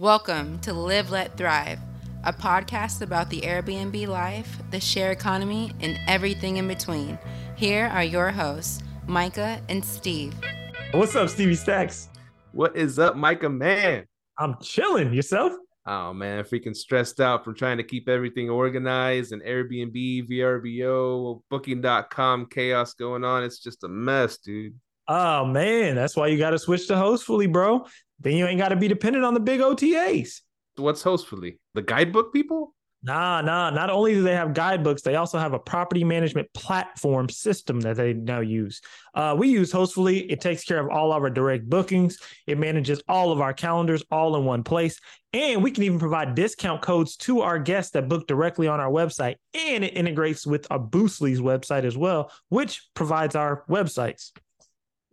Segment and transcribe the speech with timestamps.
[0.00, 1.80] Welcome to Live, Let Thrive,
[2.22, 7.18] a podcast about the Airbnb life, the share economy, and everything in between.
[7.56, 10.36] Here are your hosts, Micah and Steve.
[10.92, 12.10] What's up, Stevie Stacks?
[12.52, 14.04] What is up, Micah man?
[14.38, 15.12] I'm chilling.
[15.12, 15.54] Yourself?
[15.84, 22.46] Oh man, freaking stressed out from trying to keep everything organized and Airbnb, VRBO, booking.com
[22.46, 23.42] chaos going on.
[23.42, 24.76] It's just a mess, dude.
[25.08, 27.84] Oh man, that's why you got to switch to Hostfully, bro.
[28.20, 30.40] Then you ain't got to be dependent on the big OTAs.
[30.76, 31.58] What's Hostfully?
[31.74, 32.74] The guidebook people?
[33.02, 33.70] Nah, nah.
[33.70, 37.96] Not only do they have guidebooks, they also have a property management platform system that
[37.96, 38.80] they now use.
[39.14, 40.26] Uh, we use Hostfully.
[40.28, 42.18] It takes care of all of our direct bookings.
[42.48, 44.98] It manages all of our calendars all in one place.
[45.32, 48.90] And we can even provide discount codes to our guests that book directly on our
[48.90, 49.36] website.
[49.54, 54.32] And it integrates with our Boostly's website as well, which provides our websites.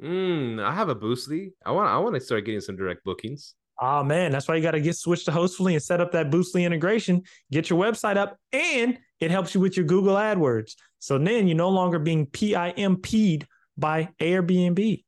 [0.01, 1.51] Mm, I have a Boostly.
[1.65, 3.55] I want I want to start getting some direct bookings.
[3.79, 6.31] Oh man, that's why you got to get switched to Hostfully and set up that
[6.31, 7.23] Boostly integration.
[7.51, 10.73] Get your website up, and it helps you with your Google AdWords.
[10.99, 15.03] So then you're no longer being PIMP'd by Airbnb.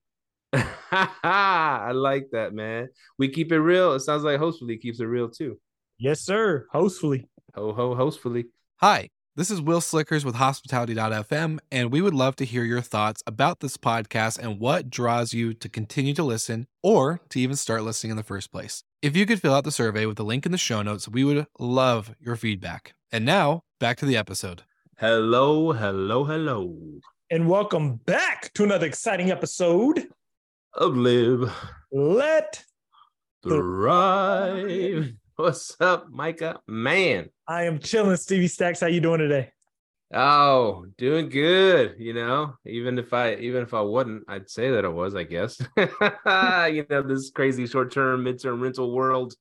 [0.53, 2.89] I like that, man.
[3.17, 3.93] We keep it real.
[3.93, 5.59] It sounds like Hostfully keeps it real too.
[5.97, 6.67] Yes, sir.
[6.73, 7.25] Hostfully.
[7.55, 8.45] Ho ho hostfully.
[8.77, 13.21] Hi, this is Will Slickers with Hospitality.fm, and we would love to hear your thoughts
[13.27, 17.83] about this podcast and what draws you to continue to listen or to even start
[17.83, 18.83] listening in the first place.
[19.03, 21.23] If you could fill out the survey with the link in the show notes, we
[21.23, 22.95] would love your feedback.
[23.11, 24.63] And now, back to the episode.
[24.97, 26.75] Hello, hello, hello.
[27.29, 30.07] And welcome back to another exciting episode.
[30.73, 31.53] Of live,
[31.91, 32.63] Let
[33.43, 35.13] thrive.
[35.35, 36.59] What's up, Micah?
[36.65, 37.29] Man.
[37.47, 38.17] I am chilling.
[38.17, 39.51] Stevie Stacks, how you doing today?
[40.13, 41.95] Oh, doing good.
[41.97, 45.15] You know, even if I even if I wouldn't, I'd say that I was.
[45.15, 45.59] I guess.
[45.77, 49.33] you know, this crazy short term, midterm rental world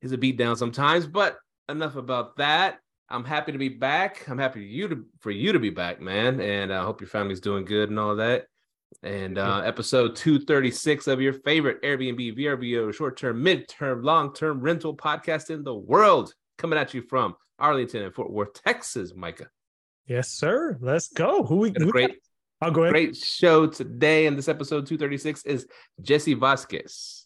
[0.00, 1.06] is a beatdown sometimes.
[1.06, 2.78] But enough about that.
[3.08, 4.28] I'm happy to be back.
[4.28, 6.40] I'm happy you to for you to be back, man.
[6.40, 8.46] And I hope your family's doing good and all that.
[9.02, 15.50] And uh, episode 236 of your favorite Airbnb, VRBO, short term, mid-term, long-term rental podcast
[15.50, 19.48] in the world, coming at you from Arlington and Fort Worth, Texas, Micah.
[20.06, 20.76] Yes, sir.
[20.80, 21.42] Let's go.
[21.44, 22.16] Who we Got who- great
[22.60, 22.92] I'll oh, go ahead.
[22.92, 24.26] Great show today.
[24.26, 25.66] And this episode 236 is
[26.02, 27.24] Jesse Vasquez.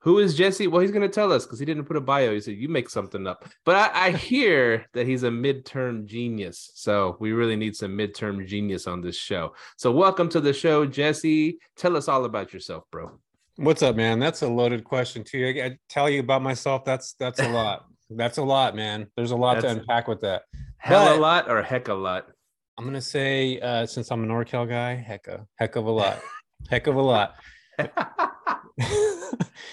[0.00, 0.66] Who is Jesse?
[0.66, 2.32] Well, he's going to tell us because he didn't put a bio.
[2.32, 3.44] He said, You make something up.
[3.64, 6.72] But I, I hear that he's a midterm genius.
[6.74, 9.54] So we really need some midterm genius on this show.
[9.76, 11.58] So welcome to the show, Jesse.
[11.76, 13.12] Tell us all about yourself, bro.
[13.56, 14.18] What's up, man?
[14.18, 15.54] That's a loaded question too.
[15.56, 16.84] I, I tell you about myself.
[16.84, 17.84] That's that's a lot.
[18.16, 19.06] That's a lot, man.
[19.16, 20.42] There's a lot That's- to unpack with that.
[20.78, 22.26] Hell But- a lot or heck a lot?
[22.78, 26.18] I'm gonna say, uh, since I'm a NorCal guy, heck a heck of a lot,
[26.70, 27.34] heck of a lot.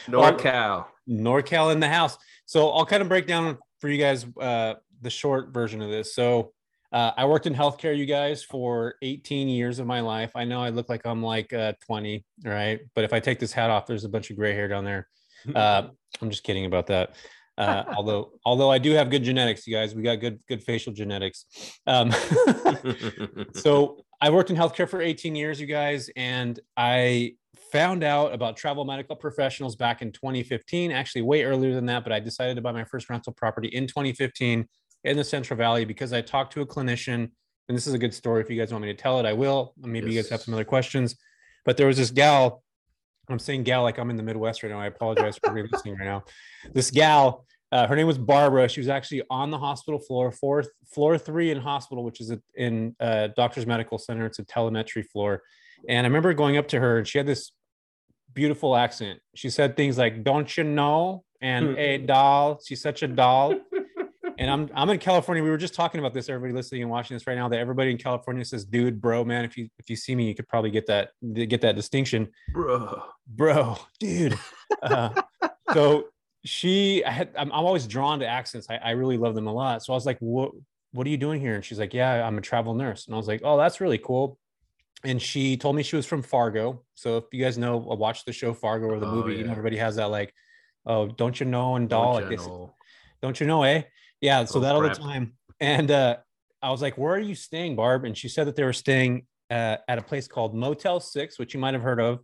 [0.08, 0.86] NorCal.
[1.10, 2.18] NorCal in the house.
[2.46, 6.14] So I'll kind of break down for you guys uh, the short version of this.
[6.14, 6.52] So
[6.92, 10.32] uh, I worked in healthcare, you guys, for 18 years of my life.
[10.36, 12.80] I know I look like I'm like uh, 20, right?
[12.96, 15.08] But if I take this hat off, there's a bunch of gray hair down there.
[15.56, 15.88] Uh,
[16.22, 17.16] I'm just kidding about that.
[17.60, 20.94] Uh, although, although I do have good genetics, you guys, we got good, good facial
[20.94, 21.46] genetics.
[21.86, 22.12] Um,
[23.54, 27.36] so I worked in healthcare for 18 years, you guys, and I
[27.72, 32.12] found out about travel medical professionals back in 2015, actually way earlier than that, but
[32.12, 34.68] I decided to buy my first rental property in 2015
[35.04, 37.30] in the Central Valley because I talked to a clinician,
[37.68, 38.42] and this is a good story.
[38.42, 39.74] If you guys want me to tell it, I will.
[39.78, 41.16] Maybe you guys have some other questions.
[41.66, 42.64] But there was this gal,
[43.30, 44.80] I'm saying gal like I'm in the Midwest right now.
[44.80, 46.24] I apologize for re-listening right now.
[46.74, 48.68] This gal, uh, her name was Barbara.
[48.68, 50.64] She was actually on the hospital floor, floor,
[50.94, 54.26] floor three in hospital, which is a- in uh, Doctor's Medical Center.
[54.26, 55.44] It's a telemetry floor.
[55.88, 57.52] And I remember going up to her, and she had this
[58.34, 59.20] beautiful accent.
[59.36, 63.56] She said things like, "Don't you know?" and "Hey, doll." She's such a doll.
[64.40, 65.44] and I'm I'm in California.
[65.44, 66.30] We were just talking about this.
[66.30, 69.46] Everybody listening and watching this right now, that everybody in California says, "Dude, bro, man."
[69.46, 73.04] If you if you see me, you could probably get that get that distinction Bro.
[73.28, 74.40] bro, dude.
[74.82, 75.10] Uh,
[75.74, 76.06] so
[76.46, 78.68] she, I had, I'm, I'm always drawn to accents.
[78.70, 79.84] I, I really love them a lot.
[79.84, 80.52] So I was like, what,
[80.94, 81.56] what are you doing here?
[81.56, 83.08] And she's like, yeah, I'm a travel nurse.
[83.08, 84.40] And I was like, oh, that's really cool.
[85.04, 86.84] And she told me she was from Fargo.
[86.96, 89.44] So if you guys know, uh, watch the show Fargo or the Oh, movie, you
[89.44, 90.34] know, everybody has that like,
[90.86, 91.76] oh, don't you know?
[91.76, 92.48] And doll, like this,
[93.22, 93.84] don't you know, eh?
[94.22, 94.46] Yeah.
[94.46, 95.34] So Oh, that all the time.
[95.60, 96.18] And uh,
[96.62, 98.06] I was like, where are you staying, Barb?
[98.06, 101.54] And she said that they were staying uh, at a place called Motel Six, which
[101.54, 102.20] you might have heard of,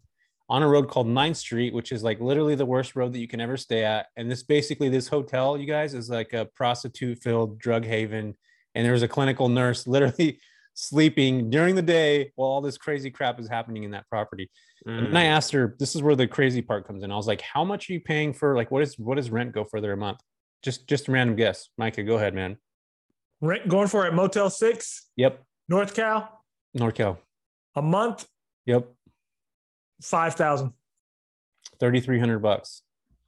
[0.50, 3.28] on a road called 9th Street, which is like literally the worst road that you
[3.28, 4.08] can ever stay at.
[4.16, 8.36] And this basically, this hotel, you guys, is like a prostitute filled drug haven.
[8.76, 10.40] And there's a clinical nurse literally
[10.76, 14.50] sleeping during the day while all this crazy crap is happening in that property.
[14.86, 17.12] And then I asked her, this is where the crazy part comes in.
[17.12, 19.52] I was like, how much are you paying for like what is what does rent
[19.52, 20.20] go for there a month?
[20.66, 21.70] Just just a random guess.
[21.78, 22.58] Micah, go ahead, man.
[23.40, 25.44] Rent going for it at Motel Six, Yep.
[25.70, 27.20] North Cal, North Cal.
[27.76, 28.28] a month,
[28.66, 28.92] Yep.
[30.02, 30.74] five thousand.
[31.80, 32.82] 3,300 bucks.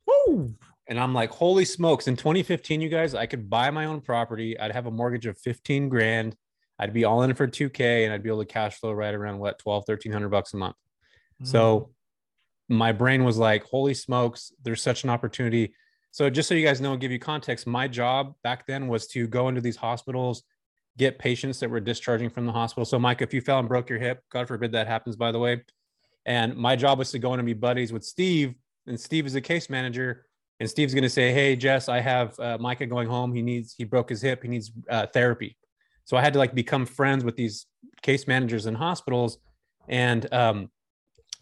[0.08, 0.56] Woo!
[0.88, 2.08] And I'm like, holy smokes.
[2.08, 4.58] In 2015, you guys, I could buy my own property.
[4.58, 6.36] I'd have a mortgage of 15 grand.
[6.80, 9.40] I'd be all in for 2K and I'd be able to cash flow right around
[9.40, 10.78] what, 12, 1300 bucks a month.
[11.44, 11.48] Mm.
[11.48, 11.90] So
[12.70, 15.74] my brain was like, holy smokes, there's such an opportunity.
[16.18, 19.28] So just so you guys know, give you context, my job back then was to
[19.28, 20.42] go into these hospitals,
[20.98, 22.86] get patients that were discharging from the hospital.
[22.86, 25.38] So Mike, if you fell and broke your hip, God forbid that happens, by the
[25.38, 25.64] way.
[26.26, 28.56] And my job was to go in and be buddies with Steve,
[28.88, 30.26] and Steve is a case manager.
[30.60, 33.32] And Steve's going to say, "Hey, Jess, I have uh, Micah going home.
[33.32, 34.42] He needs he broke his hip.
[34.42, 35.56] He needs uh, therapy."
[36.06, 37.68] So I had to like become friends with these
[38.02, 39.38] case managers in hospitals,
[39.88, 40.72] and um,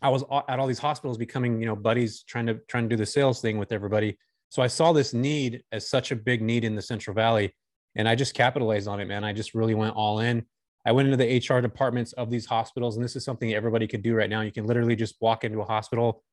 [0.01, 2.97] I was at all these hospitals becoming you know buddies, trying to trying to do
[2.97, 4.17] the sales thing with everybody.
[4.49, 7.53] So I saw this need as such a big need in the Central Valley,
[7.95, 9.23] and I just capitalized on it, man.
[9.23, 10.45] I just really went all in.
[10.85, 14.03] I went into the HR departments of these hospitals, and this is something everybody could
[14.03, 14.41] do right now.
[14.41, 16.23] You can literally just walk into a hospital,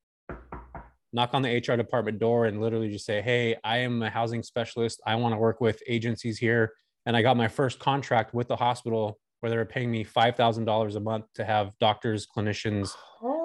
[1.13, 4.43] knock on the HR department door, and literally just say, "Hey, I am a housing
[4.43, 5.01] specialist.
[5.07, 6.73] I want to work with agencies here."
[7.07, 10.37] And I got my first contract with the hospital where they were paying me five
[10.37, 12.95] thousand dollars a month to have doctors, clinicians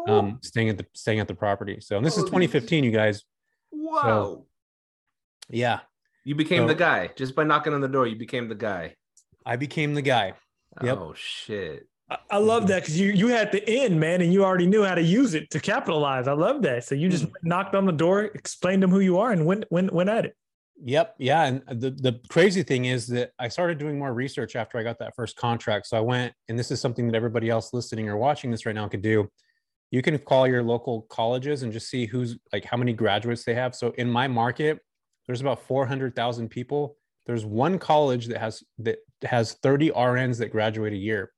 [0.08, 1.80] um, staying at the staying at the property.
[1.82, 2.28] So and this is Oh.
[2.28, 3.24] 2015, you guys.
[3.72, 4.46] Wow.
[5.50, 5.80] Yeah,
[6.24, 8.08] you became So- the guy just by knocking on the door.
[8.08, 8.96] You became the guy.
[9.46, 10.34] I became the guy.
[10.84, 10.98] Yep.
[10.98, 11.88] Oh shit.
[12.10, 14.84] I, I love that because you you had the end, man, and you already knew
[14.84, 16.28] how to use it to capitalize.
[16.28, 16.84] I love that.
[16.84, 17.32] So you just hmm.
[17.44, 20.36] knocked on the door, explained them who you are, and went went went at it.
[20.84, 21.16] Yep.
[21.18, 21.46] Yeah.
[21.46, 25.00] And the, the crazy thing is that I started doing more research after I got
[25.00, 25.88] that first contract.
[25.88, 28.76] So I went, and this is something that everybody else listening or watching this right
[28.76, 29.28] now could do.
[29.90, 33.56] You can call your local colleges and just see who's like how many graduates they
[33.56, 33.74] have.
[33.74, 34.80] So in my market,
[35.28, 36.98] there's about 400,000 people.
[37.26, 41.32] There's one college that has that has 30 RNs that graduate a year.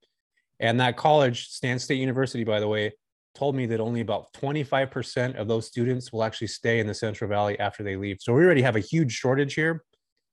[0.60, 2.94] And that college, Stan State University, by the way,
[3.34, 7.30] told me that only about 25% of those students will actually stay in the Central
[7.30, 8.18] Valley after they leave.
[8.20, 9.84] So we already have a huge shortage here.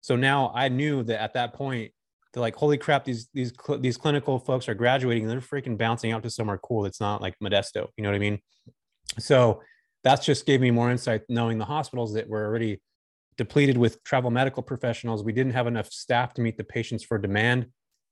[0.01, 1.93] So now I knew that at that point,
[2.33, 5.79] they're like, holy crap, these these cl- these clinical folks are graduating and they're freaking
[5.79, 6.85] bouncing out to somewhere cool.
[6.85, 8.41] It's not like Modesto, you know what I mean?
[9.19, 9.63] So
[10.05, 12.83] that's just gave me more insight knowing the hospitals that were already
[13.37, 15.23] depleted with travel medical professionals.
[15.23, 17.67] We didn't have enough staff to meet the patients for demand.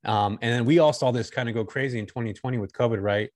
[0.05, 3.03] Um, and then we all saw this kind of go crazy in 2020 with COVID,
[3.03, 3.31] right?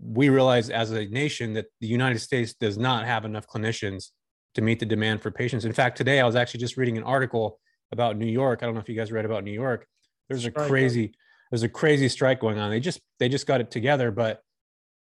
[0.00, 4.10] We realized as a nation that the United States does not have enough clinicians
[4.54, 5.64] to meet the demand for patients.
[5.64, 7.60] In fact, today I was actually just reading an article
[7.92, 8.62] about New York.
[8.62, 9.86] I don't know if you guys read about New York.
[10.28, 11.14] There's a crazy,
[11.50, 12.70] there's a crazy strike going on.
[12.70, 14.42] They just they just got it together, but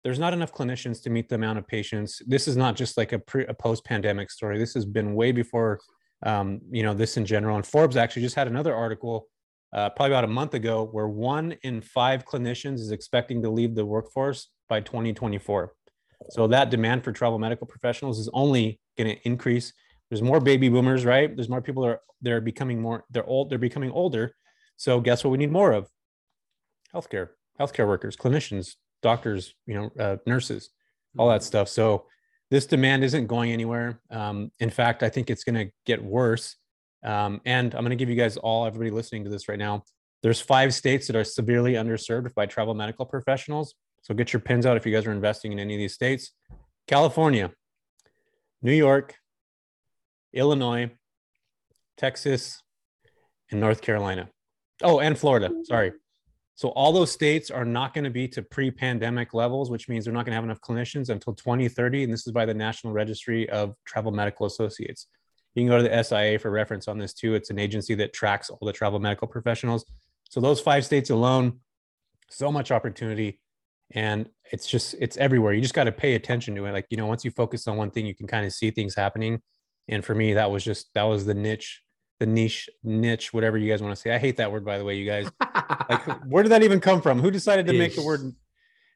[0.03, 2.21] there's not enough clinicians to meet the amount of patients.
[2.27, 4.59] This is not just like a pre a post-pandemic story.
[4.59, 5.81] This has been way before
[6.25, 7.57] um, you know, this in general.
[7.57, 9.29] And Forbes actually just had another article
[9.73, 13.75] uh, probably about a month ago where one in five clinicians is expecting to leave
[13.75, 15.73] the workforce by 2024.
[16.31, 19.73] So that demand for travel medical professionals is only going to increase.
[20.09, 21.35] There's more baby boomers, right?
[21.35, 24.35] There's more people that are they're becoming more they're old they're becoming older.
[24.77, 25.89] So guess what we need more of?
[26.95, 27.31] Healthcare,
[27.61, 30.71] healthcare workers, clinicians, doctors, you know, uh, nurses,
[31.19, 31.69] all that stuff.
[31.69, 32.07] So
[32.51, 34.01] this demand isn't going anywhere.
[34.11, 36.57] Um, in fact, I think it's going to get worse.
[37.03, 39.85] Um, and I'm going to give you guys all, everybody listening to this right now,
[40.23, 43.75] there's five states that are severely underserved by travel medical professionals.
[44.03, 46.33] So get your pins out if you guys are investing in any of these states.
[46.87, 47.51] California,
[48.63, 49.15] New York,
[50.33, 50.91] Illinois,
[51.97, 52.63] Texas,
[53.51, 54.29] and North Carolina.
[54.83, 55.51] Oh, and Florida.
[55.65, 55.93] Sorry.
[56.57, 60.15] So all those states are not going to be to pre-pandemic levels, which means they're
[60.15, 62.05] not going to have enough clinicians until 2030.
[62.05, 65.09] And this is by the National Registry of Travel Medical Associates.
[65.55, 67.35] You can go to the SIA for reference on this too.
[67.35, 69.85] It's an agency that tracks all the travel medical professionals.
[70.31, 71.61] So those five states alone,
[72.31, 73.41] so much opportunity.
[73.93, 75.53] And it's just, it's everywhere.
[75.53, 76.73] You just got to pay attention to it.
[76.73, 78.95] Like, you know, once you focus on one thing, you can kind of see things
[78.95, 79.41] happening.
[79.89, 81.83] And for me, that was just, that was the niche,
[82.21, 84.15] the niche, niche, whatever you guys want to say.
[84.15, 85.31] I hate that word, by the way, you guys.
[85.89, 87.21] Like, where did that even come from?
[87.21, 88.33] Who decided to make the word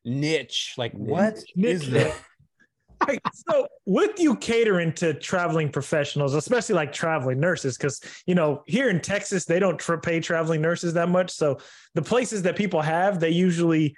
[0.04, 0.74] niche?
[0.76, 1.86] Like, what is Niche.
[1.88, 2.14] that?
[3.06, 8.64] Hey, so with you catering to traveling professionals, especially like traveling nurses, because you know
[8.66, 11.30] here in Texas they don't pay traveling nurses that much.
[11.30, 11.58] So
[11.94, 13.94] the places that people have, they usually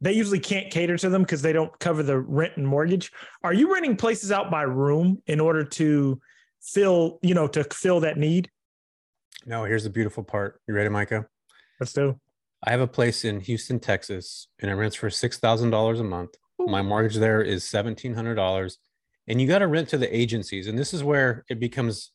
[0.00, 3.12] they usually can't cater to them because they don't cover the rent and mortgage.
[3.44, 6.20] Are you renting places out by room in order to
[6.64, 8.50] fill, you know, to fill that need?
[9.46, 10.60] No, here's the beautiful part.
[10.66, 11.26] You ready, Micah?
[11.78, 12.18] Let's do.
[12.66, 16.04] I have a place in Houston, Texas, and it rents for six thousand dollars a
[16.04, 16.30] month.
[16.58, 18.78] My mortgage there is seventeen hundred dollars,
[19.28, 20.66] and you got to rent to the agencies.
[20.66, 22.12] And this is where it becomes,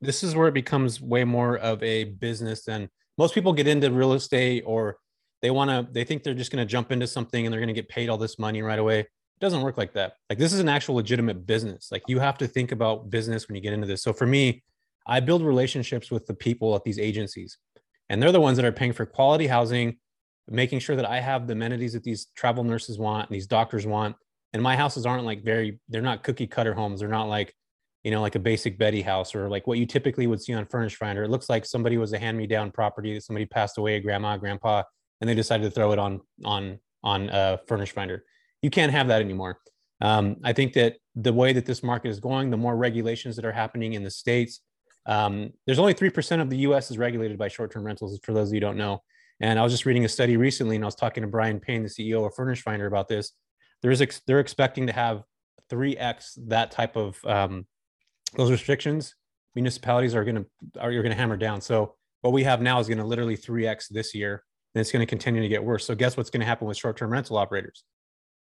[0.00, 3.90] this is where it becomes way more of a business than most people get into
[3.92, 4.96] real estate or
[5.42, 5.86] they want to.
[5.92, 8.08] They think they're just going to jump into something and they're going to get paid
[8.08, 9.06] all this money right away.
[9.36, 10.14] It doesn't work like that.
[10.30, 11.88] Like this is an actual legitimate business.
[11.90, 14.02] Like you have to think about business when you get into this.
[14.02, 14.62] So for me,
[15.06, 17.58] I build relationships with the people at these agencies,
[18.08, 19.98] and they're the ones that are paying for quality housing
[20.48, 23.86] making sure that I have the amenities that these travel nurses want and these doctors
[23.86, 24.16] want.
[24.52, 27.00] And my houses aren't like very, they're not cookie cutter homes.
[27.00, 27.54] They're not like,
[28.02, 30.66] you know, like a basic Betty house or like what you typically would see on
[30.66, 31.24] Furnish Finder.
[31.24, 34.00] It looks like somebody was a hand me down property that somebody passed away, a
[34.00, 34.82] grandma, grandpa,
[35.20, 38.24] and they decided to throw it on on on uh, Furnish Finder.
[38.64, 39.58] You can't have that anymore.
[40.00, 43.44] Um, I think that the way that this market is going, the more regulations that
[43.44, 44.60] are happening in the states,
[45.04, 46.90] um, there's only three percent of the U.S.
[46.90, 48.18] is regulated by short-term rentals.
[48.22, 49.02] For those of you don't know,
[49.38, 51.82] and I was just reading a study recently, and I was talking to Brian Payne,
[51.82, 53.32] the CEO of Furnish Finder, about this.
[53.82, 55.24] There is ex- they're expecting to have
[55.68, 57.66] three x that type of um,
[58.34, 59.14] those restrictions.
[59.54, 61.60] Municipalities are going to are you're going to hammer down.
[61.60, 64.42] So what we have now is going to literally three x this year,
[64.74, 65.84] and it's going to continue to get worse.
[65.84, 67.84] So guess what's going to happen with short term rental operators?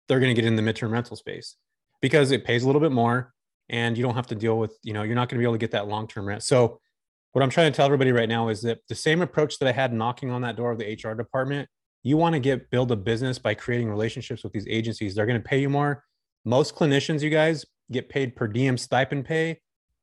[0.10, 1.56] They're going to get in the midterm rental space
[2.02, 3.34] because it pays a little bit more,
[3.70, 5.54] and you don't have to deal with you know you're not going to be able
[5.54, 6.44] to get that long term rent.
[6.44, 6.82] So
[7.32, 9.72] what I'm trying to tell everybody right now is that the same approach that I
[9.72, 11.70] had knocking on that door of the HR department,
[12.02, 15.14] you want to get build a business by creating relationships with these agencies.
[15.14, 16.04] They're going to pay you more.
[16.44, 19.60] Most clinicians, you guys, get paid per diem stipend pay.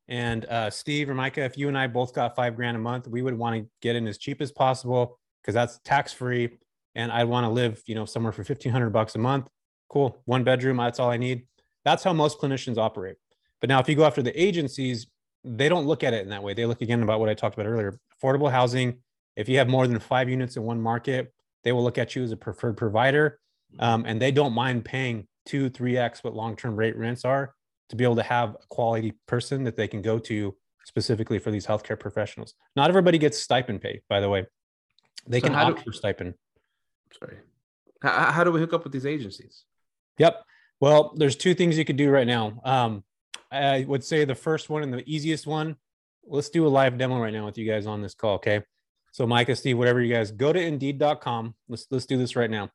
[0.08, 3.08] And uh, Steve or Micah, if you and I both got five grand a month,
[3.08, 6.50] we would want to get in as cheap as possible because that's tax free.
[6.94, 9.48] And I'd want to live, you know, somewhere for fifteen hundred bucks a month.
[9.88, 10.76] Cool, one bedroom.
[10.78, 11.46] That's all I need.
[11.84, 13.16] That's how most clinicians operate.
[13.60, 15.06] But now, if you go after the agencies,
[15.44, 16.54] they don't look at it in that way.
[16.54, 17.98] They look again about what I talked about earlier.
[18.20, 18.98] Affordable housing.
[19.36, 22.22] If you have more than five units in one market, they will look at you
[22.22, 23.38] as a preferred provider,
[23.78, 27.54] um, and they don't mind paying two, three x what long-term rate rents are
[27.90, 31.50] to be able to have a quality person that they can go to specifically for
[31.50, 32.54] these healthcare professionals.
[32.74, 34.46] Not everybody gets stipend pay, by the way.
[35.28, 36.34] They So can opt do- for stipend.
[37.18, 37.38] Sorry.
[38.02, 39.64] How, how do we hook up with these agencies?
[40.18, 40.42] Yep.
[40.80, 42.60] Well, there's two things you could do right now.
[42.64, 43.04] Um,
[43.50, 45.76] I would say the first one and the easiest one.
[46.26, 48.34] Let's do a live demo right now with you guys on this call.
[48.34, 48.62] Okay.
[49.12, 51.54] So Micah, Steve, whatever you guys go to indeed.com.
[51.68, 52.70] Let's let's do this right now.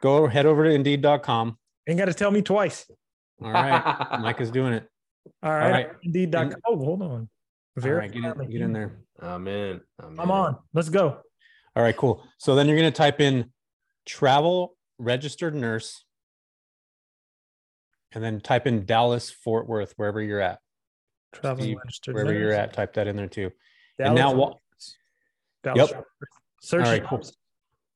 [0.00, 1.58] Go head over to indeed.com.
[1.88, 2.90] Ain't got to tell me twice.
[3.42, 4.06] All right.
[4.20, 4.88] Micah's doing it.
[5.42, 5.70] All right.
[5.70, 5.88] right.
[6.02, 6.54] Indeed.com.
[6.66, 7.10] Oh, hold on.
[7.10, 7.28] All
[7.76, 9.00] Very right, get in, get in there.
[9.20, 9.80] I'm in.
[10.02, 10.34] I'm, I'm in.
[10.34, 10.56] on.
[10.72, 11.18] Let's go.
[11.74, 12.26] All right, cool.
[12.38, 13.50] So then you're going to type in
[14.06, 16.05] travel registered nurse
[18.16, 20.58] and then type in Dallas, Fort Worth, wherever you're at.
[21.34, 23.50] Travel Steve, registered Wherever you're at, type that in there too.
[23.98, 24.56] Dallas, and now what?
[25.62, 25.90] Dallas.
[25.90, 26.04] Yep.
[26.62, 27.18] Search All right, cool.
[27.18, 27.36] jobs.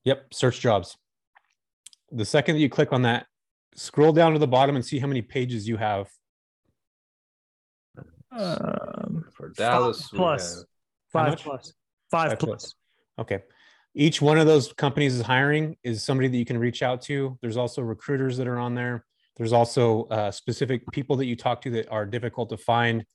[0.05, 0.99] Yep, search jobs.
[2.13, 3.25] The second that you click on that,
[3.75, 6.11] scroll down to the bottom and see how many pages you have.
[8.31, 10.55] Um, For Dallas, Five we plus.
[10.55, 10.65] have-
[11.15, 11.73] How five plus.
[12.11, 12.75] Five Five plus.
[13.19, 13.39] Okay.
[13.95, 17.39] Each one of those companies is hiring is somebody that you can reach out to.
[17.41, 19.07] There's also recruiters that are on there.
[19.41, 23.07] There's also uh, specific people that you talk to that are difficult to find.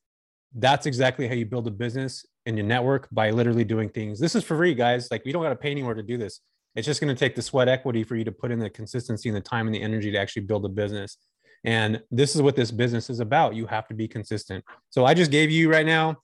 [0.56, 4.20] That's exactly how you build a business and your network by literally doing things.
[4.20, 5.10] This is for free, guys.
[5.12, 6.40] Like we don't got to pay anywhere to do this.
[6.76, 9.30] It's just going to take the sweat equity for you to put in the consistency
[9.30, 11.18] and the time and the energy to actually build a business.
[11.64, 13.54] And this is what this business is about.
[13.54, 14.66] You have to be consistent.
[14.90, 16.16] So I just gave you right now,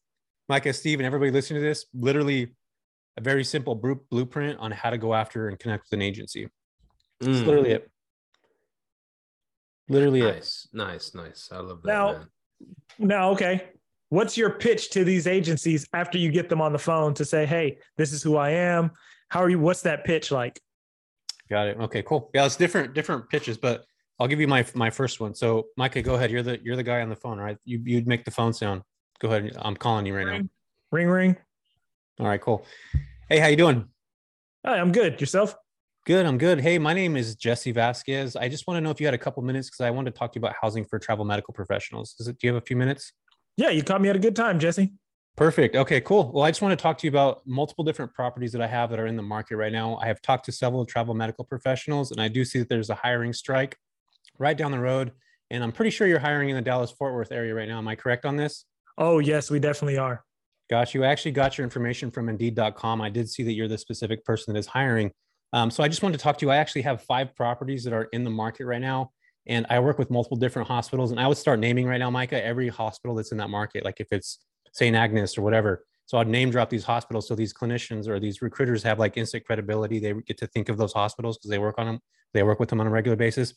[0.50, 2.56] Micah, Steve, and everybody listening to this, literally
[3.18, 3.76] a very simple
[4.10, 6.50] blueprint on how to go after and connect with an agency.
[7.20, 7.91] That's Mm, literally it.
[9.92, 10.36] Literally it.
[10.36, 11.50] nice, nice, nice.
[11.52, 11.88] I love that.
[11.88, 12.28] Now- man.
[13.00, 13.70] Now, okay.
[14.10, 17.46] What's your pitch to these agencies after you get them on the phone to say,
[17.46, 18.92] hey, this is who I am?
[19.30, 19.58] How are you?
[19.58, 20.60] What's that pitch like?
[21.50, 21.78] Got it.
[21.80, 22.30] Okay, cool.
[22.34, 23.86] Yeah, it's different different pitches, but
[24.20, 25.34] I'll give you my my first one.
[25.34, 26.30] So, Micah, go ahead.
[26.30, 27.58] You're the you're the guy on the phone, right?
[27.64, 28.82] You you'd make the phone sound.
[29.20, 29.56] Go ahead.
[29.60, 30.32] I'm calling you right now.
[30.34, 30.50] Ring,
[30.92, 31.38] ring, ring.
[32.20, 32.66] All right, cool.
[33.30, 33.88] Hey, how you doing?
[34.66, 35.20] Hi, I'm good.
[35.20, 35.56] Yourself?
[36.08, 36.26] Good.
[36.26, 36.60] I'm good.
[36.62, 38.36] Hey, my name is Jesse Vasquez.
[38.36, 40.18] I just want to know if you had a couple minutes because I wanted to
[40.18, 42.16] talk to you about housing for travel medical professionals.
[42.20, 42.40] Is it?
[42.40, 43.14] Do you have a few minutes?
[43.56, 44.94] Yeah, you caught me at a good time, Jesse.
[45.38, 45.76] Perfect.
[45.76, 46.32] Okay, cool.
[46.34, 48.90] Well, I just want to talk to you about multiple different properties that I have
[48.90, 49.98] that are in the market right now.
[49.98, 52.96] I have talked to several travel medical professionals, and I do see that there's a
[52.96, 53.78] hiring strike
[54.40, 55.12] right down the road.
[55.52, 57.78] And I'm pretty sure you're hiring in the Dallas Fort Worth area right now.
[57.78, 58.66] Am I correct on this?
[58.98, 60.24] Oh, yes, we definitely are.
[60.68, 61.04] Got you.
[61.04, 63.02] I actually got your information from Indeed.com.
[63.02, 65.12] I did see that you're the specific person that is hiring.
[65.54, 66.52] Um, so I just wanted to talk to you.
[66.52, 69.12] I actually have five properties that are in the market right now,
[69.48, 71.12] and I work with multiple different hospitals.
[71.12, 73.84] And I would start naming right now, Micah, every hospital that's in that market.
[73.84, 74.40] Like if it's
[74.74, 74.96] St.
[74.96, 75.86] Agnes or whatever.
[76.06, 79.46] So I'd name drop these hospitals so these clinicians or these recruiters have like instant
[79.46, 80.00] credibility.
[80.00, 82.00] They get to think of those hospitals because they work on them.
[82.34, 83.54] They work with them on a regular basis.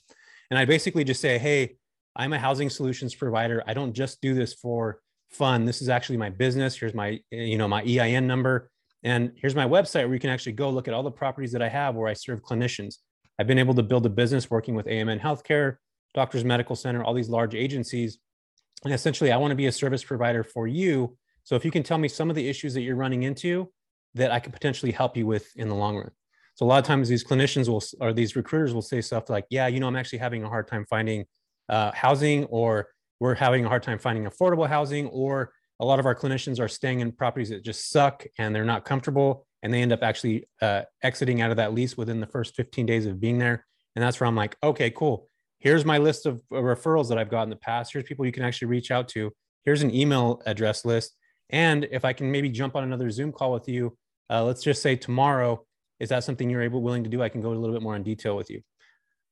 [0.50, 1.76] And I basically just say, hey,
[2.16, 3.62] I'm a housing solutions provider.
[3.66, 5.64] I don't just do this for fun.
[5.64, 6.76] This is actually my business.
[6.76, 8.70] Here's my, you know, my EIN number.
[9.04, 11.62] And here's my website where you can actually go look at all the properties that
[11.62, 12.96] I have where I serve clinicians.
[13.38, 15.76] I've been able to build a business working with AMN Healthcare,
[16.14, 18.18] Doctors Medical Center, all these large agencies.
[18.84, 21.16] And essentially, I want to be a service provider for you.
[21.42, 23.70] So if you can tell me some of the issues that you're running into
[24.14, 26.10] that I could potentially help you with in the long run.
[26.54, 29.44] So a lot of times these clinicians will, or these recruiters will say stuff like,
[29.50, 31.24] yeah, you know, I'm actually having a hard time finding
[31.68, 32.88] uh, housing, or
[33.20, 36.68] we're having a hard time finding affordable housing, or a lot of our clinicians are
[36.68, 40.46] staying in properties that just suck and they're not comfortable and they end up actually
[40.62, 43.66] uh, exiting out of that lease within the first 15 days of being there.
[43.96, 45.28] And that's where I'm like, okay, cool.
[45.58, 47.92] Here's my list of uh, referrals that I've got in the past.
[47.92, 49.32] Here's people you can actually reach out to.
[49.64, 51.16] Here's an email address list.
[51.50, 53.96] And if I can maybe jump on another Zoom call with you,
[54.30, 55.64] uh, let's just say tomorrow,
[55.98, 57.22] is that something you're able willing to do?
[57.22, 58.60] I can go a little bit more in detail with you.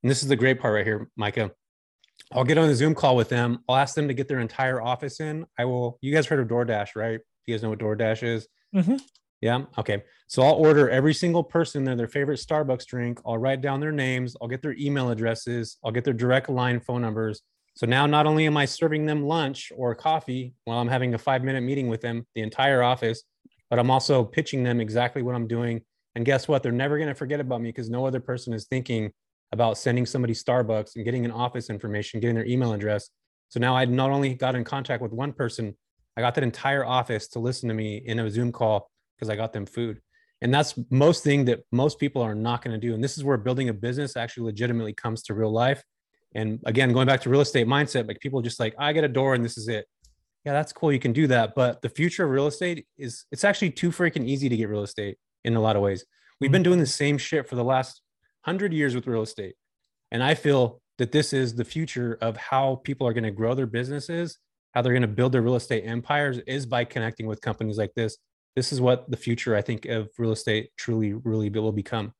[0.02, 1.50] And this is the great part right here, Micah.
[2.30, 3.58] I'll get on a Zoom call with them.
[3.68, 5.46] I'll ask them to get their entire office in.
[5.58, 5.98] I will.
[6.00, 7.20] You guys heard of DoorDash, right?
[7.46, 8.48] You guys know what DoorDash is?
[8.74, 9.00] Mhm.
[9.40, 9.64] Yeah.
[9.76, 10.04] Okay.
[10.28, 13.20] So I'll order every single person their their favorite Starbucks drink.
[13.26, 14.36] I'll write down their names.
[14.40, 15.76] I'll get their email addresses.
[15.84, 17.42] I'll get their direct line phone numbers.
[17.74, 21.18] So now not only am I serving them lunch or coffee while I'm having a
[21.18, 23.24] five minute meeting with them, the entire office,
[23.68, 25.82] but I'm also pitching them exactly what I'm doing.
[26.14, 26.62] And guess what?
[26.62, 29.12] They're never going to forget about me because no other person is thinking
[29.52, 33.10] about sending somebody Starbucks and getting an office information, getting their email address.
[33.48, 35.76] So now I not only got in contact with one person,
[36.16, 39.36] I got that entire office to listen to me in a Zoom call because I
[39.36, 40.00] got them food.
[40.40, 42.94] And that's most thing that most people are not going to do.
[42.94, 45.84] And this is where building a business actually legitimately comes to real life.
[46.34, 49.08] And again, going back to real estate mindset, like people just like, I get a
[49.08, 49.86] door and this is it.
[50.44, 50.92] Yeah, that's cool.
[50.92, 51.54] You can do that.
[51.54, 54.82] But the future of real estate is it's actually too freaking easy to get real
[54.82, 56.04] estate in a lot of ways.
[56.40, 56.70] We've been mm-hmm.
[56.70, 58.01] doing the same shit for the last
[58.42, 59.54] hundred years with real estate.
[60.10, 63.54] And I feel that this is the future of how people are going to grow
[63.54, 64.38] their businesses,
[64.74, 67.94] how they're going to build their real estate empires is by connecting with companies like
[67.94, 68.18] this.
[68.54, 72.12] This is what the future, I think, of real estate truly, really will become.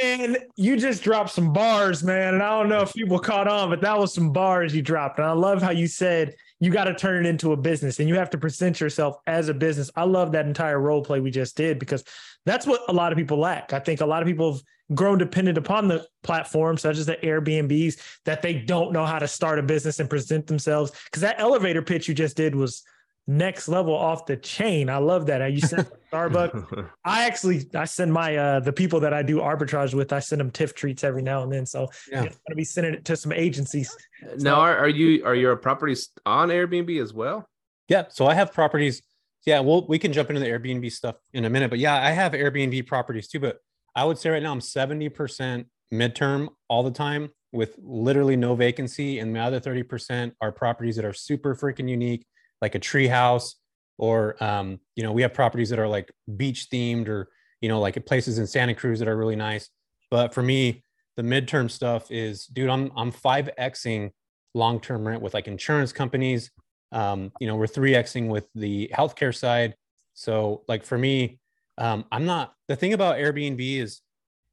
[0.00, 2.34] And you just dropped some bars, man.
[2.34, 5.18] And I don't know if people caught on, but that was some bars you dropped.
[5.18, 8.08] And I love how you said you got to turn it into a business and
[8.08, 9.90] you have to present yourself as a business.
[9.94, 12.04] I love that entire role play we just did because
[12.44, 13.72] that's what a lot of people lack.
[13.72, 14.62] I think a lot of people have
[14.94, 19.28] grown dependent upon the platforms such as the Airbnbs that they don't know how to
[19.28, 20.92] start a business and present themselves.
[21.04, 22.82] Because that elevator pitch you just did was
[23.28, 24.88] next level off the chain.
[24.88, 25.46] I love that.
[25.52, 26.88] You sent Starbucks.
[27.04, 30.40] I actually I send my uh the people that I do arbitrage with, I send
[30.40, 31.66] them TIFF treats every now and then.
[31.66, 32.22] So Yeah.
[32.22, 33.94] I'm gonna be sending it to some agencies.
[34.38, 37.46] now, are, are you are your properties on Airbnb as well?
[37.88, 38.06] Yeah.
[38.08, 39.02] So I have properties.
[39.46, 39.60] Yeah.
[39.60, 41.68] Well, we can jump into the Airbnb stuff in a minute.
[41.68, 43.40] But yeah, I have Airbnb properties too.
[43.40, 43.58] But
[43.94, 49.18] I would say right now I'm 70% midterm all the time with literally no vacancy.
[49.18, 52.26] And the other 30% are properties that are super freaking unique,
[52.60, 53.56] like a tree house,
[53.98, 57.28] or um, you know, we have properties that are like beach themed or
[57.60, 59.68] you know, like places in Santa Cruz that are really nice.
[60.10, 60.84] But for me,
[61.16, 64.10] the midterm stuff is, dude, I'm I'm five xing
[64.54, 66.50] long term rent with like insurance companies.
[66.92, 69.74] Um, you know, we're three xing with the healthcare side.
[70.14, 71.38] So like for me,
[71.76, 74.00] um, I'm not the thing about Airbnb is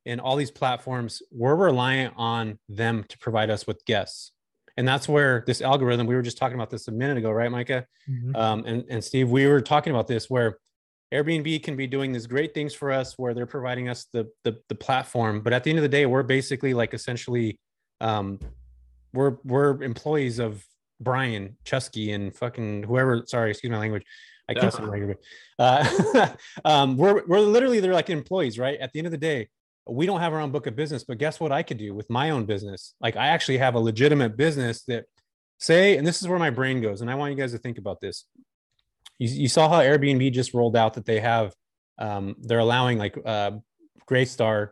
[0.06, 4.32] in all these platforms, we're reliant on them to provide us with guests.
[4.78, 7.52] And that's where this algorithm, we were just talking about this a minute ago, right,
[7.52, 7.86] Micah?
[8.36, 10.58] um, and, and Steve, we were talking about this where
[11.14, 14.58] Airbnb can be doing these great things for us where they're providing us the, the,
[14.68, 15.42] the platform.
[15.42, 17.60] But at the end of the day, we're basically like essentially
[18.02, 18.40] um,
[19.14, 20.66] we're we're employees of
[21.00, 24.04] Brian Chesky and fucking whoever, sorry, excuse my language.
[24.48, 24.54] I
[24.88, 25.18] language.
[25.58, 26.28] Uh,
[26.66, 28.80] um, we're we're literally they're like employees, right?
[28.80, 29.50] At the end of the day,
[29.88, 32.10] we don't have our own book of business, but guess what I could do with
[32.10, 32.96] my own business?
[33.00, 35.06] Like I actually have a legitimate business that
[35.60, 37.78] say, and this is where my brain goes, and I want you guys to think
[37.78, 38.26] about this.
[39.20, 41.54] You, you saw how Airbnb just rolled out that they have,
[42.00, 43.52] um, they're allowing like uh,
[44.10, 44.70] Greystar,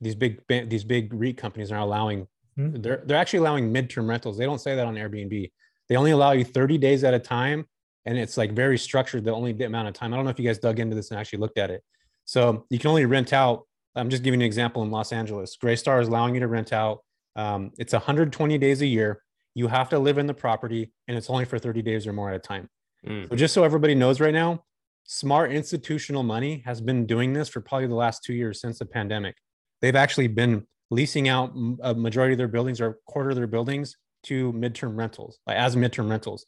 [0.00, 2.26] these big these big REIT companies are allowing,
[2.58, 2.82] Mhm.
[2.82, 4.38] they're they're actually allowing midterm rentals.
[4.38, 5.50] They don't say that on Airbnb.
[5.88, 7.66] They only allow you 30 days at a time,
[8.06, 9.24] and it's like very structured.
[9.24, 10.12] The only amount of time.
[10.12, 11.82] I don't know if you guys dug into this and actually looked at it.
[12.24, 13.62] So you can only rent out.
[13.96, 15.56] I'm just giving you an example in Los Angeles.
[15.62, 17.04] Greystar is allowing you to rent out.
[17.36, 19.22] Um, it's 120 days a year.
[19.54, 22.30] You have to live in the property, and it's only for 30 days or more
[22.30, 22.68] at a time.
[23.06, 23.28] Mm.
[23.28, 24.64] So just so everybody knows right now,
[25.04, 28.86] smart institutional money has been doing this for probably the last two years since the
[28.86, 29.36] pandemic.
[29.80, 31.52] They've actually been leasing out
[31.82, 35.56] a majority of their buildings or a quarter of their buildings to midterm rentals, like
[35.56, 36.46] as midterm rentals.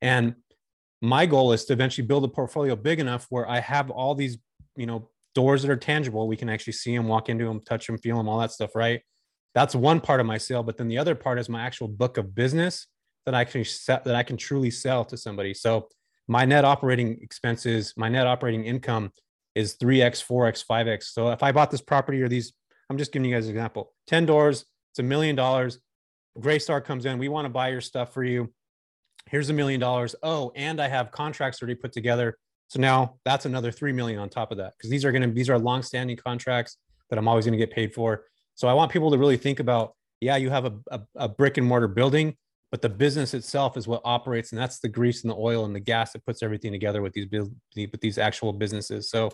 [0.00, 0.34] And
[1.00, 4.38] my goal is to eventually build a portfolio big enough where I have all these,
[4.76, 6.26] you know, doors that are tangible.
[6.26, 8.74] We can actually see them, walk into them, touch them, feel them, all that stuff,
[8.74, 9.00] right?
[9.54, 10.62] that's one part of my sale.
[10.62, 12.86] But then the other part is my actual book of business
[13.26, 15.54] that I can set that I can truly sell to somebody.
[15.54, 15.88] So
[16.28, 19.10] my net operating expenses, my net operating income
[19.54, 21.04] is 3x, 4x, 5x.
[21.04, 22.52] So if I bought this property or these,
[22.88, 25.80] I'm just giving you guys an example 10 doors, it's a million dollars.
[26.38, 28.52] Greystar comes in, we want to buy your stuff for you.
[29.26, 30.14] Here's a million dollars.
[30.22, 32.38] Oh, and I have contracts already put together.
[32.68, 35.30] So now that's another 3 million on top of that because these are going to,
[35.30, 36.76] these are long standing contracts
[37.10, 38.24] that I'm always going to get paid for.
[38.54, 41.56] So I want people to really think about, yeah, you have a, a, a brick
[41.56, 42.36] and mortar building,
[42.70, 45.74] but the business itself is what operates and that's the grease and the oil and
[45.74, 49.10] the gas that puts everything together with these with these actual businesses.
[49.10, 49.30] So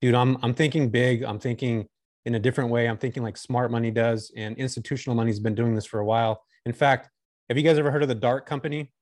[0.00, 1.22] dude i'm i'm thinking big.
[1.22, 1.86] I'm thinking
[2.24, 2.88] in a different way.
[2.88, 6.42] I'm thinking like smart money does and institutional money's been doing this for a while.
[6.64, 7.10] In fact
[7.48, 8.92] have you guys ever heard of the dart company?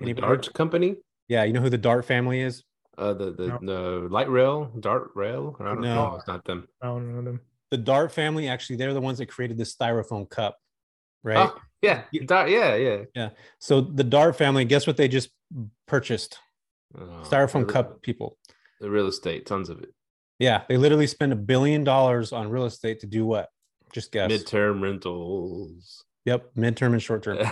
[0.00, 0.26] Anybody?
[0.26, 0.96] dart company
[1.28, 2.64] yeah you know who the dart family is
[2.98, 3.58] uh the the, no.
[3.62, 5.94] the light rail dart rail i don't no.
[5.94, 9.18] know it's not them i don't know them the dart family actually they're the ones
[9.18, 10.58] that created the styrofoam cup
[11.22, 13.28] right oh yeah, Dart, yeah, yeah, yeah.
[13.58, 15.28] So the Dart family, guess what they just
[15.86, 16.38] purchased?
[16.98, 18.38] Oh, Styrofoam cup people.
[18.80, 19.92] The real estate, tons of it.
[20.38, 23.50] Yeah, they literally spend a billion dollars on real estate to do what?
[23.92, 24.30] Just guess.
[24.30, 26.04] Midterm rentals.
[26.24, 27.38] Yep, midterm and short term.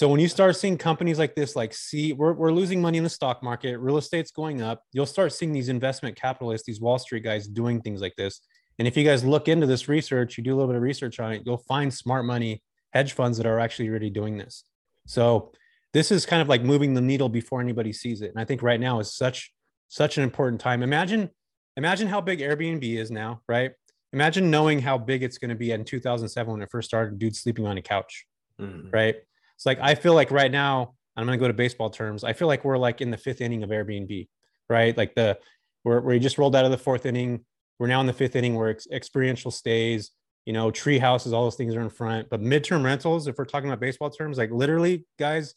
[0.00, 3.04] so when you start seeing companies like this, like see, we're, we're losing money in
[3.04, 4.82] the stock market, real estate's going up.
[4.94, 8.40] You'll start seeing these investment capitalists, these Wall Street guys doing things like this.
[8.78, 11.20] And if you guys look into this research, you do a little bit of research
[11.20, 12.62] on it, you'll find smart money
[12.94, 14.64] hedge funds that are actually already doing this.
[15.06, 15.52] So
[15.92, 18.30] this is kind of like moving the needle before anybody sees it.
[18.30, 19.52] And I think right now is such
[19.88, 20.82] such an important time.
[20.82, 21.28] Imagine
[21.76, 23.72] imagine how big Airbnb is now, right?
[24.14, 27.36] Imagine knowing how big it's going to be in 2007 when it first started, dude
[27.36, 28.24] sleeping on a couch,
[28.58, 28.90] mm.
[28.90, 29.16] right?
[29.60, 32.24] It's like I feel like right now, I'm going to go to baseball terms.
[32.24, 34.28] I feel like we're like in the fifth inning of Airbnb,
[34.68, 34.96] right?
[34.96, 35.38] Like the
[35.84, 37.44] we're we just rolled out of the fourth inning.
[37.78, 40.10] We're now in the fifth inning where experiential stays
[40.46, 42.28] you know, tree houses, all those things are in front.
[42.30, 45.54] But midterm rentals, if we're talking about baseball terms, like literally, guys,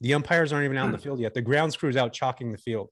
[0.00, 1.02] the umpires aren't even out in the hmm.
[1.02, 1.34] field yet.
[1.34, 2.90] The grounds crew's out chalking the field.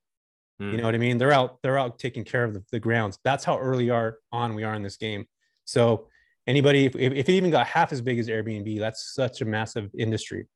[0.61, 0.65] Mm.
[0.65, 0.77] You hmm.
[0.79, 1.19] know what I mean?
[1.19, 3.19] They're out, they're out taking care of the, the grounds.
[3.25, 5.27] That's how early are on we are in this game.
[5.65, 6.09] So
[6.49, 9.91] anybody, if, if it even got half as big as Airbnb, that's such a massive
[9.97, 10.47] industry.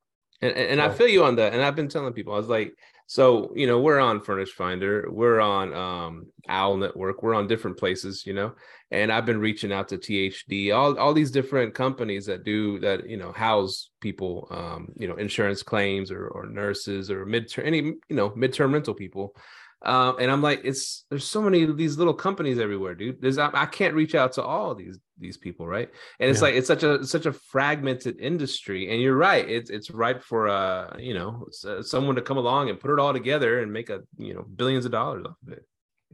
[0.40, 1.52] And, and so, I feel you on that.
[1.52, 2.74] And I've been telling people, I was like,
[3.12, 7.76] so you know we're on furnish finder we're on um owl network we're on different
[7.76, 8.55] places you know
[8.90, 13.07] and i've been reaching out to thd all, all these different companies that do that
[13.07, 17.78] you know house people um you know insurance claims or, or nurses or midterm any
[17.78, 19.37] you know midterm rental people
[19.85, 23.21] uh, and I'm like, it's there's so many of these little companies everywhere, dude.
[23.21, 25.88] There's I, I can't reach out to all these these people, right?
[26.21, 26.45] And it's yeah.
[26.45, 28.92] like it's such a such a fragmented industry.
[28.92, 32.71] And you're right, it's it's ripe for uh you know uh, someone to come along
[32.71, 35.53] and put it all together and make a you know billions of dollars off of
[35.53, 35.64] it.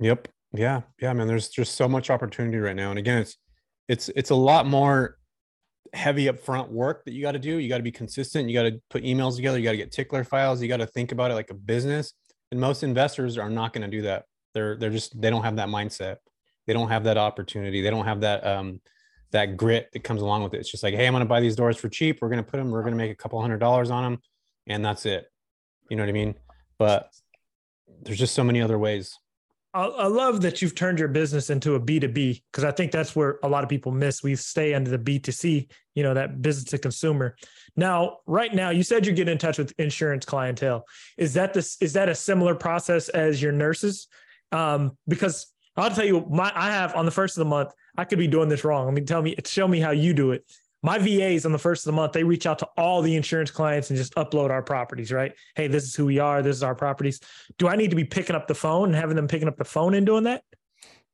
[0.00, 0.28] Yep.
[0.54, 0.82] Yeah.
[1.00, 1.26] Yeah, man.
[1.26, 2.90] There's just so much opportunity right now.
[2.90, 3.36] And again, it's
[3.86, 5.18] it's it's a lot more
[5.92, 7.58] heavy upfront work that you got to do.
[7.58, 8.48] You got to be consistent.
[8.48, 9.58] You got to put emails together.
[9.58, 10.62] You got to get tickler files.
[10.62, 12.14] You got to think about it like a business
[12.50, 14.24] and most investors are not going to do that.
[14.54, 16.16] They're they're just they don't have that mindset.
[16.66, 17.80] They don't have that opportunity.
[17.80, 18.80] They don't have that um
[19.30, 20.58] that grit that comes along with it.
[20.58, 22.18] It's just like hey i'm going to buy these doors for cheap.
[22.20, 24.22] We're going to put them we're going to make a couple hundred dollars on them
[24.66, 25.30] and that's it.
[25.90, 26.34] You know what i mean?
[26.78, 27.10] But
[28.02, 29.18] there's just so many other ways
[29.78, 33.14] I, I love that you've turned your business into a B2B because I think that's
[33.14, 34.24] where a lot of people miss.
[34.24, 37.36] We stay under the B2C, you know, that business to consumer.
[37.76, 40.84] Now, right now, you said you get in touch with insurance clientele.
[41.16, 44.08] Is that this is that a similar process as your nurses?
[44.50, 48.04] Um, because I'll tell you, my I have on the first of the month, I
[48.04, 48.88] could be doing this wrong.
[48.88, 50.44] I mean, tell me, show me how you do it
[50.82, 53.50] my VAs on the first of the month, they reach out to all the insurance
[53.50, 55.32] clients and just upload our properties, right?
[55.56, 56.42] Hey, this is who we are.
[56.42, 57.20] This is our properties.
[57.58, 59.64] Do I need to be picking up the phone and having them picking up the
[59.64, 60.42] phone and doing that?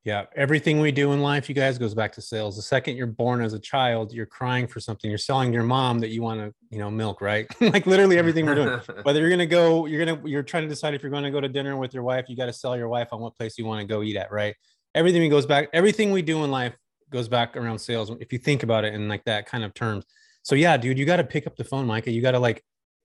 [0.04, 0.26] Yeah.
[0.36, 2.56] Everything we do in life, you guys, goes back to sales.
[2.56, 5.10] The second you're born as a child, you're crying for something.
[5.10, 7.46] You're selling your mom that you want to, you know, milk, right?
[7.62, 8.80] like literally everything we're doing.
[9.04, 11.24] Whether you're going to go, you're going to, you're trying to decide if you're going
[11.24, 13.34] to go to dinner with your wife, you got to sell your wife on what
[13.34, 14.54] place you want to go eat at, right?
[14.94, 16.74] Everything goes back, everything we do in life
[17.14, 20.04] goes back around sales if you think about it in like that kind of terms.
[20.42, 22.10] So yeah, dude, you got to pick up the phone, Micah.
[22.10, 22.62] You got to like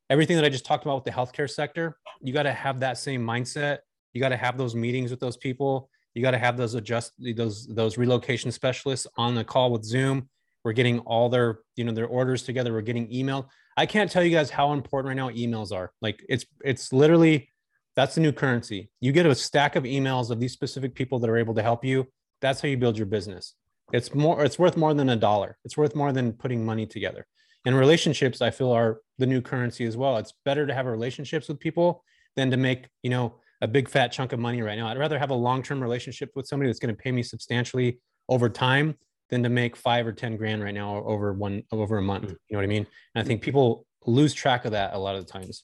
[0.10, 1.96] everything that I just talked about with the healthcare sector.
[2.20, 3.78] You got to have that same mindset.
[4.12, 5.90] You got to have those meetings with those people.
[6.16, 10.28] You got to have those adjust those those relocation specialists on the call with Zoom.
[10.66, 12.74] We're getting all their you know their orders together.
[12.74, 13.50] We're getting email.
[13.78, 15.94] I can't tell you guys how important right now emails are.
[16.02, 17.50] Like it's it's literally
[17.96, 18.90] that's the new currency.
[19.00, 21.86] You get a stack of emails of these specific people that are able to help
[21.86, 22.08] you.
[22.42, 23.56] That's how you build your business.
[23.92, 25.58] It's more, it's worth more than a dollar.
[25.66, 27.26] It's worth more than putting money together.
[27.66, 30.18] And relationships, I feel, are the new currency as well.
[30.18, 32.04] It's better to have relationships with people
[32.36, 34.88] than to make, you know, a big fat chunk of money right now.
[34.88, 38.00] I'd rather have a long-term relationship with somebody that's going to pay me substantially
[38.30, 38.96] over time
[39.30, 42.26] than to make five or 10 grand right now over one over a month.
[42.26, 42.30] Mm.
[42.30, 42.88] You know what I mean?
[43.16, 45.64] And I think people lose track of that a lot of the times.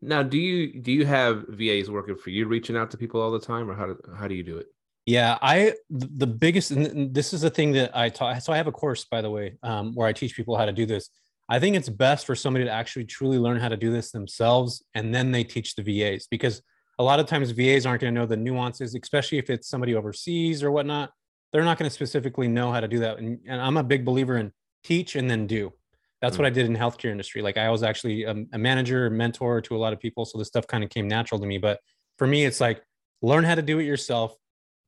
[0.00, 3.30] Now, do you do you have VAs working for you, reaching out to people all
[3.30, 4.66] the time, or how do how do you do it?
[5.06, 8.42] Yeah, I the biggest and this is the thing that I taught.
[8.42, 10.72] So I have a course, by the way, um, where I teach people how to
[10.72, 11.10] do this.
[11.46, 14.82] I think it's best for somebody to actually truly learn how to do this themselves,
[14.94, 16.62] and then they teach the VAs because
[16.98, 19.94] a lot of times VAs aren't going to know the nuances, especially if it's somebody
[19.94, 21.10] overseas or whatnot.
[21.52, 23.18] They're not going to specifically know how to do that.
[23.18, 24.52] And, and I'm a big believer in
[24.84, 25.72] teach and then do.
[26.20, 27.42] That's what I did in healthcare industry.
[27.42, 30.38] Like I was actually a, a manager, a mentor to a lot of people, so
[30.38, 31.58] this stuff kind of came natural to me.
[31.58, 31.80] But
[32.16, 32.82] for me, it's like
[33.20, 34.34] learn how to do it yourself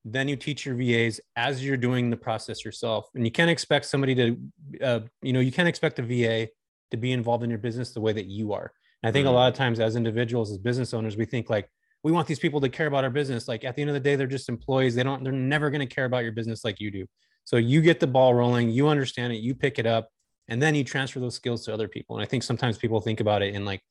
[0.08, 3.10] then you teach your VAs as you're doing the process yourself.
[3.16, 4.38] And you can't expect somebody to,
[4.80, 6.48] uh, you know, you can't expect a VA
[6.92, 8.72] to be involved in your business the way that you are.
[9.02, 9.30] And I think Mhm.
[9.30, 11.68] a lot of times as individuals, as business owners, we think like,
[12.04, 13.48] we want these people to care about our business.
[13.48, 14.94] Like at the end of the day, they're just employees.
[14.94, 17.06] They don't, they're never going to care about your business like you do.
[17.42, 20.08] So you get the ball rolling, you understand it, you pick it up,
[20.46, 22.16] and then you transfer those skills to other people.
[22.16, 23.82] And I think sometimes people think about it in like,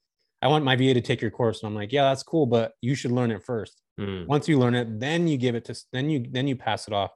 [0.45, 1.63] I want my VA to take your course.
[1.63, 4.27] And I'm like, yeah, that's cool, but you should learn it first Mm.
[4.27, 6.93] once you learn it then you give it to then you then you pass it
[6.93, 7.11] off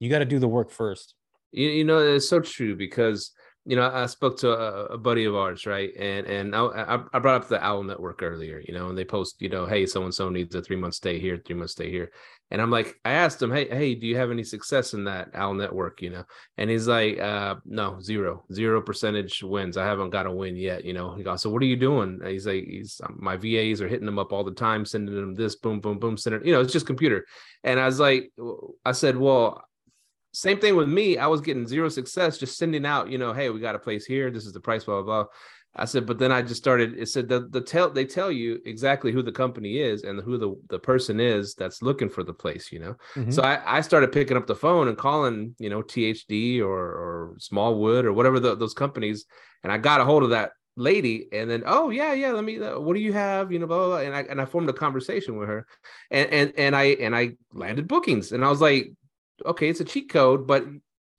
[0.00, 1.14] you got to do the work first
[1.52, 3.30] You, you know, it's so true because
[3.66, 5.90] you know I spoke to a, a buddy of ours, right?
[5.98, 9.42] And and I, I brought up the Owl Network earlier, you know, and they post,
[9.42, 11.90] you know, hey, so and so needs a three month stay here, three month stay
[11.90, 12.10] here,
[12.50, 15.30] and I'm like, I asked him, hey, hey, do you have any success in that
[15.34, 16.24] Owl Network, you know?
[16.56, 19.76] And he's like, uh, no, zero, zero percentage wins.
[19.76, 21.14] I haven't got a win yet, you know.
[21.16, 22.20] He goes, so what are you doing?
[22.22, 25.34] And he's like, he's my VAs are hitting them up all the time, sending them
[25.34, 27.26] this, boom, boom, boom, sending, you know, it's just computer.
[27.64, 28.30] And I was like,
[28.84, 29.64] I said, well,
[30.36, 31.16] same thing with me.
[31.16, 34.04] I was getting zero success just sending out, you know, hey, we got a place
[34.04, 34.30] here.
[34.30, 35.30] This is the price, blah, blah, blah.
[35.74, 36.98] I said, but then I just started.
[36.98, 40.36] It said the the tell they tell you exactly who the company is and who
[40.36, 42.96] the, the person is that's looking for the place, you know.
[43.14, 43.30] Mm-hmm.
[43.30, 47.34] So I, I started picking up the phone and calling, you know, THD or or
[47.38, 49.26] Smallwood or whatever the, those companies,
[49.64, 52.58] and I got a hold of that lady, and then oh yeah yeah let me
[52.58, 53.98] uh, what do you have you know blah, blah, blah.
[53.98, 55.66] and I and I formed a conversation with her,
[56.10, 58.92] and and and I and I landed bookings, and I was like,
[59.44, 60.64] okay, it's a cheat code, but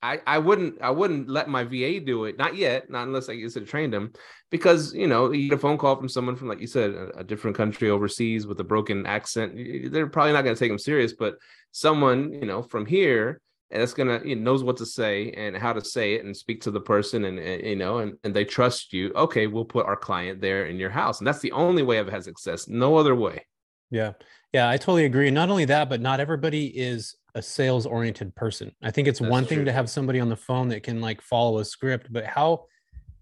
[0.02, 2.38] I, I wouldn't I wouldn't let my VA do it.
[2.38, 4.12] Not yet, not unless I used to trained him.
[4.50, 7.18] Because you know, you get a phone call from someone from like you said, a,
[7.18, 9.92] a different country overseas with a broken accent.
[9.92, 11.36] They're probably not gonna take them serious, but
[11.72, 15.56] someone, you know, from here and that's gonna you know, knows what to say and
[15.56, 18.32] how to say it and speak to the person and, and you know and, and
[18.32, 21.52] they trust you okay we'll put our client there in your house and that's the
[21.52, 23.44] only way i've had success no other way
[23.90, 24.12] Yeah.
[24.52, 25.30] Yeah, I totally agree.
[25.30, 28.72] Not only that, but not everybody is a sales oriented person.
[28.82, 29.64] I think it's That's one thing true.
[29.66, 32.64] to have somebody on the phone that can like follow a script, but how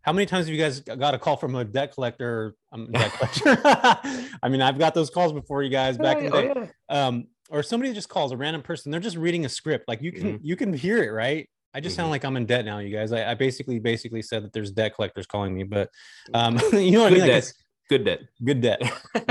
[0.02, 3.10] how many times have you guys got a call from a debt collector um, debt
[3.12, 3.60] collector?
[4.42, 6.70] I mean, I've got those calls before you guys back in the day.
[6.88, 9.88] Um, or somebody just calls a random person, they're just reading a script.
[9.88, 11.48] Like you can you can hear it, right?
[11.74, 12.10] I just sound Mhm.
[12.12, 13.12] like I'm in debt now, you guys.
[13.12, 15.90] I, I basically basically said that there's debt collectors calling me, but
[16.32, 17.20] um, you know what I Good mean?
[17.22, 17.38] Like debt.
[17.38, 17.54] it's-
[17.88, 18.82] good debt good debt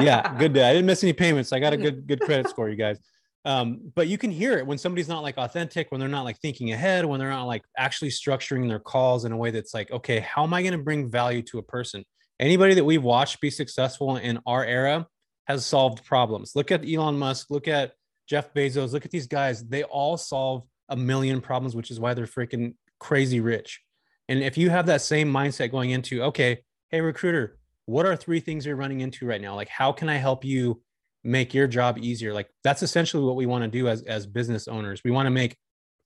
[0.02, 0.70] yeah good debt.
[0.70, 2.98] i didn't miss any payments i got a good good credit score you guys
[3.46, 6.40] um, but you can hear it when somebody's not like authentic when they're not like
[6.40, 9.92] thinking ahead when they're not like actually structuring their calls in a way that's like
[9.92, 12.04] okay how am i going to bring value to a person?
[12.38, 15.08] Anybody that we've watched be successful in our era
[15.48, 16.54] has solved problems.
[16.56, 17.94] Look at elon musk look at
[18.28, 19.64] jeff bezos look at these guys.
[19.64, 23.82] They all solve a million problems which is why they're freaking crazy rich.
[24.28, 28.40] And if you have that same mindset going into okay hey recruiter what are three
[28.40, 29.54] things you're running into right now?
[29.56, 30.82] Like how can i help you
[31.26, 32.34] make your job easier.
[32.34, 35.02] Like that's essentially what we want to do as as business owners.
[35.04, 35.58] We want to make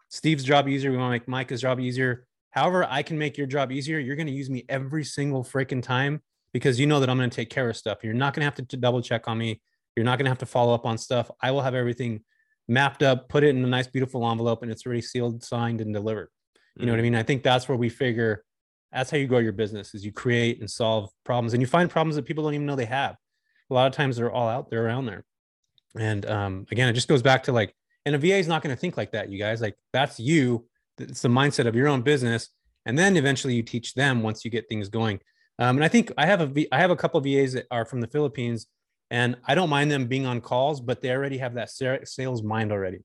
[0.10, 0.92] steve's job easier.
[0.92, 2.26] We want to make micah's job easier.
[2.52, 5.84] However i can make your job easier you're going to use me every single freaking
[5.84, 6.20] time
[6.52, 8.04] because you know that i'm going to take care of stuff.
[8.04, 9.62] You're not going to have to t- double check on me.
[9.96, 11.30] You're not going to have to follow up on stuff.
[11.42, 12.24] I will have everything
[12.68, 15.94] mapped up put it in a nice beautiful envelope and it's already sealed signed and
[15.94, 16.30] delivered.
[16.78, 17.06] You know what i mm.
[17.06, 17.16] mean?
[17.16, 18.44] I think that's where we figure
[18.92, 21.90] that's how you grow your business is you create and solve problems and you find
[21.90, 23.16] problems that people don't even know they have
[23.70, 25.24] a lot of times they're all out there around there.
[25.98, 27.74] And um, again it just goes back to like
[28.06, 30.66] and a va is not going to think like that you guys like that's you
[30.98, 32.50] it's the mindset of your own business
[32.86, 35.20] and then eventually you teach them once you get things going.
[35.58, 37.86] Um, and i think i have a v- i have a couple vas that are
[37.86, 38.68] from the philippines
[39.10, 42.72] and i don't mind them being on calls but they already have that sales mind
[42.72, 43.00] already.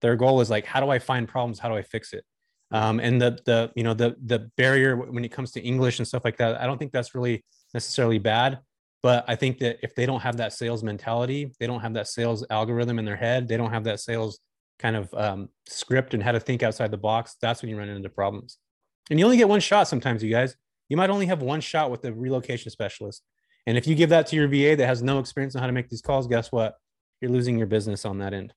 [0.00, 1.58] Their goal is like how do i find problems?
[1.58, 2.24] How do i fix it?
[2.70, 6.08] Um, and the the you know the the barrier when it comes to english and
[6.08, 8.60] stuff like that i don't think that's really necessarily bad
[9.02, 12.08] but i think that if they don't have that sales mentality they don't have that
[12.08, 14.40] sales algorithm in their head they don't have that sales
[14.78, 17.88] kind of um, script and how to think outside the box that's when you run
[17.88, 18.58] into problems
[19.10, 20.56] and you only get one shot sometimes you guys
[20.88, 23.22] you might only have one shot with the relocation specialist
[23.66, 25.72] and if you give that to your va that has no experience on how to
[25.72, 26.74] make these calls guess what
[27.20, 28.52] you're losing your business on that end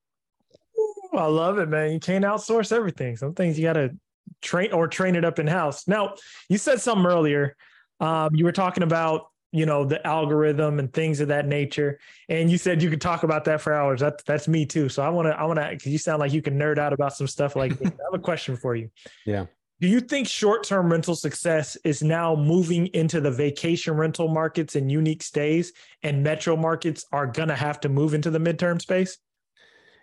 [0.78, 1.92] Ooh, I love it, man.
[1.92, 3.16] You can't outsource everything.
[3.16, 3.96] Some things you gotta
[4.42, 5.88] train or train it up in house.
[5.88, 6.16] Now,
[6.50, 7.56] you said something earlier.
[8.00, 12.50] Um, you were talking about you know the algorithm and things of that nature, and
[12.50, 14.02] you said you could talk about that for hours.
[14.02, 14.90] That's that's me too.
[14.90, 16.94] So I want to I want to because you sound like you can nerd out
[16.94, 17.72] about some stuff like.
[17.82, 18.90] I have a question for you.
[19.26, 19.46] Yeah.
[19.82, 24.90] Do you think short-term rental success is now moving into the vacation rental markets and
[24.90, 29.18] unique stays, and metro markets are gonna have to move into the midterm space?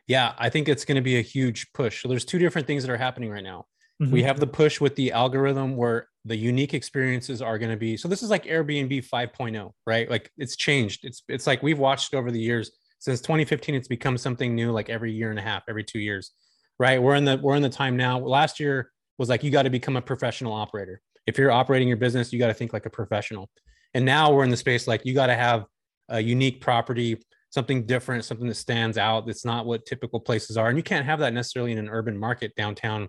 [0.07, 2.03] Yeah, I think it's going to be a huge push.
[2.03, 3.67] So there's two different things that are happening right now.
[4.03, 4.11] Mhm.
[4.11, 7.97] We have the push with the algorithm where the unique experiences are going to be.
[7.97, 10.09] So this is like Airbnb 5.0, right?
[10.11, 11.01] Like it's changed.
[11.05, 13.75] It's it's like we've watched over the years since 2015.
[13.75, 16.33] It's become something new, like every year and a half, every two years,
[16.79, 17.03] right?
[17.03, 18.19] We're in the we're in the time now.
[18.19, 21.01] Last year was like you got to become a professional operator.
[21.27, 23.51] If you're operating your business, you got to think like a professional.
[23.95, 25.67] And now we're in the space like you got to have
[26.09, 29.27] a unique property, something different, something that stands out.
[29.27, 32.17] That's not what typical places are, and you can't have that necessarily in an urban
[32.19, 33.09] market downtown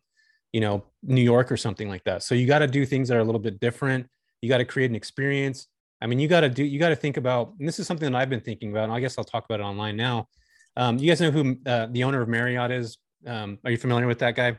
[0.54, 2.24] you know new york or something like that.
[2.24, 4.08] So you got to do things that are a little bit different.
[4.42, 5.68] You got to create an experience.
[6.02, 8.12] I mean you got to do you got to think about and this is something
[8.12, 10.28] that i've been thinking about and i guess i'll talk about it online now.
[10.76, 12.98] Um, you guys know who uh, the owner of marriott is?
[13.28, 14.58] Um, are you familiar with that guy?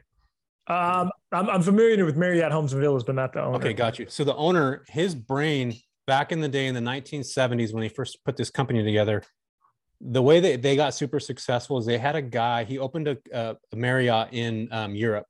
[0.67, 3.57] Um, I'm, I'm familiar with Marriott Homes and Villas, but not the owner.
[3.57, 4.07] okay got you.
[4.09, 5.75] So the owner his brain
[6.07, 9.23] back in the day in the 1970s when they first put this company together
[10.01, 13.17] the way that they got super successful is they had a guy he opened a,
[13.33, 15.27] a, a marriott in um, europe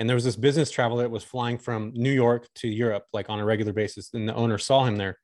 [0.00, 3.28] and there was this business traveler that was flying from New York to Europe like
[3.28, 5.18] on a regular basis and the owner saw him there.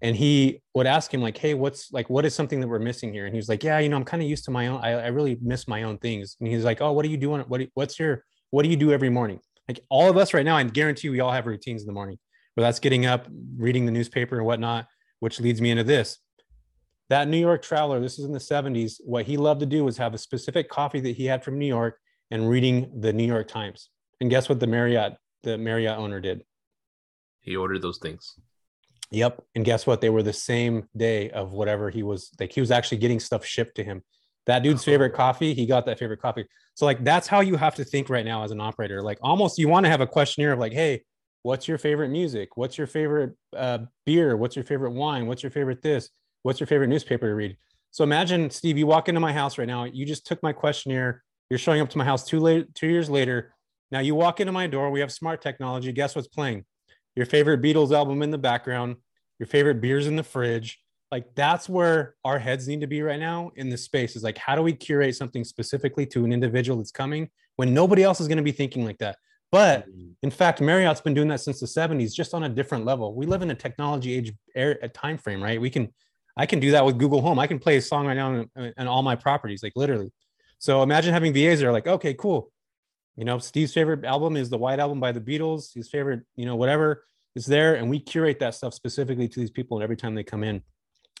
[0.00, 3.12] And he would ask him like hey what's like what is something that we're missing
[3.12, 3.26] here?
[3.26, 4.92] And he was like yeah you know I'm kind of used to my own I,
[4.92, 6.36] I really miss my own things.
[6.40, 7.42] And he's like oh what are you doing?
[7.42, 9.40] What what's your what do you do every morning?
[9.68, 12.18] Like all of us right now I guarantee we all have routines in the morning
[12.54, 14.86] where that's getting up reading the newspaper and whatnot
[15.18, 16.18] which leads me into this.
[17.08, 19.96] That New York traveler this is in the 70s what he loved to do was
[19.96, 21.98] have a specific coffee that he had from New York
[22.30, 23.90] and reading the New York Times
[24.22, 26.44] and guess what the Marriott, the Marriott owner did?
[27.40, 28.38] He ordered those things.
[29.10, 29.42] Yep.
[29.56, 30.00] And guess what?
[30.00, 32.52] They were the same day of whatever he was like.
[32.52, 34.02] He was actually getting stuff shipped to him.
[34.46, 36.46] That dude's favorite coffee, he got that favorite coffee.
[36.74, 39.02] So like that's how you have to think right now as an operator.
[39.02, 41.02] Like almost you want to have a questionnaire of like, hey,
[41.42, 42.56] what's your favorite music?
[42.56, 44.36] What's your favorite uh, beer?
[44.36, 45.26] What's your favorite wine?
[45.26, 46.10] What's your favorite this?
[46.44, 47.56] What's your favorite newspaper to read?
[47.90, 49.82] So imagine, Steve, you walk into my house right now.
[49.84, 51.24] You just took my questionnaire.
[51.50, 53.52] You're showing up to my house two late, two years later.
[53.92, 54.90] Now you walk into my door.
[54.90, 55.92] We have smart technology.
[55.92, 56.64] Guess what's playing?
[57.14, 58.96] Your favorite Beatles album in the background.
[59.38, 60.80] Your favorite beers in the fridge.
[61.10, 64.16] Like that's where our heads need to be right now in this space.
[64.16, 68.02] Is like, how do we curate something specifically to an individual that's coming when nobody
[68.02, 69.18] else is going to be thinking like that?
[69.50, 69.84] But
[70.22, 73.14] in fact, Marriott's been doing that since the 70s, just on a different level.
[73.14, 75.60] We live in a technology age air, a time frame, right?
[75.60, 75.92] We can,
[76.38, 77.38] I can do that with Google Home.
[77.38, 78.46] I can play a song right now
[78.78, 80.10] on all my properties, like literally.
[80.58, 82.50] So imagine having VAs that are like, okay, cool.
[83.16, 85.74] You know, Steve's favorite album is the White Album by the Beatles.
[85.74, 89.50] His favorite, you know, whatever is there, and we curate that stuff specifically to these
[89.50, 90.62] people And every time they come in.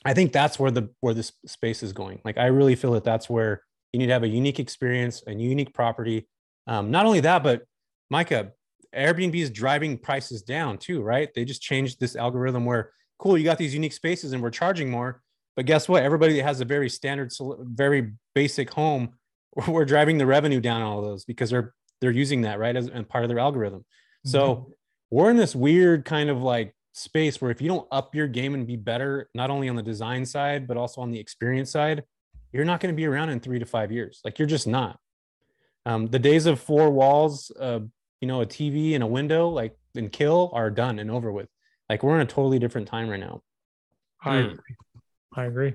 [0.04, 2.20] I think that's where the where this space is going.
[2.24, 5.32] Like, I really feel that that's where you need to have a unique experience, a
[5.32, 6.26] unique property.
[6.66, 7.62] Um, not only that, but
[8.10, 8.52] Micah,
[8.94, 11.28] Airbnb is driving prices down too, right?
[11.34, 14.90] They just changed this algorithm where, cool, you got these unique spaces and we're charging
[14.90, 15.22] more.
[15.56, 16.02] But guess what?
[16.02, 19.10] Everybody that has a very standard, very basic home,
[19.68, 23.08] we're driving the revenue down all those because they're they're using that right as and
[23.08, 23.84] part of their algorithm.
[24.26, 24.72] So Mhm.
[25.10, 28.54] we're in this weird kind of like space where if you don't up your game
[28.54, 32.02] and be better, not only on the design side but also on the experience side,
[32.52, 34.20] you're not going to be around in three to five years.
[34.24, 34.98] Like you're just not.
[35.86, 37.80] Um, the days of four walls, uh,
[38.20, 41.48] you know, a TV and a window, like and kill, are done and over with.
[41.88, 43.42] Like we're in a totally different time right now.
[44.20, 44.58] I agree.
[45.34, 45.74] I agree.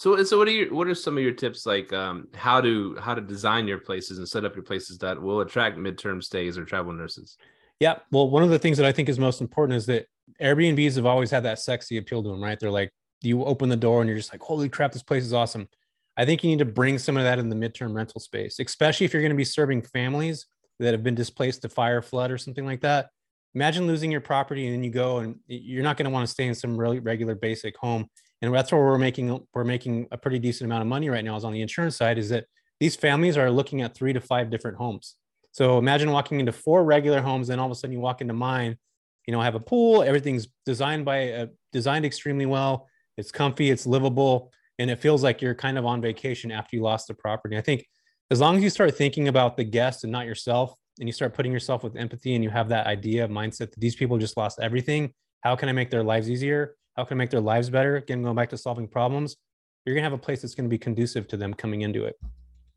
[0.00, 2.96] So, so what are your what are some of your tips like um, how to
[3.02, 6.56] how to design your places and set up your places that will attract midterm stays
[6.56, 7.36] or travel nurses?
[7.80, 7.98] Yeah.
[8.10, 10.06] Well, one of the things that I think is most important is that
[10.40, 12.58] Airbnbs have always had that sexy appeal to them, right?
[12.58, 15.34] They're like, you open the door and you're just like, holy crap, this place is
[15.34, 15.68] awesome.
[16.16, 19.04] I think you need to bring some of that in the midterm rental space, especially
[19.04, 20.46] if you're going to be serving families
[20.78, 23.10] that have been displaced to fire, flood, or something like that.
[23.54, 26.32] Imagine losing your property and then you go and you're not going to want to
[26.32, 28.08] stay in some really regular basic home.
[28.42, 31.36] And that's where we're making we're making a pretty decent amount of money right now
[31.36, 32.46] is on the insurance side is that
[32.78, 35.16] these families are looking at three to five different homes.
[35.52, 38.34] So imagine walking into four regular homes, then all of a sudden you walk into
[38.34, 38.78] mine.
[39.26, 40.02] You know, I have a pool.
[40.02, 42.88] Everything's designed by uh, designed extremely well.
[43.16, 43.70] It's comfy.
[43.70, 47.14] It's livable, and it feels like you're kind of on vacation after you lost the
[47.14, 47.58] property.
[47.58, 47.86] I think
[48.30, 51.34] as long as you start thinking about the guest and not yourself, and you start
[51.34, 54.36] putting yourself with empathy, and you have that idea of mindset that these people just
[54.36, 55.12] lost everything.
[55.42, 56.76] How can I make their lives easier?
[56.96, 57.96] How can I make their lives better?
[57.96, 59.36] Again, going back to solving problems,
[59.84, 62.16] you're gonna have a place that's going to be conducive to them coming into it.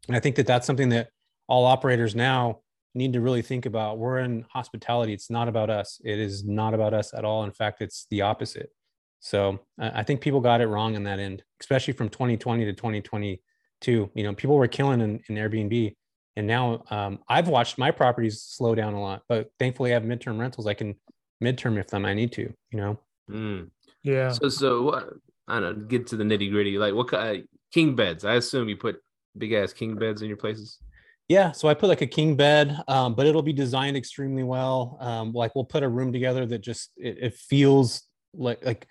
[0.07, 1.09] And I think that that's something that
[1.47, 2.61] all operators now
[2.95, 5.14] need to really think about we're in hospitality.
[5.14, 5.99] It's not about us.
[6.03, 7.43] It is not about us at all.
[7.43, 8.70] In fact, it's the opposite.
[9.20, 12.74] So I I think people got it wrong in that end, especially from 2020 to
[12.74, 13.39] 2022.
[14.14, 15.95] You know, people were killing in, in Airbnb.
[16.36, 20.03] And now um, I've watched my properties slow down a lot, but thankfully I have
[20.03, 20.66] midterm rentals.
[20.66, 20.95] I can
[21.43, 22.41] midterm if them I need to,
[22.72, 22.99] you know?
[23.30, 23.70] Mm.
[24.04, 24.32] Yeah.
[24.32, 25.10] So so what?
[25.47, 25.86] I don't know.
[25.86, 26.78] Get to the nitty gritty.
[26.78, 27.47] Like what kind?
[27.72, 28.26] King beds.
[28.26, 29.01] I assume you put
[29.38, 30.80] big ass king beds in your places.
[31.30, 34.97] Yeah, so I put like a king bed, um, but it'll be designed extremely well.
[34.99, 38.88] Um, like we'll put a room together that just it, it feels like like.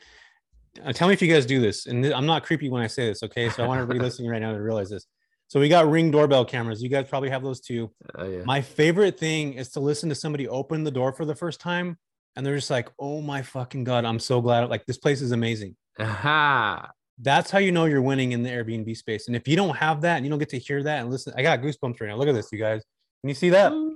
[0.83, 2.87] Uh, tell me if you guys do this, and th- I'm not creepy when I
[2.87, 3.23] say this.
[3.23, 5.07] Okay, so I want everybody listening right now to realize this.
[5.49, 6.83] So we got ring doorbell cameras.
[6.83, 7.93] You guys probably have those too.
[8.15, 8.43] Oh yeah.
[8.45, 11.99] My favorite thing is to listen to somebody open the door for the first time,
[12.37, 14.69] and they're just like, "Oh my fucking god, I'm so glad!
[14.71, 16.91] Like this place is amazing." Aha.
[17.19, 19.27] That's how you know you're winning in the Airbnb space.
[19.27, 21.35] And if you don't have that and you don't get to hear that and listen,
[21.37, 22.17] I got goosebumps right now.
[22.17, 22.83] Look at this, you guys.
[23.21, 23.73] Can you see that?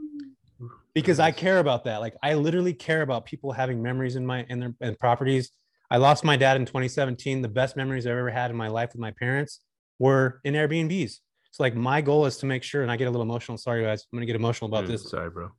[0.95, 1.99] Because I care about that.
[1.99, 5.51] Like I literally care about people having memories in my in their in properties.
[5.91, 7.43] I lost my dad in 2017.
[7.43, 9.61] The best memories I've ever had in my life with my parents
[9.99, 11.19] were in Airbnbs.
[11.51, 13.59] So like my goal is to make sure, and I get a little emotional.
[13.59, 15.51] Sorry guys, I'm gonna get emotional about Mm, this Sorry, bro.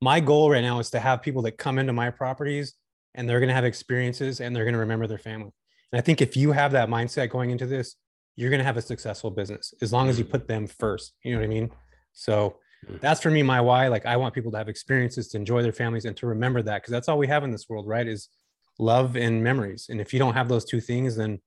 [0.00, 2.74] My goal right now is to have people that come into my properties
[3.14, 5.50] and they're going to have experiences and they're going to remember their family.
[5.92, 7.96] And I think if you have that mindset going into this,
[8.36, 11.12] you're going to have a successful business as long as you put them first.
[11.24, 11.70] You know what I mean?
[12.12, 12.56] So
[12.88, 12.98] Mm.
[12.98, 13.88] that's for me my why.
[13.88, 16.80] Like I want people to have experiences to enjoy their families and to remember that
[16.80, 18.08] because that's all we have in this world, right?
[18.08, 18.30] Is
[18.78, 19.88] love and memories.
[19.90, 21.40] And if you don't have those two things, then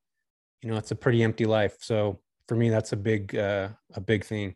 [0.62, 1.78] you know it's a pretty empty life.
[1.80, 4.54] So for me, that's a big uh, a big thing.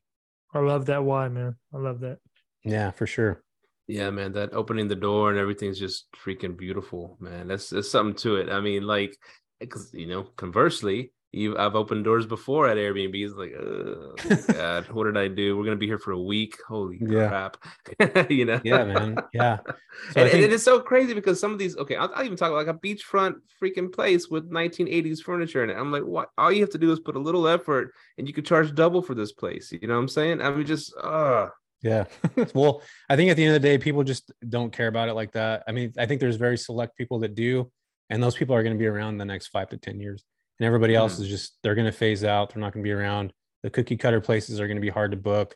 [0.54, 1.56] I love that why, man.
[1.74, 2.20] I love that.
[2.64, 3.42] Yeah, for sure.
[3.88, 7.48] Yeah, man, that opening the door and everything's just freaking beautiful, man.
[7.48, 8.50] That's that's something to it.
[8.50, 9.18] I mean, like,
[9.62, 13.16] because you know, conversely, you I've opened doors before at Airbnb.
[13.16, 14.16] It's like, oh
[14.54, 15.58] God, what did I do?
[15.58, 16.58] We're gonna be here for a week.
[16.68, 17.30] Holy Yeah.
[17.30, 17.58] crap,
[18.30, 18.60] you know?
[18.64, 19.18] Yeah, man.
[19.34, 19.60] Yeah.
[20.12, 22.38] So and, and it is so crazy because some of these, okay, I'll, I'll even
[22.38, 25.74] talk about like a beachfront freaking place with 1980s furniture in it.
[25.76, 26.30] I'm like, what?
[26.38, 29.02] All you have to do is put a little effort, and you could charge double
[29.02, 29.72] for this place.
[29.72, 30.40] You know what I'm saying?
[30.42, 31.48] I mean, just, uh
[31.82, 32.06] Yeah.
[32.54, 35.14] well, I think at the end of the day, people just don't care about it
[35.14, 35.64] like that.
[35.68, 37.72] I mean, I think there's very select people that do,
[38.10, 40.24] and those people are going to be around the next five to 10 years.
[40.60, 42.54] And everybody else is just, they're going to phase out.
[42.54, 43.32] They're not going to be around.
[43.62, 45.56] The cookie cutter places are going to be hard to book.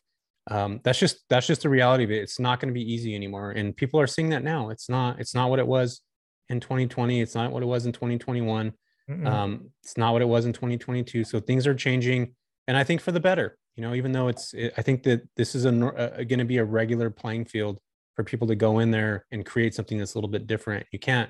[0.49, 2.22] Um, that's just, that's just the reality of it.
[2.22, 3.51] It's not going to be easy anymore.
[3.51, 4.69] And people are seeing that now.
[4.69, 6.01] It's not, it's not what it was
[6.49, 7.19] in 2020.
[7.19, 8.74] It's not what it was in 2021.
[9.09, 9.28] Mm-mm.
[9.28, 11.24] Um, it's not what it was in 2022.
[11.24, 12.36] So things are changing,
[12.67, 13.57] and I think for the better.
[13.76, 16.45] You know, even though it's, it, I think that this is a, uh, going to
[16.45, 17.80] be a regular playing field
[18.15, 20.86] for people to go in there and create something that's a little bit different.
[20.91, 21.30] You can't,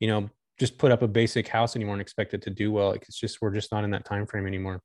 [0.00, 0.28] you know,
[0.58, 2.90] just put up a basic house anymore and expect it to do well.
[2.90, 4.80] Like it's just we're just not in that time frame anymore,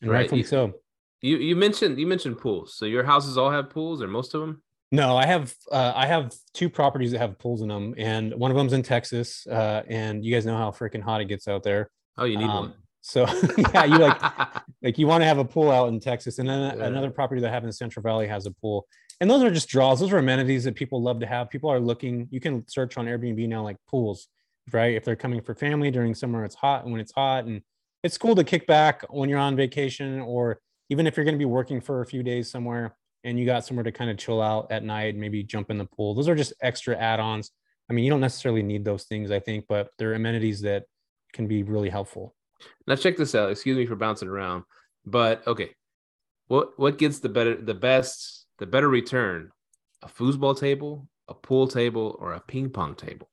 [0.00, 0.18] and Right.
[0.20, 0.72] rightfully You- so.
[1.20, 2.76] You you mentioned you mentioned pools.
[2.76, 4.62] So your houses all have pools, or most of them?
[4.92, 8.52] No, I have uh, I have two properties that have pools in them, and one
[8.52, 9.44] of them's in Texas.
[9.44, 11.90] Uh, and you guys know how freaking hot it gets out there.
[12.16, 13.26] Oh, you need Um, So
[13.74, 14.20] yeah, you like
[14.82, 16.86] like you want to have a pool out in Texas, and then Yeah.
[16.86, 18.86] another property that I have in the Central Valley has a pool.
[19.20, 19.98] And those are just draws.
[19.98, 21.50] Those are amenities that people love to have.
[21.50, 22.28] People are looking.
[22.30, 24.28] You can search on Airbnb now, like pools,
[24.72, 24.94] right?
[24.94, 27.62] If they're coming for family during summer, it's hot, and when it's hot, and
[28.04, 31.38] it's cool to kick back when you're on vacation, or even if you're going to
[31.38, 34.40] be working for a few days somewhere, and you got somewhere to kind of chill
[34.40, 36.14] out at night, maybe jump in the pool.
[36.14, 37.50] Those are just extra add-ons.
[37.90, 40.84] I mean, you don't necessarily need those things, I think, but they're amenities that
[41.32, 42.36] can be really helpful.
[42.86, 43.50] Now check this out.
[43.50, 44.64] Excuse me for bouncing around,
[45.04, 45.74] but okay,
[46.48, 49.50] what what gets the better the best the better return?
[50.02, 53.28] A foosball table, a pool table, or a ping pong table?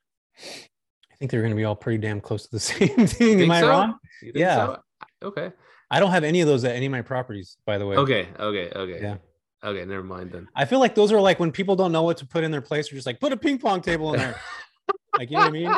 [1.15, 3.41] I think they're going to be all pretty damn close to the same thing.
[3.41, 3.69] Am I so?
[3.69, 3.95] wrong?
[4.21, 4.55] Yeah.
[4.55, 4.79] so?
[5.23, 5.51] Okay.
[5.89, 7.95] I don't have any of those at any of my properties, by the way.
[7.95, 8.27] Okay.
[8.39, 8.71] Okay.
[8.75, 8.99] Okay.
[9.01, 9.17] Yeah.
[9.63, 9.85] Okay.
[9.85, 10.47] Never mind then.
[10.55, 12.61] I feel like those are like when people don't know what to put in their
[12.61, 14.39] place, they're just like, put a ping pong table in there.
[15.17, 15.75] like, you know what I mean?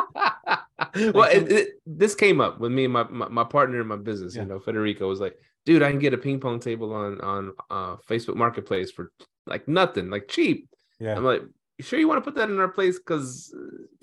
[1.14, 3.96] well, it, it, this came up with me and my, my, my partner in my
[3.96, 4.34] business.
[4.36, 4.42] Yeah.
[4.42, 5.36] You know, Federico was like,
[5.66, 9.12] "Dude, I can get a ping pong table on on uh, Facebook Marketplace for
[9.46, 10.68] like nothing, like cheap."
[11.00, 11.16] Yeah.
[11.16, 11.42] I'm like,
[11.78, 13.54] "You sure you want to put that in our place?" Because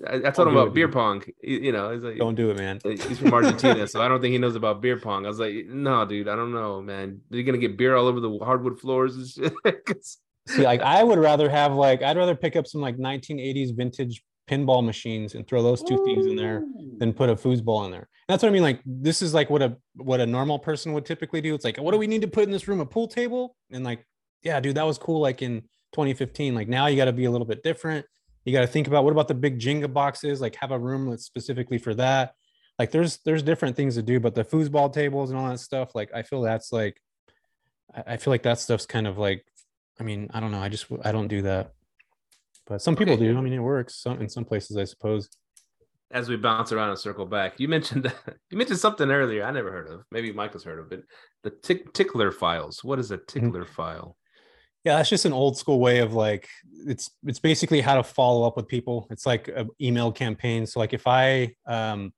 [0.06, 1.22] I, I told him about it, beer pong.
[1.42, 2.80] You, you know, he's like, Don't do it, man.
[2.84, 5.24] He's from Argentina, so I don't think he knows about beer pong.
[5.24, 7.20] I was like, "No, dude, I don't know, man.
[7.30, 9.54] You're gonna get beer all over the hardwood floors and shit."
[9.86, 10.18] 'Cause-
[10.48, 14.22] See, like I would rather have like I'd rather pick up some like 1980s vintage
[14.48, 16.62] pinball machines and throw those two things in there
[16.98, 18.08] then put a foosball in there.
[18.28, 18.62] That's what I mean.
[18.62, 21.54] Like this is like what a what a normal person would typically do.
[21.54, 22.80] It's like, what do we need to put in this room?
[22.80, 23.56] A pool table?
[23.70, 24.04] And like,
[24.42, 25.20] yeah, dude, that was cool.
[25.20, 26.54] Like in 2015.
[26.54, 28.06] Like now you got to be a little bit different.
[28.44, 30.40] You got to think about what about the big Jenga boxes?
[30.40, 32.34] Like have a room that's specifically for that.
[32.78, 35.94] Like there's there's different things to do, but the foosball tables and all that stuff.
[35.94, 37.00] Like I feel that's like
[37.94, 39.44] I I feel like that stuff's kind of like
[39.98, 40.60] I mean, I don't know.
[40.60, 41.72] I just I don't do that,
[42.66, 43.24] but some people Okay.
[43.24, 43.38] do.
[43.38, 45.28] I mean, it works some in some places, I suppose.
[46.10, 48.04] As we bounce around and circle back, you mentioned
[48.50, 50.04] you mentioned something earlier I never heard of.
[50.10, 51.04] Maybe Michael's heard of it.
[51.42, 52.84] The tick, tickler files.
[52.84, 54.16] What is a tickler file?
[54.84, 56.48] Yeah, that's just an old school way of like
[56.86, 59.08] it's it's basically how to follow up with people.
[59.10, 60.64] It's like an email campaign.
[60.64, 62.12] So like if I um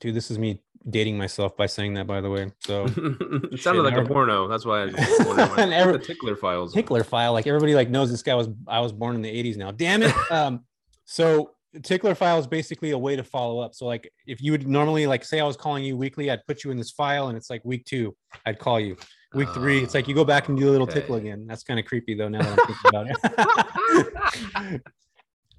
[0.00, 2.52] dude, this is me dating myself by saying that by the way.
[2.60, 2.84] So
[3.52, 4.48] it sounded like a porno.
[4.48, 5.20] That's why I just
[5.58, 6.72] And every- the tickler files.
[6.74, 9.56] tickler file like everybody like knows this guy was i was born in the 80s
[9.56, 10.64] now damn it um
[11.06, 14.66] so tickler file is basically a way to follow up so like if you would
[14.68, 17.36] normally like say i was calling you weekly i'd put you in this file and
[17.36, 18.14] it's like week two
[18.46, 18.96] i'd call you
[19.34, 21.80] week three it's like you go back and do a little tickle again that's kind
[21.80, 23.06] of creepy though now that i'm thinking about
[24.74, 24.82] it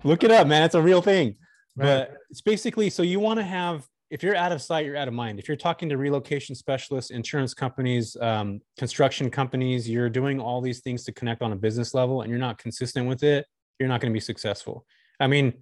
[0.04, 1.36] look it up man it's a real thing
[1.78, 1.86] Right.
[2.10, 5.08] but it's basically so you want to have if you're out of sight you're out
[5.08, 5.40] of mind.
[5.40, 10.80] If you're talking to relocation specialists insurance companies um, construction companies you're doing all these
[10.82, 13.46] things to connect on a business level and you're not consistent with it
[13.80, 14.86] you're not going to be successful.
[15.20, 15.54] I mean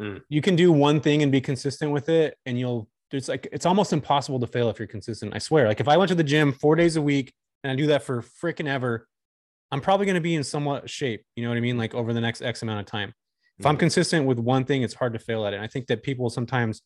[0.00, 0.22] Mm.
[0.30, 3.66] you can do one thing and be consistent with it and you'll it's like it's
[3.66, 5.68] almost impossible to fail if you're consistent i swear.
[5.68, 8.02] Like if i went to the gym four days a week and i do that
[8.02, 9.06] for freaking ever
[9.70, 11.76] i'm probably going to be in somewhat shape you know what i mean?
[11.76, 13.12] Like over the next x amount of time.
[13.58, 13.80] If i'm Mhm.
[13.80, 15.56] consistent with one thing it's hard to fail at it.
[15.56, 16.80] And i think that people sometimes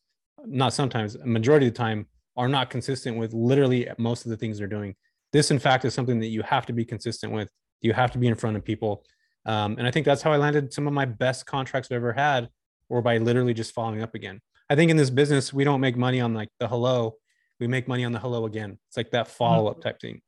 [0.45, 2.07] not sometimes a majority of the time
[2.37, 4.95] are not consistent with literally most of the things they're doing
[5.31, 7.49] this in fact is something that you have to be consistent with
[7.81, 9.03] you have to be in front of people
[9.45, 12.13] um, and i think that's how i landed some of my best contracts i've ever
[12.13, 12.49] had
[12.89, 15.95] or by literally just following up again i think in this business we don't make
[15.97, 17.15] money on like the hello
[17.59, 20.21] we make money on the hello again it's like that follow-up type thing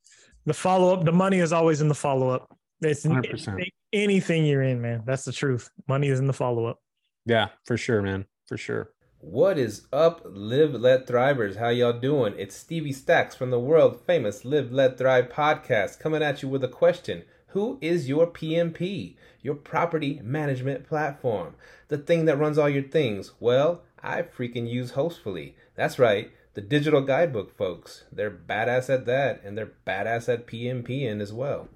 [0.46, 2.48] The follow up, the money is always in the follow up.
[2.82, 3.26] It's 100%.
[3.28, 5.04] anything, anything you're in, man.
[5.06, 5.70] That's the truth.
[5.90, 6.78] Money is in the follow up.
[7.26, 8.92] yeah for sure man for sure
[9.30, 11.58] What is up, Live Let Thrivers?
[11.58, 12.34] How y'all doing?
[12.38, 16.64] It's Stevie Stacks from the world famous Live Let Thrive podcast coming at you with
[16.64, 17.24] a question.
[17.48, 19.18] Who is your PMP?
[19.42, 21.56] Your property management platform.
[21.90, 23.34] The thing that runs all your things.
[23.42, 25.56] Well, I freaking use Hostfully.
[25.76, 28.06] That's right, the digital guidebook folks.
[28.10, 31.68] They're badass at that, and they're badass at PMPing as well.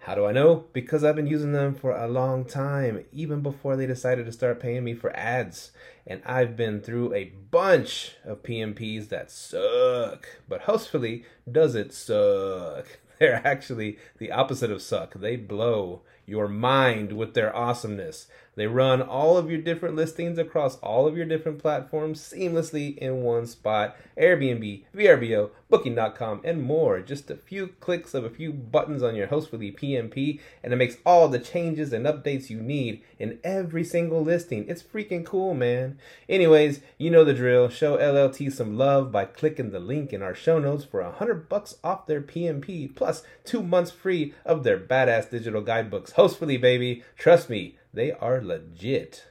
[0.00, 0.64] How do I know?
[0.72, 4.58] Because I've been using them for a long time, even before they decided to start
[4.60, 5.70] paying me for ads.
[6.10, 12.86] And I've been through a bunch of PMPs that suck, but Hostfully doesn't suck.
[13.18, 15.12] They're actually the opposite of suck.
[15.14, 18.26] They blow your mind with their awesomeness.
[18.58, 23.22] They run all of your different listings across all of your different platforms seamlessly in
[23.22, 27.00] one spot Airbnb, VRBO, Booking.com, and more.
[27.00, 30.96] Just a few clicks of a few buttons on your Hostfully PMP, and it makes
[31.06, 34.64] all the changes and updates you need in every single listing.
[34.66, 35.98] It's freaking cool, man.
[36.28, 37.68] Anyways, you know the drill.
[37.68, 41.48] Show LLT some love by clicking the link in our show notes for a hundred
[41.48, 46.14] bucks off their PMP plus two months free of their badass digital guidebooks.
[46.14, 47.04] Hostfully, baby.
[47.16, 49.24] Trust me, they are legit.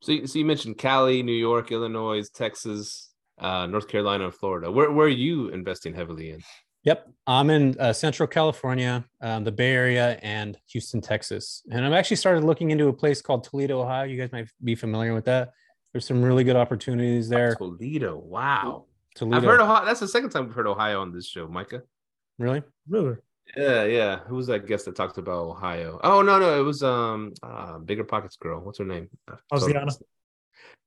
[0.00, 4.70] So, you- so you mentioned Cali, New York, Illinois, Texas, uh, North Carolina, and Florida.
[4.70, 6.40] Where where are you investing heavily in?
[6.84, 11.62] Yep, I'm in uh, Central California, um, the Bay Area, and Houston, Texas.
[11.70, 14.04] And I've actually started looking into a place called Toledo, Ohio.
[14.04, 15.50] You guys might be familiar with that.
[15.92, 17.54] There's some really good opportunities there.
[17.56, 18.16] Toledo.
[18.16, 18.86] Wow.
[19.16, 19.84] Toledo, I've heard Ohio.
[19.84, 21.82] That's the second time we've heard Ohio on this show, Micah.
[22.38, 22.62] really?
[22.88, 23.16] Really?
[23.56, 24.18] Yeah, yeah.
[24.26, 26.00] Who was that guest that talked about Ohio?
[26.02, 28.60] Oh no, no, it was um uh, Bigger Pockets girl.
[28.60, 29.08] What's her name?
[29.30, 29.96] Uh, Osiana.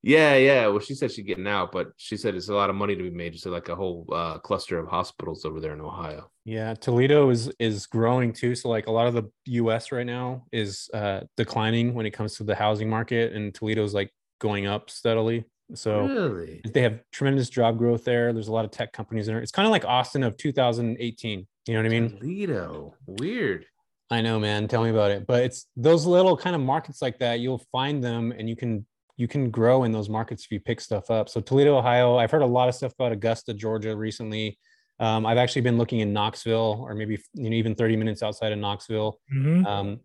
[0.04, 0.68] Yeah, yeah.
[0.68, 3.04] Well, she said she's getting out, but she said it's a lot of money to
[3.04, 3.34] be made.
[3.34, 6.30] Just like a whole uh, cluster of hospitals over there in Ohio.
[6.44, 8.56] Yeah, Toledo is is growing too.
[8.56, 9.92] So like a lot of the U.S.
[9.92, 14.12] right now is uh, declining when it comes to the housing market, and Toledo's like
[14.40, 15.46] going up steadily.
[15.74, 16.62] So really?
[16.66, 18.34] they have tremendous job growth there.
[18.34, 19.44] There's a lot of tech companies in there.
[19.44, 21.48] It's kind of like Austin of 2018.
[21.68, 22.18] You know what I mean?
[22.18, 22.96] Toledo.
[23.06, 23.66] Weird.
[24.10, 24.68] I know, man.
[24.68, 25.26] Tell me about it.
[25.26, 27.40] But it's those little kind of markets like that.
[27.40, 28.86] You'll find them, and you can
[29.18, 31.30] you can grow in those markets if you pick stuff up.
[31.30, 32.18] So Toledo, Ohio.
[32.18, 34.58] I've heard a lot of stuff about Augusta, Georgia, recently.
[35.00, 38.52] Um, I've actually been looking in Knoxville, or maybe you know even 30 minutes outside
[38.52, 39.20] of Knoxville.
[39.34, 39.66] Mhm.
[39.66, 40.00] Um,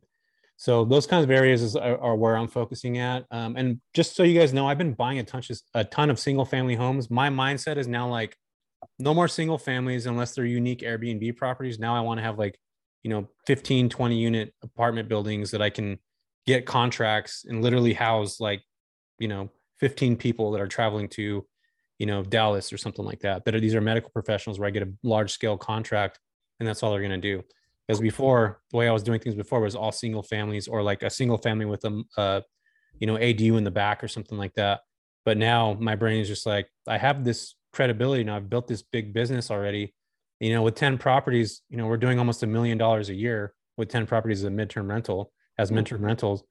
[0.56, 3.26] so those kinds of areas is, are, are where I'm focusing at.
[3.30, 5.42] Um, and just so you guys know, I've been buying a ton,
[5.74, 7.10] a ton of single family homes.
[7.10, 8.36] My mindset is now like,
[8.98, 11.78] no more single families unless they're unique Airbnb properties.
[11.78, 12.58] Now I want to have like,
[13.02, 15.98] you know, 15, 20 unit apartment buildings that I can
[16.46, 18.62] get contracts and literally house like,
[19.18, 21.46] you know, 15 people that are traveling to,
[21.98, 23.44] you know, Dallas or something like that.
[23.44, 26.18] That are, these are medical professionals where I get a large scale contract
[26.58, 27.42] and that's all they're going to do
[27.86, 31.02] because before the way I was doing things before was all single families or like
[31.02, 32.40] a single family with a uh,
[32.98, 34.80] you know ADU in the back or something like that.
[35.24, 38.36] But now my brain is just like I have this credibility now.
[38.36, 39.94] I've built this big business already.
[40.40, 43.52] You know, with ten properties, you know, we're doing almost a million dollars a year.
[43.78, 45.74] with 10 properties as a midterm rental as Mm.
[45.76, 46.42] midterm rentals.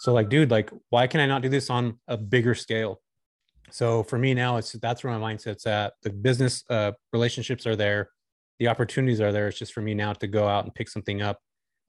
[0.00, 3.00] So like, dude, like, why can I not do this on a bigger scale?
[3.70, 5.94] So for me now, it's that's where my mindset's at.
[6.02, 8.10] The business uh, relationships are there,
[8.58, 9.48] the opportunities are there.
[9.48, 11.38] It's just for me now to go out and pick something up,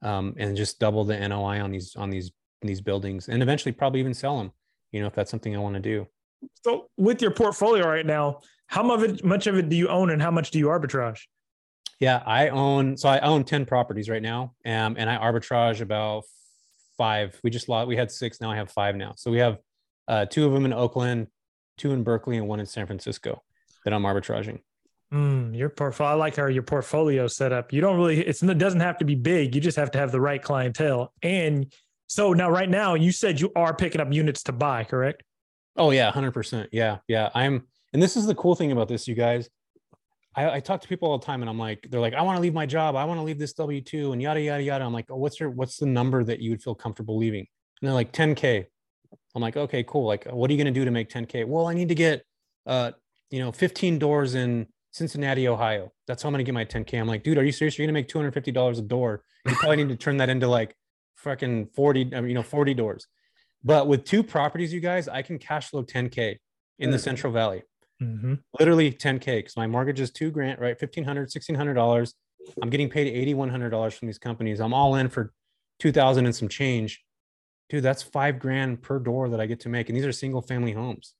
[0.00, 2.32] um, and just double the NOI on these on these
[2.62, 4.50] these buildings, and eventually probably even sell them.
[4.92, 6.06] You know, if that's something I want to do.
[6.64, 9.88] So with your portfolio right now, how much of it, much of it do you
[9.88, 11.20] own and how much do you arbitrage?
[12.00, 14.54] Yeah, I own so I own 10 properties right now.
[14.64, 16.24] Um, and I arbitrage about
[16.98, 17.38] five.
[17.42, 19.14] We just lost we had six, now I have five now.
[19.16, 19.58] So we have
[20.08, 21.28] uh two of them in Oakland,
[21.78, 23.42] two in Berkeley, and one in San Francisco
[23.84, 24.60] that I'm arbitraging.
[25.12, 26.12] Mm, your portfolio.
[26.12, 27.72] I like how your portfolio set up.
[27.72, 28.20] You don't really.
[28.20, 29.54] It's, it doesn't have to be big.
[29.54, 31.12] You just have to have the right clientele.
[31.22, 31.72] And
[32.08, 35.22] so now, right now, you said you are picking up units to buy, correct?
[35.76, 36.70] Oh yeah, hundred percent.
[36.72, 37.30] Yeah, yeah.
[37.34, 39.48] I'm, and this is the cool thing about this, you guys.
[40.34, 42.36] I, I talk to people all the time, and I'm like, they're like, I want
[42.36, 42.94] to leave my job.
[42.94, 44.84] I want to leave this W two, and yada yada yada.
[44.84, 47.46] I'm like, oh, what's your, what's the number that you would feel comfortable leaving?
[47.80, 48.66] And they're like, 10k.
[49.34, 50.04] I'm like, okay, cool.
[50.06, 51.46] Like, what are you gonna do to make 10k?
[51.46, 52.22] Well, I need to get,
[52.66, 52.90] uh,
[53.30, 55.90] you know, 15 doors in Cincinnati, Ohio.
[56.06, 57.00] That's how I'm gonna get my 10k.
[57.00, 57.78] I'm like, dude, are you serious?
[57.78, 59.22] You're gonna make 250 dollars a door.
[59.46, 60.74] You probably need to turn that into like
[61.16, 63.06] fucking 40, I mean, you know, 40 doors.
[63.64, 66.36] But with two properties, you guys, I can cash flow 10K
[66.78, 67.00] in the Mhm.
[67.00, 67.62] Central Valley.
[68.02, 68.34] Mm-hmm.
[68.58, 70.78] Literally 10K because my mortgage is two grand, right?
[70.78, 72.12] $1,500, $1,600.
[72.62, 74.60] I'm getting paid $8,100 from these companies.
[74.60, 75.32] I'm all in for
[75.80, 77.02] 2000 and some change.
[77.68, 79.88] Dude, that's five grand per door that I get to make.
[79.88, 81.14] And these are single family homes.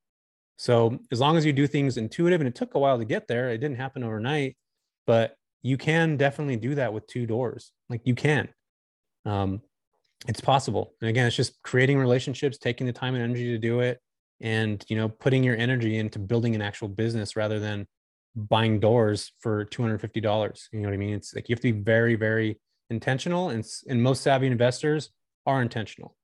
[0.58, 3.26] So as long as you do things intuitive, and it took a while to get
[3.28, 4.56] there, it didn't happen overnight,
[5.06, 7.72] but you can definitely do that with two doors.
[7.88, 8.48] Like you can.
[9.24, 9.60] Um,
[10.28, 10.94] it's possible.
[11.00, 14.00] And again, it's just creating relationships, taking the time and energy to do it,
[14.40, 17.86] and you know, putting your energy into building an actual business rather than
[18.34, 20.68] buying doors for two hundred fifty dollars.
[20.72, 21.14] You know what I mean?
[21.14, 22.58] It's like you have to be very, very
[22.90, 25.10] intentional, and and most savvy investors
[25.46, 26.16] are intentional,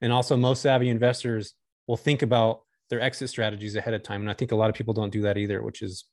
[0.00, 1.54] and also most savvy investors
[1.86, 4.20] will think about their exit strategies ahead of time.
[4.20, 6.04] And I think a lot of people don't do that either, which is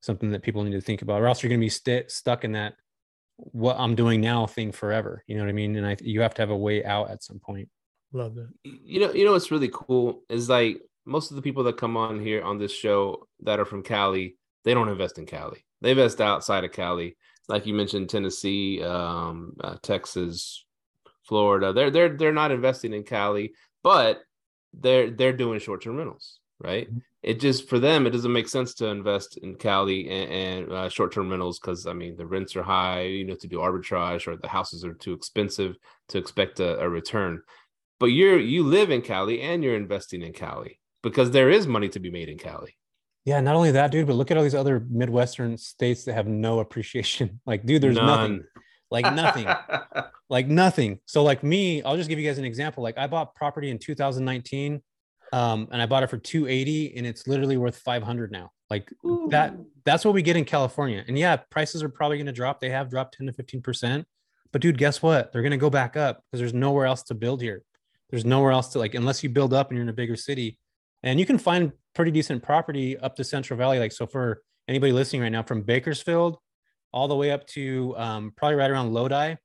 [0.00, 2.44] something that people need to think about, or else you're going to be st- stuck
[2.44, 2.74] in that
[3.36, 5.24] what I'm doing now thing forever.
[5.26, 5.76] You know what I mean?
[5.76, 7.68] And I you have to have a way out at some point.
[8.12, 8.50] Love that.
[8.64, 11.96] you know you know what's really cool is like most of the people that come
[11.96, 15.64] on here on this show that are from cali they don't invest in cali.
[15.80, 17.16] They invest outside of cali.
[17.48, 20.64] Like you mentioned tennessee um uh, texas
[21.28, 21.72] florida.
[21.72, 23.52] They're they're they're not investing in cali
[23.82, 24.22] but
[24.72, 26.92] they're they're doing short-term rentals right?
[26.92, 27.00] Mhm.
[27.22, 30.88] it just for them it doesn't make sense to invest in cali and, and uh,
[30.88, 34.36] short-term rentals because i mean the rents are high you know to do arbitrage or
[34.36, 35.76] the houses are too expensive
[36.08, 37.42] to expect a, a return.
[37.98, 41.88] But you're you live in Cali and you're investing in Cali because there is money
[41.90, 42.76] to be made in Cali.
[43.24, 46.26] Yeah, not only that, dude, but look at all these other Midwestern states that have
[46.26, 47.40] no appreciation.
[47.46, 48.44] Like, dude, there's nothing.
[48.90, 49.46] Like nothing.
[50.30, 51.00] like nothing.
[51.06, 52.82] So, like me, I'll just give you guys an example.
[52.82, 54.82] Like, I bought property in 2019,
[55.32, 58.50] um, and I bought it for 280, and it's literally worth 500 now.
[58.70, 58.90] Like
[59.28, 59.54] that.
[59.84, 61.04] That's what we get in California.
[61.06, 62.60] And yeah, prices are probably going to drop.
[62.60, 64.06] They have dropped 10 to 15 percent.
[64.52, 65.32] But dude, guess what?
[65.32, 67.62] They're going to go back up because there's nowhere else to build here.
[68.10, 70.58] There's nowhere else to like unless you build up and you're in a bigger city.
[71.02, 73.78] And you can find pretty decent property up the Central Valley.
[73.78, 76.38] Like so, for anybody listening right now, from Bakersfield
[76.92, 79.36] all the way up to um, probably right around Lodi,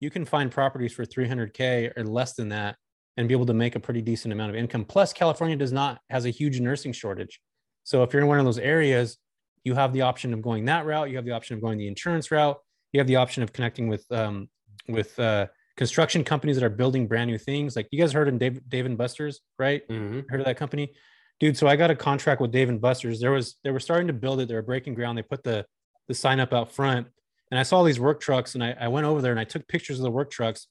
[0.00, 2.76] you can find properties for 300k or less than that,
[3.16, 4.84] and be able to make a pretty decent amount of income.
[4.84, 7.40] Plus, California does not has a huge nursing shortage.
[7.84, 9.18] So if you're in one of those areas,
[9.62, 11.10] you have the option of going that route.
[11.10, 12.58] You have the option of going the insurance route.
[12.92, 14.48] You have the option of connecting with um,
[14.88, 15.46] with uh,
[15.76, 17.76] construction companies that are building brand new things.
[17.76, 19.86] Like you guys heard in Dave, Dave and Buster's, right?
[19.88, 20.24] Mhm.
[20.30, 20.92] Heard of that company,
[21.40, 21.56] dude?
[21.56, 23.20] So I got a contract with Dave and Buster's.
[23.20, 24.48] There was they were starting to build it.
[24.48, 25.18] They were breaking ground.
[25.18, 25.66] They put the
[26.08, 27.08] the sign up out front,
[27.50, 29.66] and I saw these work trucks, and I, I went over there and I took
[29.68, 30.68] pictures of the work trucks.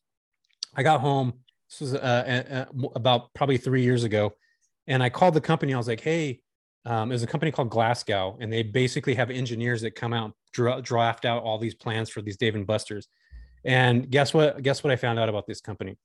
[0.75, 1.33] I got home.
[1.69, 4.33] This was uh, uh, uh, about probably three years ago,
[4.87, 5.73] and I called the company.
[5.73, 6.39] I was like, hey.
[6.85, 10.81] Um, there's a company called Glasgow, and they basically have engineers that come out dra-
[10.81, 13.07] draft out all these plans for these Dave and Buster's.
[13.65, 14.61] And guess what?
[14.61, 15.97] Guess what I found out about this company?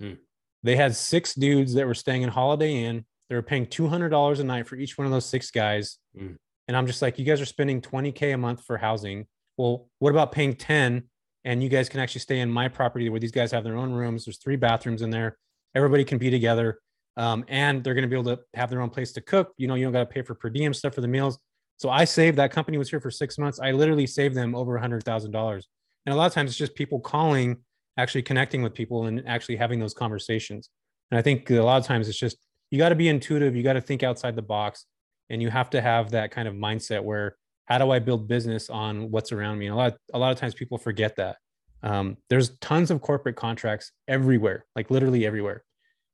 [0.00, 0.14] Hmm.
[0.62, 3.04] They had six dudes that were staying in Holiday Inn.
[3.28, 5.98] They were paying two hundred dollars a night for each one of those six guys.
[6.16, 6.32] Hmm.
[6.66, 9.26] And I'm just like, you guys are spending twenty k a month for housing.
[9.56, 11.04] Well, what about paying ten?
[11.44, 13.92] And you guys can actually stay in my property where these guys have their own
[13.92, 14.24] rooms.
[14.24, 15.38] There's three bathrooms in there.
[15.74, 16.78] Everybody can be together.
[17.16, 19.52] Um, and they're going to be able to have their own place to cook.
[19.56, 21.38] You know, you don't got to pay for per diem stuff for the meals.
[21.78, 23.58] So I saved that company was here for six months.
[23.60, 25.66] I literally saved them over a hundred thousand dollars.
[26.08, 27.58] And a lot of times it's just people calling,
[27.98, 30.70] actually connecting with people and actually having those conversations.
[31.10, 32.38] And I think a lot of times it's just
[32.70, 34.86] you got to be intuitive, you got to think outside the box,
[35.28, 37.36] and you have to have that kind of mindset where
[37.66, 39.66] how do I build business on what's around me?
[39.66, 41.36] And a lot, a lot of times people forget that.
[41.82, 45.62] Um, there's tons of corporate contracts everywhere, like literally everywhere.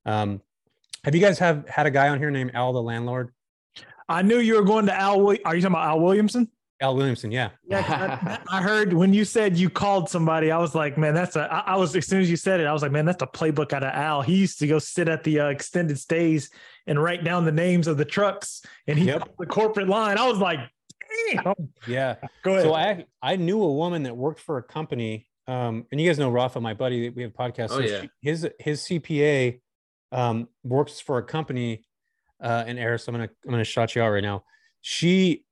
[0.04, 0.42] Um,
[1.04, 3.32] have you guys have had a guy on here named Al the landlord?
[4.08, 5.24] I knew you were going to Al.
[5.24, 6.50] Are you talking about Al Williamson?
[6.80, 7.50] Al Williamson, yeah.
[7.68, 11.14] Yeah, 'cause I, I heard when you said you called somebody, I was like, man,
[11.14, 11.42] that's a.
[11.52, 13.26] I, I was as soon as you said it, I was like, man, that's a
[13.26, 14.22] playbook out of Al.
[14.22, 16.50] He used to go sit at the uh, extended stays
[16.86, 19.36] and write down the names of the trucks, and he Yep.
[19.38, 20.18] the corporate line.
[20.18, 20.58] I was like,
[21.32, 21.54] damn.
[21.86, 22.16] Yeah.
[22.42, 22.64] Go ahead.
[22.64, 26.18] So I I knew a woman that worked for a company, um, and you guys
[26.18, 27.08] know Rafa, my buddy.
[27.10, 27.68] We have a podcast.
[27.70, 28.00] Oh, so yeah.
[28.02, 29.60] she- his his CPA
[30.12, 31.84] um, works for a company
[32.42, 33.06] uh, in Eris.
[33.08, 34.44] I'm gonna I'm gonna shout you out right now.
[34.82, 35.43] She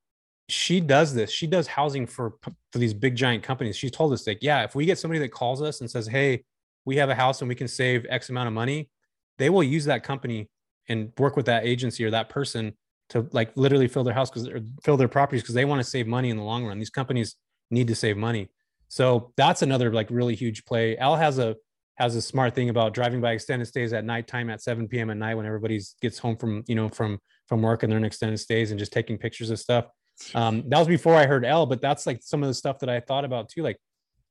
[0.52, 1.30] she does this.
[1.30, 2.34] She does housing for
[2.72, 3.76] for these big giant companies.
[3.76, 6.44] She told us like, yeah, if we get somebody that calls us and says, hey,
[6.84, 8.90] we have a house and we can save X amount of money,
[9.38, 10.48] they will use that company
[10.88, 12.74] and work with that agency or that person
[13.10, 14.48] to like literally fill their house because
[14.82, 16.78] fill their properties because they want to save money in the long run.
[16.78, 17.36] These companies
[17.70, 18.48] need to save money.
[18.88, 20.96] So that's another like really huge play.
[20.98, 21.56] Al has a
[21.96, 25.10] has a smart thing about driving by extended stays at nighttime at 7 p.m.
[25.10, 28.04] at night when everybody's gets home from you know from from work and they're in
[28.04, 29.86] extended stays and just taking pictures of stuff.
[30.34, 32.88] Um, that was before I heard Al, but that's like some of the stuff that
[32.88, 33.62] I thought about too.
[33.62, 33.78] Like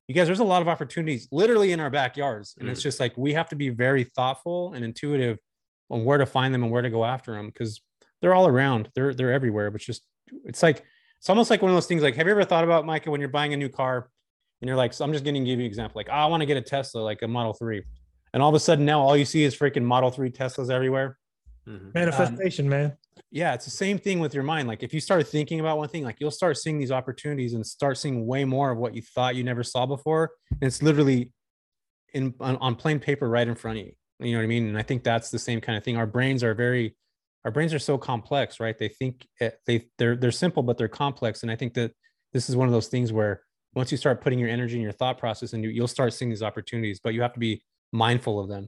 [0.07, 3.17] you guys, there's a lot of opportunities literally in our backyards, and it's just like
[3.17, 5.37] we have to be very thoughtful and intuitive
[5.89, 7.81] on where to find them and where to go after them because
[8.21, 8.89] they're all around.
[8.95, 9.71] They're they're everywhere.
[9.71, 10.05] But just
[10.45, 10.83] it's like
[11.19, 12.01] it's almost like one of those things.
[12.01, 14.09] Like, have you ever thought about Micah when you're buying a new car
[14.61, 15.99] and you're like, so I'm just going to give you an example.
[15.99, 17.83] Like, oh, I want to get a Tesla, like a Model Three,
[18.33, 21.17] and all of a sudden now all you see is freaking Model Three Teslas everywhere.
[21.67, 21.93] Mhm.
[21.93, 22.97] Manifestation, man.
[23.29, 24.67] Yeah, it's the same thing with your mind.
[24.67, 27.65] Like if you start thinking about one thing, like you'll start seeing these opportunities and
[27.65, 30.31] start seeing way more of what you thought you never saw before.
[30.49, 31.31] And it's literally
[32.13, 33.93] in on, on plain paper right in front of you.
[34.19, 34.67] You know what I mean?
[34.67, 35.97] And I think that's the same kind of thing.
[35.97, 36.95] Our brains are very
[37.45, 38.77] our brains are so complex, right?
[38.77, 41.41] They think eh, they they're they're simple, but they're complex.
[41.41, 41.93] And I think that
[42.33, 43.43] this is one of those things where
[43.73, 46.29] once you start putting your energy and your thought process and you, you'll start seeing
[46.29, 48.67] these opportunities, but you have to be mindful of them.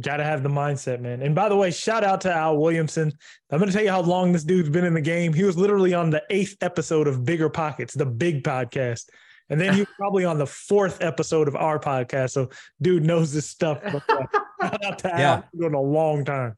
[0.00, 1.22] Got to have the mindset, man.
[1.22, 3.12] And by the way, shout out to Al Williamson.
[3.50, 5.32] I'm going to tell you how long this dude's been in the game.
[5.32, 9.04] He was literally on the eighth episode of Bigger Pockets, the big podcast.
[9.50, 12.30] And then he was probably on the fourth episode of our podcast.
[12.30, 12.48] So,
[12.82, 13.80] dude knows this stuff.
[13.84, 14.26] But, uh,
[14.62, 15.32] shout out to Yeah.
[15.34, 15.44] Al.
[15.52, 16.56] It's a long time.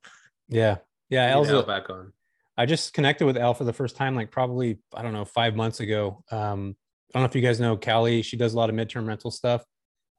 [0.49, 0.77] Yeah.
[1.11, 1.27] Yeah.
[1.27, 2.13] Need El's Al back on.
[2.57, 5.55] I just connected with Al for the first time, like probably, I don't know, five
[5.57, 6.23] months ago.
[6.31, 6.75] Um,
[7.15, 8.23] I don't know if you guys know Callie.
[8.23, 9.63] She does a lot of midterm rental stuff.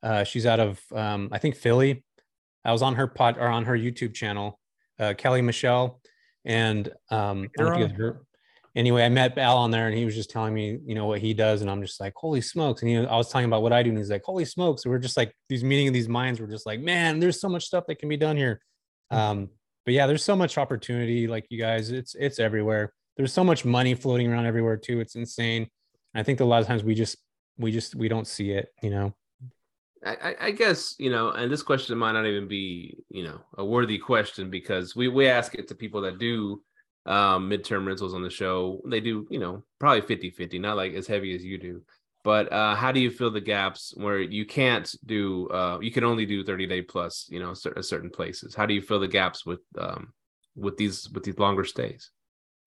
[0.03, 2.03] Uh, she's out of, um, I think, Philly.
[2.67, 4.59] I was on her pod or on her YouTube channel,
[4.99, 6.01] uh, Kelly Michelle.
[6.45, 8.19] And um, I don't know if you heard-
[8.75, 11.19] anyway, I met Al on there and he was just telling me, you know, what
[11.19, 11.61] he does.
[11.61, 12.81] And I'm just like, holy smokes.
[12.83, 13.89] And he, I was talking about what I do.
[13.89, 14.83] And he's like, holy smokes.
[14.83, 17.49] So we're just like, these meeting of these minds, we're just like, man, there's so
[17.49, 18.61] much stuff that can be done here.
[19.09, 19.49] Um,
[19.85, 21.27] but yeah, there's so much opportunity.
[21.27, 22.91] Like you guys, it's it's everywhere.
[23.15, 24.99] There's so much money floating around everywhere too.
[24.99, 25.69] It's insane.
[26.13, 27.17] I think a lot of times we just
[27.57, 28.67] we just we don't see it.
[28.83, 29.15] You know.
[30.21, 33.65] I, I- guess you know, and this question might not even be you know a
[33.65, 36.61] worthy question because we we ask it to people that do
[37.05, 38.81] um midterm rentals on the show.
[38.85, 41.81] They do you know probably 50 50, not like as heavy as you do.
[42.23, 46.03] But uh, how do you fill the gaps where you can't do uh, you can
[46.03, 48.53] only do 30 day plus you know cer- certain places?
[48.55, 50.13] How do you fill the gaps with um
[50.55, 52.11] with these with these longer stays?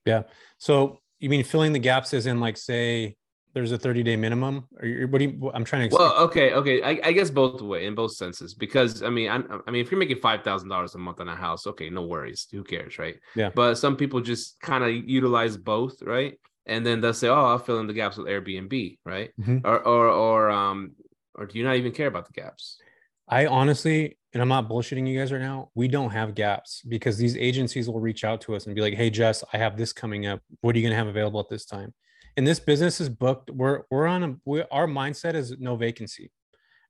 [0.07, 0.22] Yeah.
[0.59, 3.16] So you mean filling the gaps as in like say
[3.53, 4.67] there's a 30 day minimum?
[4.81, 5.51] Or you- what do you?
[5.53, 5.97] I'm trying to.
[5.97, 6.83] Well, okay, okay.
[6.83, 9.37] I, I guess both way in both senses because I mean, I,
[9.67, 12.03] I mean, if you're making five thousand dollars a month on a house, okay, no
[12.03, 12.47] worries.
[12.53, 13.17] Who cares, right?
[13.35, 13.51] Yeah.
[13.55, 16.39] But some people just kind of utilize both, right?
[16.67, 19.31] And then they'll say, "Oh, I'll fill in the gaps with Airbnb," right?
[19.41, 19.63] Mhm.
[19.65, 20.93] Or or or um,
[21.35, 22.79] or do you not even care about the gaps?
[23.27, 27.17] I honestly, and I'm not bullshitting you guys right now, we don't have gaps because
[27.17, 29.93] these agencies will reach out to us and be like, hey, Jess, I have this
[29.93, 30.41] coming up.
[30.63, 31.95] What are you going to have available at this time?
[32.41, 33.51] And this business is booked.
[33.51, 36.30] We're, we're on a, we, our mindset is no vacancy.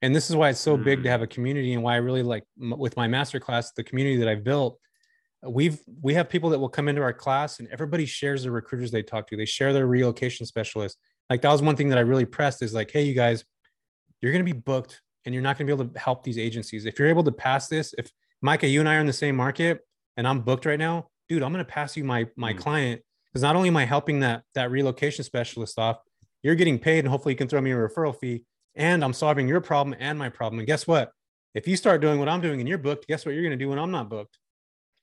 [0.00, 1.10] And this is why it's so big to Mm.
[1.10, 4.28] have a community and why I really like m- with my masterclass, the community that
[4.28, 4.78] I've built.
[5.42, 8.92] We've we have people that will come into our class and everybody shares the recruiters
[8.92, 9.36] they talk to.
[9.36, 11.00] They share their relocation specialists.
[11.28, 13.44] Like that was one thing that I really pressed is like, hey, you guys,
[14.22, 16.38] you're going to be booked and you're not going to be able to help these
[16.38, 16.86] agencies.
[16.86, 18.08] If you're able to pass this, if
[18.40, 19.80] Micah, you and I are in the same market
[20.16, 22.58] and I'm booked right now, dude, I'm going to pass you my my Mm.
[22.58, 23.02] client
[23.32, 25.98] because not only am I helping that that relocation specialist off,
[26.42, 29.48] you're getting paid and hopefully you can throw me a referral fee and I'm solving
[29.48, 30.58] your problem and my problem.
[30.58, 31.12] And guess what?
[31.54, 33.62] If you start doing what I'm doing and you're booked, guess what you're going to
[33.62, 34.38] do when I'm not booked?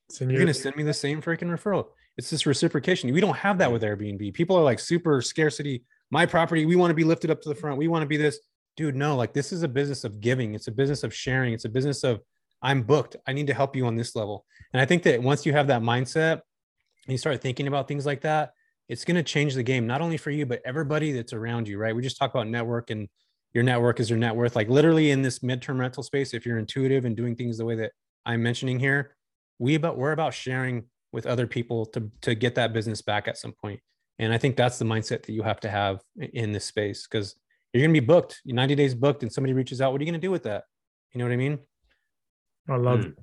[0.10, 1.88] It's in You're going to send me the same freaking referral.
[2.18, 3.12] It's this reciprocation.
[3.12, 4.34] We don't have that with Airbnb.
[4.34, 5.84] People are like super scarcity.
[6.10, 7.78] My property, we want to be lifted up to the front.
[7.78, 8.40] We want to be this.
[8.78, 10.56] Dude, no, like this is a business of giving.
[10.56, 11.54] It's a business of sharing.
[11.54, 12.22] It's a business of
[12.62, 13.18] I'm booked.
[13.28, 14.46] I need to help you on this level.
[14.74, 16.42] And I think that once you have that mindset
[17.08, 18.52] and you start thinking about things like that,
[18.90, 21.78] it's going to change the game, not only for you, but everybody that's around you,
[21.78, 21.96] right?
[21.96, 23.08] We just talk about network and
[23.54, 24.56] your network is your net worth.
[24.56, 27.76] Like literally in this midterm rental space, if you're intuitive and doing things the way
[27.76, 27.94] that
[28.26, 29.16] I'm mentioning here,
[29.58, 30.84] we about we're about sharing
[31.14, 33.80] with other people to to get that business back at some point.
[34.20, 37.36] And I think that's the mindset that you have to have in this space because
[37.74, 39.92] you're going to be booked, 90 days booked, and somebody reaches out.
[39.92, 40.64] What are you going to do with that?
[41.14, 41.60] You know what I mean?
[42.70, 43.14] I love Mm.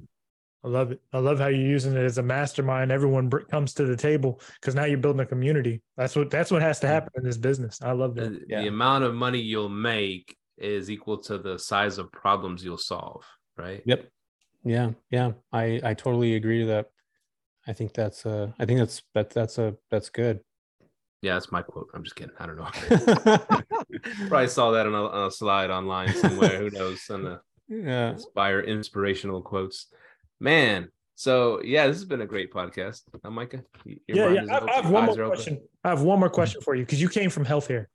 [0.64, 0.68] It.
[0.68, 1.00] I love it.
[1.12, 2.90] I love how you're using it as a mastermind.
[2.90, 5.82] Everyone br- comes to the table because now you're building a community.
[5.96, 7.80] That's what that's what has to happen in this business.
[7.82, 8.30] I love that.
[8.32, 8.62] The, Yeah.
[8.62, 13.24] the amount of money you'll make is equal to the size of problems you'll solve,
[13.56, 13.82] right?
[13.84, 14.08] Yep.
[14.64, 14.90] Yeah.
[15.10, 15.32] Yeah.
[15.52, 16.86] I I totally agree to that.
[17.66, 20.40] I think that's uh I think that's that that's a that's good.
[21.22, 21.88] Yeah, that's my quote.
[21.94, 22.34] I'm just kidding.
[22.38, 22.68] I don't know.
[24.28, 26.58] Probably saw that on a, on a slide online somewhere.
[26.58, 27.00] Who knows?
[27.10, 28.10] On the yeah.
[28.12, 29.86] inspire inspirational quotes.
[30.40, 30.88] Man.
[31.14, 33.02] So yeah, this has been a great podcast.
[33.22, 33.62] Huh, Micah?
[33.84, 34.42] Your yeah, mind yeah.
[34.42, 35.36] is I, open, I have one eyes more are open?
[35.36, 35.60] question.
[35.84, 37.88] I have one more question for you because you came from health here.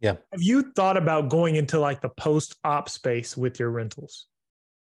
[0.00, 0.16] Yeah.
[0.32, 4.26] Have you thought about going into like the post-op space with your rentals?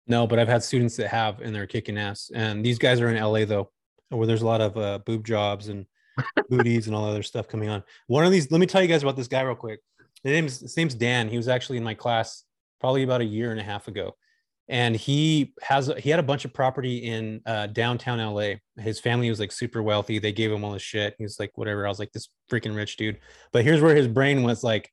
[0.06, 2.30] No, but I've had students that have and they're kicking ass.
[2.34, 3.70] And these guys are in LA though,
[4.08, 5.86] where there's a lot of uh, boob jobs and
[6.48, 7.82] booties and all other stuff coming on.
[8.06, 9.80] One of these, let me tell you guys about this guy real quick.
[10.22, 11.28] His name's, his name's Dan.
[11.28, 12.44] He was actually in my class
[12.80, 14.16] probably about a year and a half ago.
[14.68, 18.56] And he has he had a bunch of property in uh, downtown LA.
[18.76, 20.18] His family was like super wealthy.
[20.18, 21.14] They gave him all the shit.
[21.16, 21.86] He was like, whatever.
[21.86, 23.18] I was like, this freaking rich dude.
[23.52, 24.92] But here's where his brain was like,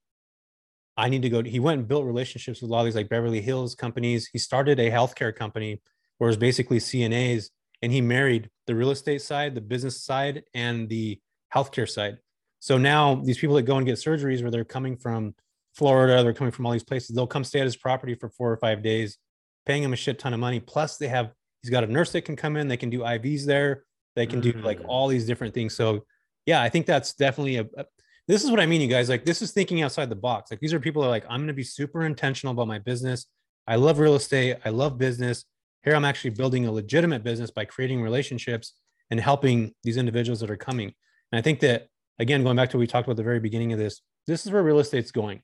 [0.97, 1.43] I need to go.
[1.43, 4.27] He went and built relationships with a lot of these like Beverly Hills companies.
[4.31, 5.81] He started a healthcare company
[6.17, 7.49] where it was basically CNAs,
[7.81, 11.19] and he married the real estate side, the business side, and the
[11.53, 12.17] healthcare side.
[12.59, 15.35] So now these people that go and get surgeries, where they're coming from
[15.75, 18.51] Florida, they're coming from all these places, they'll come stay at his property for four
[18.51, 19.17] or five days,
[19.65, 20.59] paying him a shit ton of money.
[20.59, 23.45] Plus, they have he's got a nurse that can come in, they can do IVs
[23.45, 23.83] there,
[24.15, 24.85] they can do like Mm.
[24.87, 25.75] all these different things.
[25.75, 26.05] So
[26.45, 27.85] yeah, I think that's definitely a, a
[28.27, 29.07] this is what I mean, you guys.
[29.07, 30.49] Like, this is thinking outside the box.
[30.49, 32.79] Like, these are people that are like, I'm going to be super intentional about my
[32.79, 33.27] business.
[33.67, 34.57] I love real estate.
[34.65, 35.45] I love business.
[35.83, 38.73] Here, I'm actually building a legitimate business by creating relationships
[39.11, 40.91] and helping these individuals that are coming.
[41.31, 41.87] And I think that,
[42.17, 44.45] again, going back to what we talked about at the very beginning of this, this
[44.45, 45.41] is where real estate's going.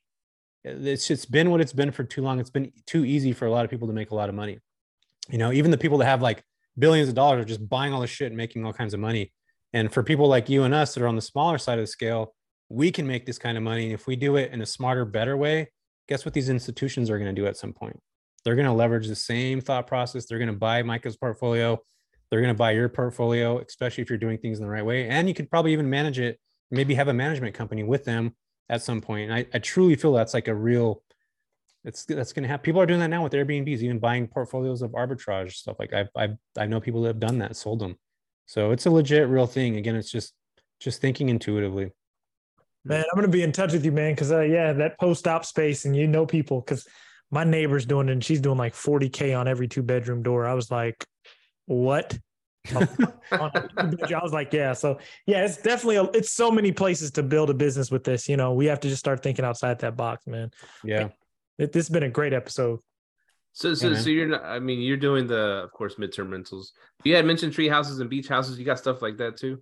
[0.64, 2.39] It's it's been what it's been for too long.
[2.39, 4.59] It's been too easy for a lot of people to make a lot of money.
[5.30, 6.43] You know, even the people that have like
[6.78, 9.32] billions of dollars are just buying all this shit and making all kinds of money.
[9.74, 11.88] And for people like you and us that are on the smaller side of the
[11.88, 12.36] scale,
[12.70, 13.86] we can make this kind of money.
[13.86, 15.72] And if we do it in a smarter, better way,
[16.07, 17.99] guess what these institutions are going to do at some point?
[18.43, 20.26] They're going to leverage the same thought process.
[20.26, 21.80] They're going to buy Micah's portfolio.
[22.30, 25.07] They're going to buy your portfolio, especially if you're doing things in the right way.
[25.07, 26.39] And you could probably even manage it,
[26.70, 28.36] maybe have a management company with them
[28.72, 29.30] at some point.
[29.30, 31.03] And I, I truly feel that's like a real,
[31.84, 34.82] it's that's going to have people are doing that now with Airbnbs, even buying portfolios
[34.82, 35.76] of arbitrage stuff.
[35.78, 37.97] Like I've, I've, I know people that have done that, sold them.
[38.45, 39.76] So it's a legit real thing.
[39.76, 40.34] Again, it's just,
[40.80, 41.91] just thinking intuitively.
[42.84, 44.13] Man, I'm gonna be in touch with you, man.
[44.13, 46.61] Because uh, yeah, that post-op space, and you know people.
[46.61, 46.88] Because
[47.30, 50.47] my neighbor's doing it, and she's doing like 40k on every two-bedroom door.
[50.47, 51.05] I was like,
[51.67, 52.17] what?
[52.74, 54.74] On a two-bedroom- I was like, yeah.
[54.74, 58.30] So yeah, it's definitely a, it's so many places to build a business with this.
[58.30, 60.51] You know, we have to just start thinking outside that box, man.
[60.84, 61.09] Yeah.
[61.57, 62.80] It, this has been a great episode.
[63.53, 64.01] So, so, man.
[64.01, 64.43] so you're not.
[64.43, 66.72] I mean, you're doing the, of course, midterm rentals.
[67.03, 68.57] You had mentioned tree houses and beach houses.
[68.57, 69.62] You got stuff like that too.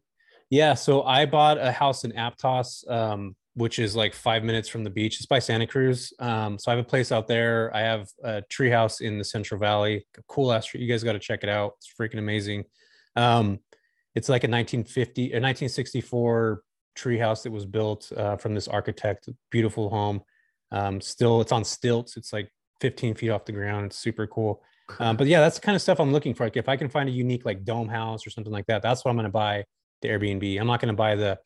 [0.50, 4.84] Yeah, so I bought a house in Aptos, um, which is like five minutes from
[4.84, 5.18] the beach.
[5.18, 6.12] It's by Santa Cruz.
[6.20, 7.76] Um, so I have a place out there.
[7.76, 10.06] I have a tree house in the Central Valley.
[10.18, 10.82] A cool ass tree.
[10.82, 11.74] You guys got to check it out.
[11.78, 12.64] It's freaking amazing.
[13.20, 13.59] Um,
[14.15, 16.63] it's like a 1950 a 1964
[16.95, 19.30] tree house that was built uh, from this architect.
[19.51, 20.22] Beautiful home.
[20.72, 22.17] Um, still, it's on stilts.
[22.17, 22.51] It's like
[22.82, 23.88] 15 feet off the ground.
[23.88, 24.61] It's super cool.
[24.99, 26.45] Um, but yeah, that's the kind of stuff I'm looking for.
[26.45, 29.05] Like if I can find a unique like dome house or something like that, that's
[29.05, 29.65] what I'm going to buy
[30.01, 30.59] the Airbnb.
[30.59, 31.39] I'm not going to buy the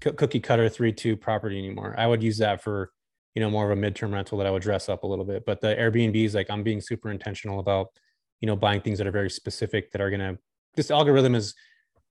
[0.00, 1.94] coo- cookie cutter three two property anymore.
[1.98, 2.92] I would use that for
[3.34, 5.44] you know more of a midterm rental that I would dress up a little bit.
[5.44, 7.88] But the Airbnb is like I'm being super intentional about
[8.40, 10.38] you know buying things that are very specific that are going to.
[10.76, 11.54] This algorithm is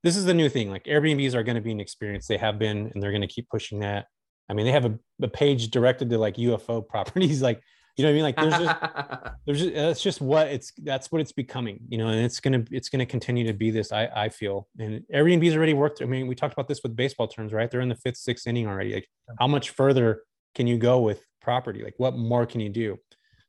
[0.04, 0.70] this is the new thing.
[0.70, 2.28] Like Airbnbs are going to be an experience.
[2.28, 4.06] They have been, and they're going to keep pushing that.
[4.50, 7.42] I mean, they have a, a page directed to like UFO properties.
[7.42, 7.62] Like
[7.98, 8.24] you know what I mean?
[8.24, 12.08] Like there's just there's just, that's just what it's that's what it's becoming you know
[12.10, 15.74] and it's gonna it's gonna continue to be this i i feel and airbnb's already
[15.74, 18.18] worked i mean we talked about this with baseball terms right they're in the fifth
[18.18, 19.08] sixth inning already like
[19.40, 20.22] how much further
[20.54, 22.98] can you go with property like what more can you do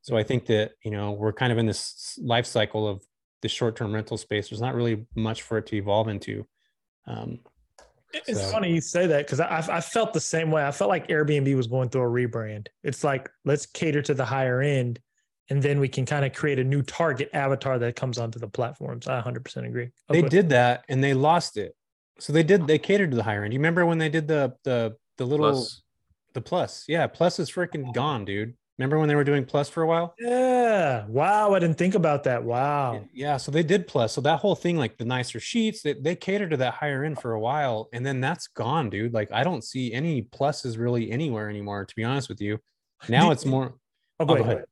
[0.01, 3.03] so i think that you know we're kind of in this life cycle of
[3.43, 6.47] the short-term rental space there's not really much for it to evolve into
[7.07, 7.39] um
[8.13, 10.65] It's So- funny you say that because I, I felt the same way.
[10.67, 12.69] I felt like Airbnb was going through a rebrand.
[12.83, 14.99] It's like let's cater to the higher end,
[15.51, 18.49] and then we can kind of create a new target avatar that comes onto the
[18.49, 19.07] platforms.
[19.09, 19.91] I 100% agree.
[20.09, 21.75] Oh, they did that and they lost it
[22.19, 24.53] so they did they catered to the higher end you remember when they did the
[24.65, 25.83] the the little Plus,
[26.35, 28.55] The plus, yeah, plus is freaking gone, dude.
[28.79, 30.15] Remember when they were doing Plus for a while?
[30.21, 31.05] Yeah.
[31.09, 31.53] Wow.
[31.53, 32.45] I didn't think about that.
[32.45, 33.05] Wow.
[33.13, 34.13] Yeah, so they did Plus.
[34.13, 37.21] So that whole thing, like the nicer sheets, they, they catered to that higher end
[37.21, 39.13] for a while, and then that's gone, dude.
[39.13, 41.85] Like I don't see any pluses really anywhere anymore.
[41.85, 42.61] To be honest with you,
[43.09, 43.75] now it's more.
[44.21, 44.57] Oh, go, Oh, go ahead.
[44.57, 44.65] ahead.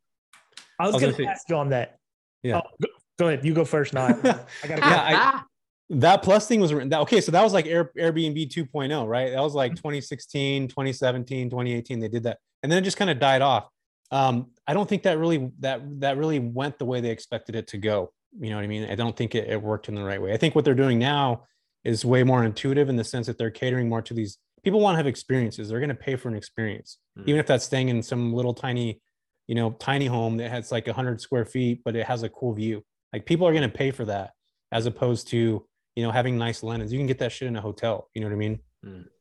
[0.79, 1.99] I was, was going gonna ask you on that.
[2.45, 2.59] Yeah.
[2.59, 2.89] Oh, go,
[3.19, 3.45] go ahead.
[3.45, 3.93] You go first.
[3.93, 5.43] Now I, I got to Yeah, I-
[5.89, 9.41] that plus thing was that okay so that was like Air, airbnb 2.0 right that
[9.41, 9.77] was like mm-hmm.
[9.77, 13.69] 2016 2017 2018 they did that and then it just kind of died off
[14.11, 17.67] um i don't think that really that that really went the way they expected it
[17.69, 18.13] to go.
[18.39, 18.89] You know what i mean?
[18.91, 20.33] I don't think it, it worked in the right way.
[20.33, 21.45] I think what they're doing now
[21.85, 24.95] is way more intuitive in the sense that they're catering more to these people want
[24.95, 25.69] to have experiences.
[25.69, 26.99] They're going to pay for an experience.
[27.19, 27.29] Mm.
[27.29, 29.01] even if that's staying in some little tiny
[29.47, 32.53] you know tiny home that has like 100 square feet but it has a cool
[32.55, 32.83] view.
[33.13, 34.33] Like people are going to pay for that
[34.73, 37.61] as opposed to you know having nice linens you can get that shit in a
[37.61, 38.09] hotel.
[38.15, 38.61] You know what i mean?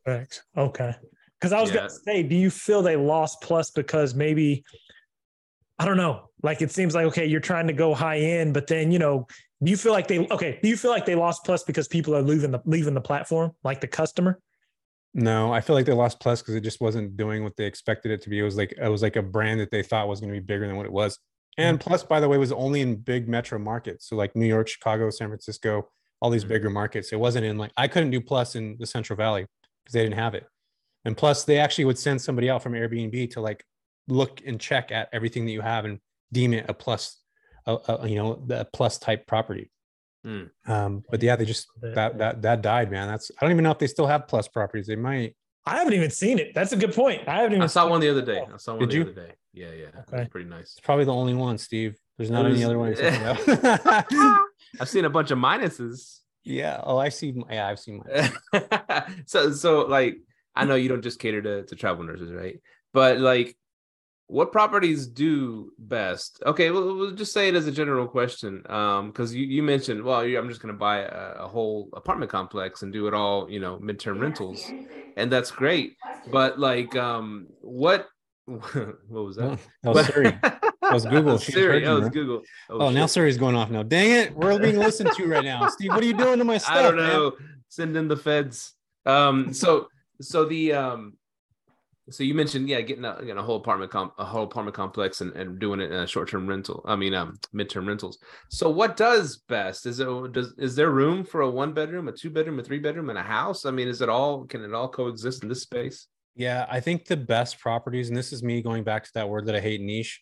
[0.06, 0.44] Thanks.
[0.56, 0.94] Okay.
[1.46, 1.76] Because I was Yeah.
[1.78, 4.66] going to say, do you feel they lost plus because maybe,
[5.78, 8.66] I don't know, like it seems like, okay, you're trying to go high end, but
[8.66, 9.28] then, you know,
[9.64, 12.16] do you feel like they, okay, do you feel like they lost plus because people
[12.16, 14.40] are leaving the, leaving the platform, like the customer?
[15.18, 18.12] no i feel like they lost plus because it just wasn't doing what they expected
[18.12, 20.20] it to be it was like it was like a brand that they thought was
[20.20, 21.20] going to be bigger than what it was
[21.58, 24.68] and plus by the way was only in big metro markets so like new york
[24.68, 25.88] chicago san francisco
[26.20, 26.50] all these Mhm.
[26.50, 29.46] bigger markets it wasn't in like i couldn't do plus in the central valley
[29.86, 30.46] because they didn't have it
[31.06, 33.64] and plus they actually would send somebody out from airbnb to like
[34.08, 36.00] look and check at everything that you have and
[36.32, 37.22] deem it a plus
[37.68, 39.72] a, a, you know the plus type property
[40.24, 40.46] Hmm.
[40.68, 43.70] um but yeah they just that that that died man that's i don't even know
[43.70, 45.36] if they still have plus properties they might
[45.68, 46.54] I haven't even seen it.
[46.54, 47.28] That's a good point.
[47.28, 48.40] I haven't even I saw one the other day.
[48.40, 49.02] I saw one Did the you?
[49.02, 49.32] other day.
[49.52, 49.86] Yeah, yeah.
[50.02, 50.20] Okay.
[50.20, 50.74] was pretty nice.
[50.78, 51.98] It's probably the only one, Steve.
[52.20, 53.50] There's not It any other one except.
[54.80, 56.20] I've seen a bunch of minuses.
[56.44, 56.82] yeah.
[56.84, 57.34] Oh, I see.
[57.50, 58.04] Yeah, I've seen
[58.54, 59.24] mine.
[59.26, 60.18] so so like
[60.56, 62.60] I know you don't just cater to, to travel nurses, right?
[62.94, 63.58] But like
[64.28, 66.42] what properties do best?
[66.46, 68.64] Okay, we'll, we'll just say it as a general question.
[68.70, 72.82] Um, because you, you mentioned, well, I'm just gonna buy a, a whole apartment complex
[72.82, 74.72] and do it all, you know, midterm rentals,
[75.16, 75.96] and that's great.
[76.32, 78.08] But like, um, what
[78.46, 79.60] what was that?
[79.84, 80.38] That was Siri.
[80.42, 81.38] That was Google.
[81.40, 81.84] Siri.
[81.84, 82.10] That was.
[82.10, 82.42] Google.
[82.70, 83.12] Oh, now shit.
[83.12, 83.84] Siri's going off now.
[83.84, 84.36] Dang it.
[84.36, 85.68] We're being listened to right now.
[85.70, 86.72] Steve, what are you doing to my stuff?
[86.76, 87.10] I don't man?
[87.10, 87.34] know.
[87.70, 88.74] Send in the feds.
[89.06, 89.88] Um, so
[90.22, 91.14] so the um,
[92.10, 95.34] so you mentioned yeah, getting a, a whole apartment comp, a whole apartment complex, and,
[95.34, 96.84] and doing it in a short term rental.
[96.86, 98.20] I mean, um, midterm rentals.
[98.50, 99.86] So what does best?
[99.86, 102.80] Is it does is there room for a one bedroom, a two bedroom, a three
[102.80, 103.66] bedroom, and a house?
[103.66, 106.08] I mean, is it all can it all coexist in this space?
[106.36, 109.46] Yeah, I think the best properties, and this is me going back to that word
[109.46, 110.22] that I hate niche.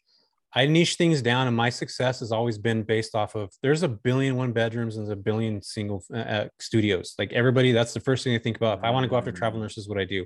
[0.56, 3.88] I niche things down, and my success has always been based off of there's a
[3.88, 7.16] billion one bedrooms and there's a billion single uh, uh, studios.
[7.18, 8.78] Like everybody, that's the first thing I think about.
[8.78, 10.26] If I want to go after travel nurses, what I do,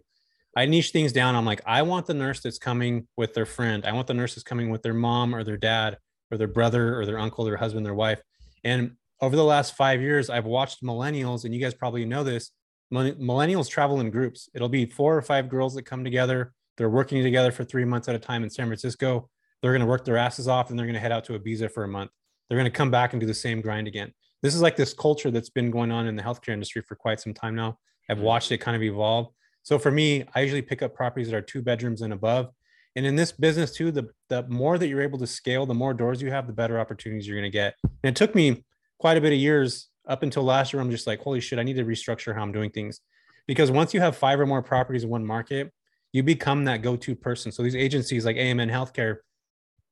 [0.56, 1.36] I niche things down.
[1.36, 3.86] I'm like, I want the nurse that's coming with their friend.
[3.86, 5.98] I want the nurse that's coming with their mom or their dad
[6.30, 8.22] or their brother or their uncle, their husband, their wife.
[8.64, 12.52] And over the last five years, I've watched millennials, and you guys probably know this.
[12.92, 14.50] Millennials travel in groups.
[14.54, 16.54] It'll be four or five girls that come together.
[16.78, 19.30] They're working together for three months at a time in San Francisco.
[19.62, 21.72] They're going to work their asses off and they're going to head out to Ibiza
[21.72, 22.12] for a month.
[22.48, 24.14] They're going to come back and do the same grind again.
[24.42, 27.20] This is like this culture that's been going on in the healthcare industry for quite
[27.20, 27.78] some time now.
[28.10, 28.26] I've mm-hmm.
[28.26, 29.28] watched it kind of evolve.
[29.64, 32.50] So for me, I usually pick up properties that are two bedrooms and above.
[32.96, 35.94] And in this business too, the, the more that you're able to scale, the more
[35.94, 37.76] doors you have, the better opportunities you're going to get.
[37.84, 38.64] And it took me
[39.00, 40.82] quite a bit of years up until last year.
[40.82, 43.02] I'm just like, holy shit, I need to restructure how I'm doing things.
[43.46, 45.72] Because once you have five or more properties in one market,
[46.12, 47.52] you become that go-to person.
[47.52, 49.18] So these agencies like AMN Healthcare,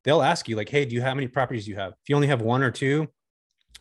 [0.05, 1.91] they'll ask you like, hey, do you have many properties you have?
[1.93, 3.07] If you only have one or two,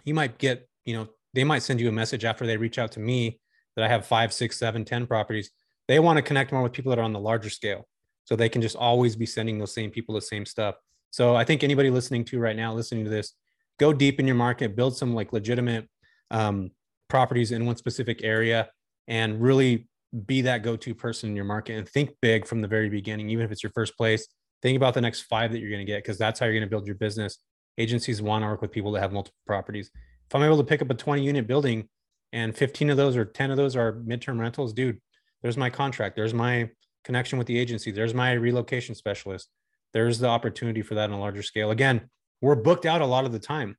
[0.05, 2.93] you might get, you know, they might send you a message after they reach out
[2.93, 3.39] to me
[3.77, 5.51] that I have five, six, seven, ten properties.
[5.87, 7.87] They want to connect more with people that are on the larger scale.
[8.25, 10.77] So they can just always be sending those same people the same stuff.
[11.11, 13.35] So I think anybody listening to right now, listening to this,
[13.79, 15.89] go deep in your market, build some like legitimate
[16.31, 16.71] um,
[17.09, 18.71] properties in one specific area,
[19.09, 19.89] and really
[20.27, 23.45] be that go-to person in your market and think big from the very beginning, even
[23.45, 24.27] if it's your first place.
[24.65, 26.63] Think about the next five that you're going to get because that's how you're going
[26.65, 27.37] to build your business.
[27.77, 29.91] Agencies want to work with people that have multiple properties.
[29.95, 31.87] If I'm able to pick up a 20 unit building
[32.33, 35.03] and 15 of those or 10 of those are midterm rentals, dude,
[35.43, 36.17] there's my contract.
[36.17, 36.71] There's my
[37.05, 37.91] connection with the agency.
[37.91, 39.51] There's my relocation specialist.
[39.93, 41.71] There's the opportunity for that on a larger scale.
[41.71, 42.09] Again,
[42.41, 43.77] we're booked out a lot of the time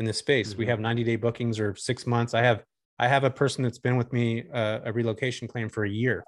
[0.00, 0.56] in this space.
[0.56, 0.68] We Mhm.
[0.70, 2.34] have 90 day bookings or six months.
[2.34, 2.64] I have
[2.98, 6.24] I have a person that's been with me uh, a relocation claim for a year,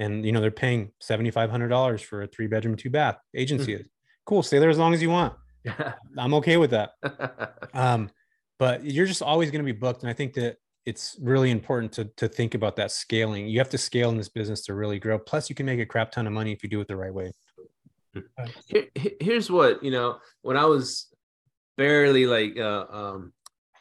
[0.00, 3.18] and you know they're paying seventy five hundred dollars for a three bedroom two bath.
[3.34, 3.86] Agency is
[4.26, 4.42] cool.
[4.42, 5.34] Stay there as long as you want.
[6.18, 6.94] I'm okay with that.
[7.72, 8.10] Um,
[8.58, 11.92] but you're just always going to be booked, and I think that it's really important
[11.92, 13.46] to to think about that scaling.
[13.46, 15.18] You have to scale in this business to really grow.
[15.18, 17.14] Plus, you can make a crap ton of money if you do it the right
[17.14, 17.32] way.
[18.66, 18.88] Here-
[19.20, 20.18] here's what you know.
[20.42, 21.06] When I was
[21.76, 23.32] barely like uh, um,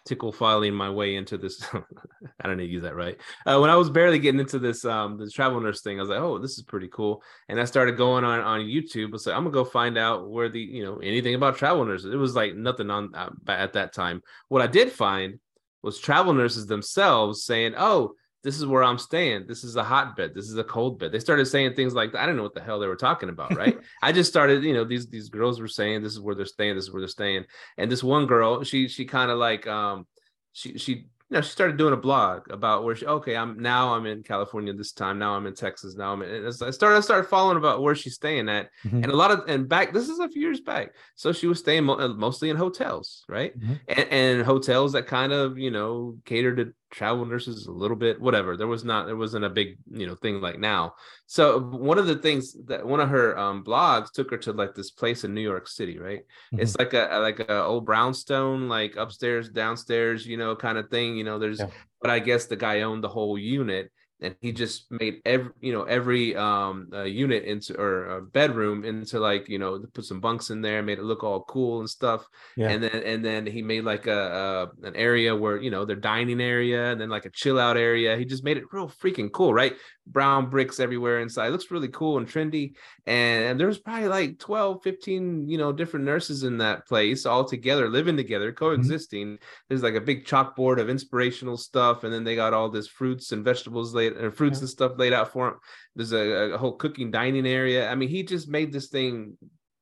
[0.10, 3.16] tickle filing my way into this, I don't know use that right.
[3.46, 6.10] Uh, when I was barely getting into this um, this travel nurse thing, I was
[6.10, 7.22] like, oh, this is pretty cool.
[7.48, 9.10] And I started going on on YouTube.
[9.10, 11.86] I was like, I'm gonna go find out where the you know anything about travel
[11.86, 12.12] nurses.
[12.12, 14.24] It was like nothing on uh, at that time.
[14.48, 15.40] What I did find
[15.84, 19.48] was travel nurses themselves saying, oh this is where I'm staying.
[19.48, 20.34] This is a hotbed.
[20.34, 21.12] This is a cold bed.
[21.12, 23.56] They started saying things like I don't know what the hell they were talking about,
[23.56, 23.78] right?
[24.02, 26.76] I just started, you know, these these girls were saying this is where they're staying,
[26.76, 27.46] this is where they're staying.
[27.78, 30.08] And this one girl, she she kind of like um
[30.54, 33.94] she she you know, she started doing a blog about where she okay, I'm now
[33.94, 36.98] I'm in California this time, now I'm in Texas, now I'm in and I started
[36.98, 38.70] I started following about where she's staying at.
[38.86, 39.04] Mhm.
[39.04, 40.96] And a lot of and back this is a few years back.
[41.16, 43.60] So she was staying mo- uh, mostly in hotels, right?
[43.60, 43.80] Mhm.
[43.90, 48.20] and, and hotels that kind of you know cater to travel nurses a little bit
[48.20, 50.94] whatever there was not there wasn't a big you know thing like now.
[51.28, 54.74] So one of the things that one of her um blogs took her to like
[54.74, 56.24] this place in new york city right?
[56.52, 61.16] It's like a like a old brownstone like upstairs downstairs you know kind of thing
[61.18, 61.68] you know there's Yeah.
[62.02, 65.72] but i guess the guy owned the whole unit and he just made every you
[65.72, 70.20] know every um uh, unit into or uh, bedroom into like you know put some
[70.20, 72.26] bunks in there made it look all cool and stuff.
[72.56, 72.70] Yeah.
[72.70, 75.96] and then and then he made like a, a an area where you know their
[75.96, 78.18] dining area and then like a chill out area.
[78.18, 79.76] He just made it real freaking cool right?
[80.06, 81.48] Brown bricks everywhere inside.
[81.48, 82.74] It looks really cool and trendy.
[83.06, 87.46] And, and there's probably like 12 15 you know different nurses in that place all
[87.46, 89.40] together living together coexisting.
[89.70, 93.32] There's like a big chalkboard of inspirational stuff and then they got all this fruits
[93.32, 94.62] and vegetables laid and fruits Yeah.
[94.62, 95.54] and stuff laid out for him.
[95.96, 99.38] there's a, a whole cooking dining area i mean he just made this thing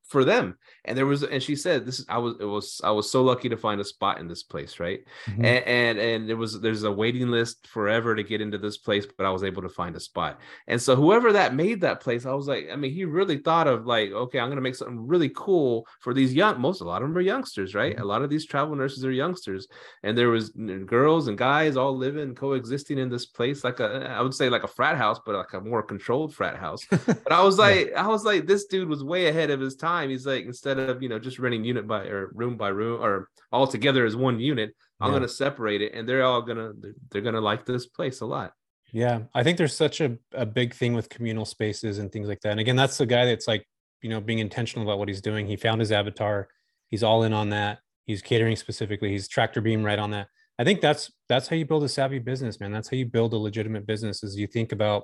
[0.08, 0.56] for them
[0.86, 3.22] and there was and she said this is i was it was i was so
[3.24, 5.44] lucky to find a spot in this place right Mhm.
[5.46, 9.06] and, and and there was there's a waiting list forever to get into this place
[9.06, 12.26] but i was able to find a spot and so whoever that made that place
[12.26, 14.76] i was like i mean he really thought of like okay i'm going to make
[14.76, 18.06] something really cool for these young most a lot of them are youngsters right a
[18.06, 19.68] lot of these travel nurses are youngsters
[20.04, 20.52] and there was
[20.86, 24.64] girls and guys all living coexisting in this place like a i would say like
[24.64, 27.66] a frat house but like a more controlled frat house but I was Yeah.
[27.66, 29.97] like, I was like, this dude was way ahead of his time.
[30.06, 33.30] He's like, instead of you know just renting unit by or room by room or
[33.52, 35.18] all together as one unit, I'm Yeah.
[35.18, 38.54] gonna separate it, and they're all gonna they're, they're gonna like this place a lot.
[38.94, 42.40] Yeah, I think there's such a, a big thing with communal spaces and things like
[42.42, 42.52] that.
[42.52, 43.68] And again, that's the guy that's like,
[44.02, 45.46] you know, being intentional about what he's doing.
[45.46, 46.48] He found his avatar.
[46.90, 47.80] He's all in on that.
[48.06, 49.10] He's catering specifically.
[49.10, 50.28] He's tractor beam right on that.
[50.58, 52.72] I think that's that's how you build a savvy business, man.
[52.72, 54.24] That's how you build a legitimate business.
[54.24, 55.04] Is you think about,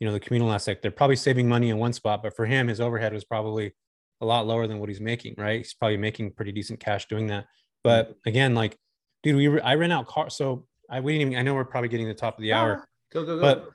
[0.00, 0.82] you know, the communal aspect.
[0.82, 3.74] They're probably saving money in one spot, but for him, his overhead was probably
[4.20, 5.34] a lot lower than what he's making.
[5.38, 5.58] Right?
[5.58, 7.46] He's probably making pretty decent cash doing that.
[7.82, 8.76] But again, like,
[9.22, 10.36] dude, we re- I rent out cars.
[10.36, 11.38] So I we didn't even.
[11.38, 12.86] I know we're probably getting the top of the hour.
[13.12, 13.40] Go go go.
[13.42, 13.70] But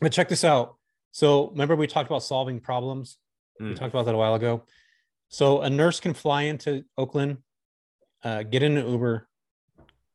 [0.00, 0.76] but check this out.
[1.12, 3.18] So remember we talked about solving problems.
[3.60, 3.76] We Mm.
[3.76, 4.64] talked about that a while ago.
[5.28, 7.38] So a nurse can fly into Oakland,
[8.24, 9.28] uh, get in an Uber,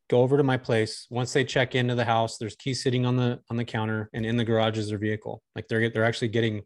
[0.09, 1.07] go over to my place.
[1.09, 4.25] Once they check into the house, there's keys sitting on the on the counter, and
[4.25, 5.41] in the garage is their vehicle.
[5.55, 6.63] Like they're they're actually getting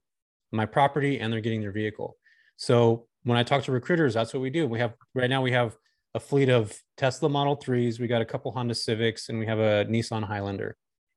[0.52, 2.16] my property and they're getting their vehicle.
[2.58, 4.68] So when I talk to recruiters, that's what we do.
[4.68, 5.76] We have right now we have
[6.14, 9.60] a fleet of Tesla Model 3s, we got a couple Honda Civics, and we have
[9.60, 10.76] a Nissan Highlander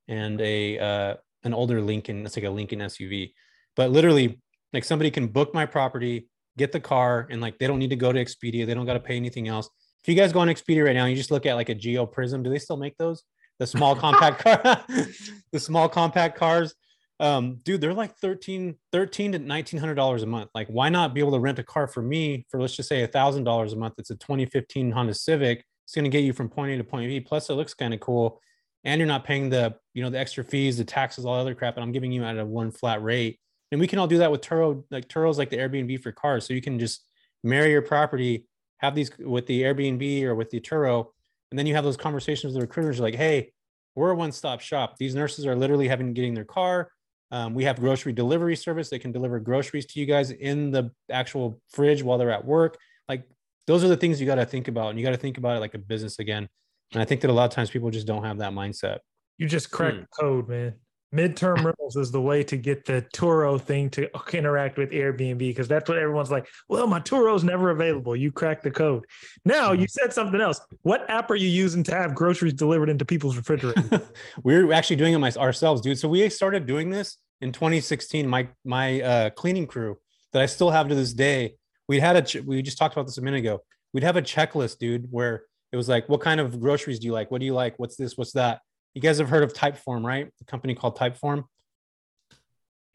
[0.08, 1.14] and a uh,
[1.44, 2.24] an older Lincoln.
[2.24, 3.32] It's like a Lincoln SUV.
[3.74, 4.40] But literally,
[4.72, 7.96] like somebody can book my property, get the car, and like they don't need to
[7.96, 8.66] go to Expedia.
[8.66, 9.68] They don't got to pay anything else.
[10.02, 12.06] If you guys go on Expedia right now, you just look at like a Geo
[12.06, 12.42] Prizm.
[12.42, 13.22] Do they still make those?
[13.58, 14.84] The small compact car,
[15.52, 16.74] the small compact cars.
[17.18, 20.50] Um, dude, they're like 13, 13 to nineteen hundred dollars a month.
[20.54, 23.02] Like, why not be able to rent a car for me for let's just say
[23.02, 23.94] a thousand dollars a month?
[23.98, 25.64] It's a 2015 Honda Civic.
[25.84, 27.20] It's gonna get you from point A to point B.
[27.20, 28.40] Plus, it looks kind of cool
[28.86, 31.54] and you're not paying the you know the extra fees the taxes all the other
[31.54, 33.38] crap and i'm giving you at a one flat rate
[33.70, 36.46] and we can all do that with turo like turo's like the airbnb for cars
[36.46, 37.04] so you can just
[37.44, 38.46] marry your property
[38.78, 41.06] have these with the airbnb or with the turo
[41.50, 43.52] and then you have those conversations with the recruiters like hey
[43.94, 46.90] we're a one-stop shop these nurses are literally having getting their car
[47.30, 50.90] um, we have grocery delivery service they can deliver groceries to you guys in the
[51.10, 52.78] actual fridge while they're at work
[53.08, 53.24] like
[53.66, 55.56] those are the things you got to think about and you got to think about
[55.56, 56.48] it like a business again
[56.92, 58.98] and I think that a lot of times people just don't have that mindset.
[59.38, 60.00] You just cracked Hmm.
[60.02, 60.74] the code, man.
[61.14, 65.68] Midterm rentals is the way to get the Turo thing to interact with Airbnb because
[65.68, 66.48] that's what everyone's like.
[66.68, 68.16] Well, my Turo's never available.
[68.16, 69.04] You cracked the code.
[69.44, 70.60] Now you said something else.
[70.82, 73.84] What app are you using to have groceries delivered into people's refrigerators?
[74.42, 75.98] We're actually doing it ourselves, dude.
[75.98, 78.28] So we started doing this in 2016.
[78.28, 79.98] My my uh, cleaning crew
[80.32, 81.54] that I still have to this day.
[81.88, 83.62] We had a ch- we just talked about this a minute ago.
[83.94, 87.12] We'd have a checklist, dude, where it was like, what kind of groceries do you
[87.12, 87.30] like?
[87.30, 87.78] What do you like?
[87.78, 88.16] What's this?
[88.16, 88.60] What's that?
[88.96, 90.30] You guys have heard of Typeform, right?
[90.38, 91.44] The company called Typeform.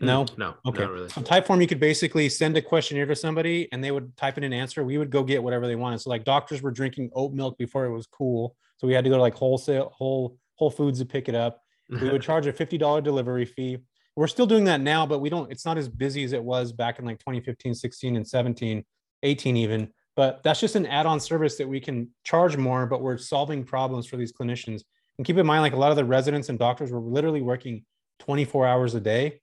[0.02, 0.26] Mm, no?
[0.36, 0.82] no, Okay.
[0.82, 1.10] not really.
[1.10, 4.44] So Typeform, you could basically send a questionnaire to somebody and they would type in
[4.44, 4.84] an answer.
[4.84, 6.02] We would go get whatever they wanted.
[6.02, 8.56] So like doctors were drinking oat milk before it was cool.
[8.78, 11.61] So we had to go to like wholesale whole Whole Foods to pick it up.
[11.88, 13.78] We would charge a $50 delivery fee.
[14.15, 16.72] We're still doing that now, but we don't, it's not as busy as it was
[16.72, 18.84] back in like 2015, 16, and 17,
[19.22, 19.94] 18 even.
[20.15, 24.07] But that's just an add-on service that we can charge more, but we're solving problems
[24.07, 24.82] for these clinicians.
[25.22, 27.85] And keep in mind, like a lot of the residents and doctors were literally working
[28.22, 29.39] 24 hours a day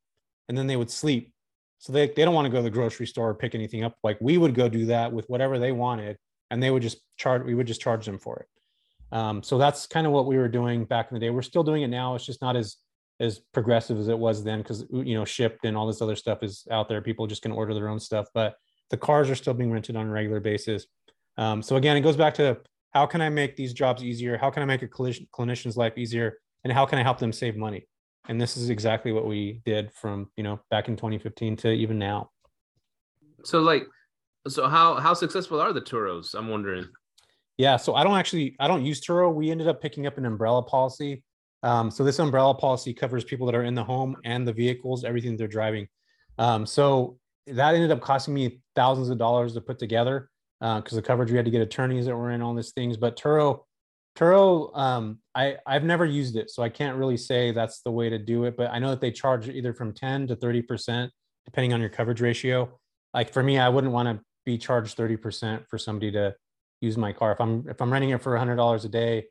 [0.49, 1.33] and then they would sleep.
[1.79, 3.95] So they, they don't want to go to the grocery store or pick anything up.
[4.03, 6.17] Like we would go do that with whatever they wanted,
[6.51, 7.45] and they would just charge.
[7.45, 9.17] We would just charge them for it.
[9.17, 11.31] Um, so that's kind of what we were doing back in the day.
[11.31, 12.17] We're still doing it now.
[12.17, 12.79] It's just not as
[13.21, 16.43] as progressive as it was then because you know Shipt and all this other stuff
[16.43, 17.01] is out there.
[17.03, 18.57] People just can order their own stuff, but
[18.91, 20.87] the cars are still being rented on a regular basis.
[21.37, 22.59] Um, so again, it goes back to
[22.91, 24.37] how can I make these jobs easier?
[24.39, 26.39] How can I make a clinician's life easier?
[26.65, 27.87] And how can I help them save money?
[28.29, 31.99] and this is exactly what we did from you know back in 2015 to even
[31.99, 32.31] now
[33.45, 33.85] So like,
[34.47, 36.35] so how how successful are the Turos?
[36.35, 36.85] I'm wondering.
[37.57, 40.27] yeah so i don't actually i don't use turo we ended up picking up an
[40.27, 41.23] umbrella policy
[41.63, 45.05] um, so this umbrella policy covers people that are in the home and the vehicles
[45.05, 45.87] everything they're driving
[46.39, 50.29] um, so that ended up costing me thousands of dollars to put together
[50.61, 53.17] because the coverage we had to get attorneys that were in all these things but
[53.17, 53.61] turo
[54.17, 58.09] turo um, i i've never used it so i can't really say that's the way
[58.11, 61.13] to do it but i know that they charge either from 10 to 30 percent
[61.45, 62.69] depending on your coverage ratio.
[63.15, 66.35] Like for me i wouldn't want to be charged 30 percent for somebody to
[66.81, 67.33] use my car.
[67.33, 69.27] If i'm if i'm renting it for 100 dollars a day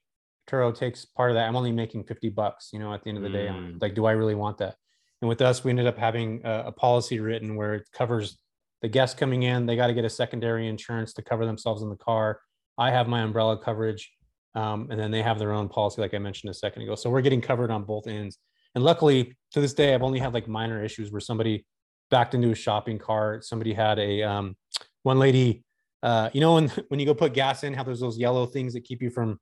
[0.50, 1.48] turo takes part of that.
[1.48, 3.82] I'm only making 50 bucks you know at the end of the day Mm.
[3.82, 4.76] like do i really want that?
[5.22, 8.38] And with us we ended up having a, a policy written where it covers
[8.82, 11.90] the guests coming in they got to get a secondary insurance to cover themselves in
[11.90, 12.42] the car.
[12.78, 14.12] I have my umbrella coverage
[14.56, 16.96] um, and then they have their own policy like i mentioned a second ago.
[16.96, 18.38] So we're getting covered on both ends.
[18.76, 21.66] And luckily to this day i've only had like minor issues where somebody
[22.12, 24.56] backed into a shopping cart somebody had a um,
[25.04, 25.64] one lady
[26.04, 28.74] uh, you know when when you go put gas in how there's those yellow things
[28.74, 29.40] that keep you from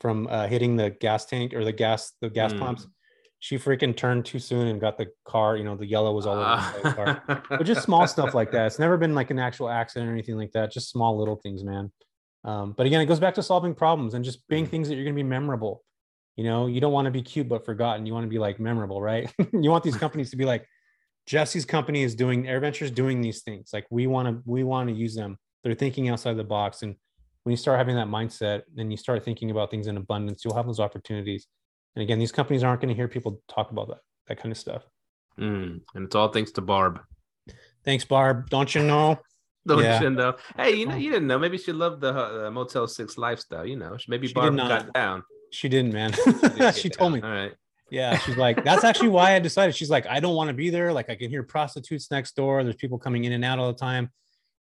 [0.00, 2.58] from uh, hitting the gas tank or the gas the gas Mm.
[2.58, 2.86] pumps
[3.38, 6.36] she freaking turned too soon and got the car you know the yellow was all
[6.36, 8.66] over the car but just small stuff like that.
[8.66, 10.72] It's never been like an actual accident or anything like that.
[10.72, 11.92] Just small little things, man.
[12.44, 15.04] Um, but again, it goes back to solving problems and just being things that you're
[15.04, 15.82] going to be memorable.
[16.36, 18.06] You know, you don't want to be cute but forgotten.
[18.06, 19.32] You want to be like memorable, right?
[19.52, 20.66] you want these companies to be like,
[21.26, 23.70] Jesse's company is doing AirVentures doing these things.
[23.72, 25.38] Like we want to, we want to use them.
[25.64, 26.82] They're thinking outside the box.
[26.82, 26.94] And
[27.42, 30.54] when you start having that mindset and you start thinking about things in abundance, you'll
[30.54, 31.48] have those opportunities.
[31.96, 33.98] And again, these companies aren't going to hear people talk about that,
[34.28, 34.82] that kind of stuff.
[35.40, 37.00] Mm, and it's all thanks to Barb.
[37.84, 38.50] Thanks, Barb.
[38.50, 39.18] Don't you know?
[39.66, 40.02] Don't Yeah.
[40.02, 40.36] you know?
[40.56, 41.38] Hey, you know, you didn't know.
[41.38, 43.66] Maybe she loved the uh, Motel Six lifestyle.
[43.66, 45.24] You know, maybe She Barb got down.
[45.50, 46.12] She didn't, man.
[46.56, 47.20] get she told me.
[47.22, 47.52] All right.
[47.90, 49.74] Yeah, she's like, that's actually why I decided.
[49.76, 50.92] She's like, I don't want to be there.
[50.92, 52.62] Like, I can hear prostitutes next door.
[52.64, 54.10] There's people coming in and out all the time,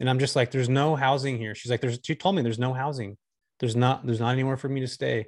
[0.01, 1.55] and I'm just like, there's no housing here.
[1.55, 2.01] She's like, there's.
[2.03, 3.17] She told me there's no housing.
[3.61, 4.05] There's not.
[4.05, 5.27] There's not anywhere for me to stay.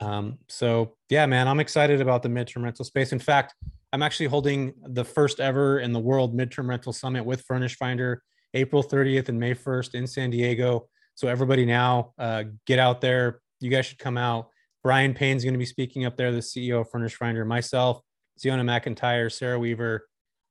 [0.00, 0.38] Um.
[0.48, 3.12] So yeah, man, I'm excited about the midterm rental space.
[3.12, 3.54] In fact,
[3.92, 8.22] I'm actually holding the first ever in the world midterm rental summit with Furnish Finder,
[8.54, 10.88] April 30th and May 1st in San Diego.
[11.14, 13.40] So everybody now, uh, get out there.
[13.60, 14.48] You guys should come out.
[14.82, 18.00] Brian Payne's going to be speaking up there, the CEO of Furnish Finder, myself,
[18.40, 20.08] Zeona McIntyre, Sarah Weaver,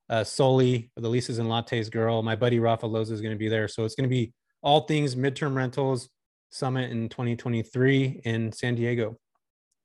[0.10, 2.22] uh, Soli, the Leases and Lattes girl.
[2.22, 3.68] My buddy Rafa Loza is going to be there.
[3.68, 6.10] So it's going to be all things midterm rentals
[6.52, 9.18] summit in 2023 in San Diego.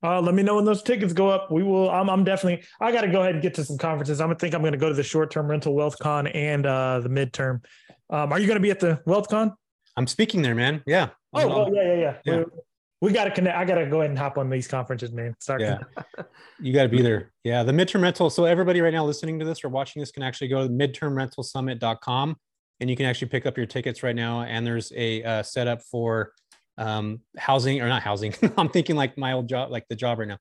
[0.03, 1.51] Uh, let me know when those tickets go up.
[1.51, 1.91] We will.
[1.91, 2.67] I'm, I'm definitely.
[2.81, 4.21] I got to go ahead and get to some conferences.
[4.21, 7.01] I'm gonna think I'm gonna go to the short term rental wealth con and uh,
[7.01, 7.65] the midterm.
[8.11, 9.55] Um, are you gonna be at the wealth con?
[9.97, 10.83] I'm speaking there, man.
[10.87, 11.09] Yeah.
[11.33, 12.17] Oh, well, yeah, yeah, yeah.
[12.25, 12.37] Yeah.
[12.39, 13.57] We, we got to connect.
[13.57, 15.35] I got to go ahead and hop on these conferences, man.
[15.41, 15.61] Start.
[15.61, 15.79] Yeah.
[16.59, 17.33] You got to be there.
[17.45, 17.63] Yeah.
[17.65, 18.31] The midterm rental.
[18.31, 22.37] So everybody right now listening to this or watching this can actually go to midtermrentalsummit.com
[22.81, 24.41] and you can actually pick up your tickets right now.
[24.41, 26.33] And there's a uh, setup for
[26.79, 28.35] um, housing or not housing.
[28.57, 30.39] I'm thinking like my old job, like the job right now.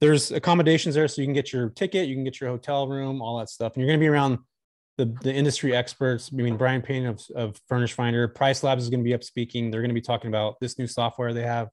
[0.00, 3.22] There's accommodations there, so you can get your ticket, you can get your hotel room,
[3.22, 4.38] all that stuff, and you're going to be around
[4.98, 6.30] the, the industry experts.
[6.32, 9.24] I mean, Brian Payne of, of Furnish Finder, Price Labs is going to be up
[9.24, 9.70] speaking.
[9.70, 11.68] They're going to be talking about this new software they have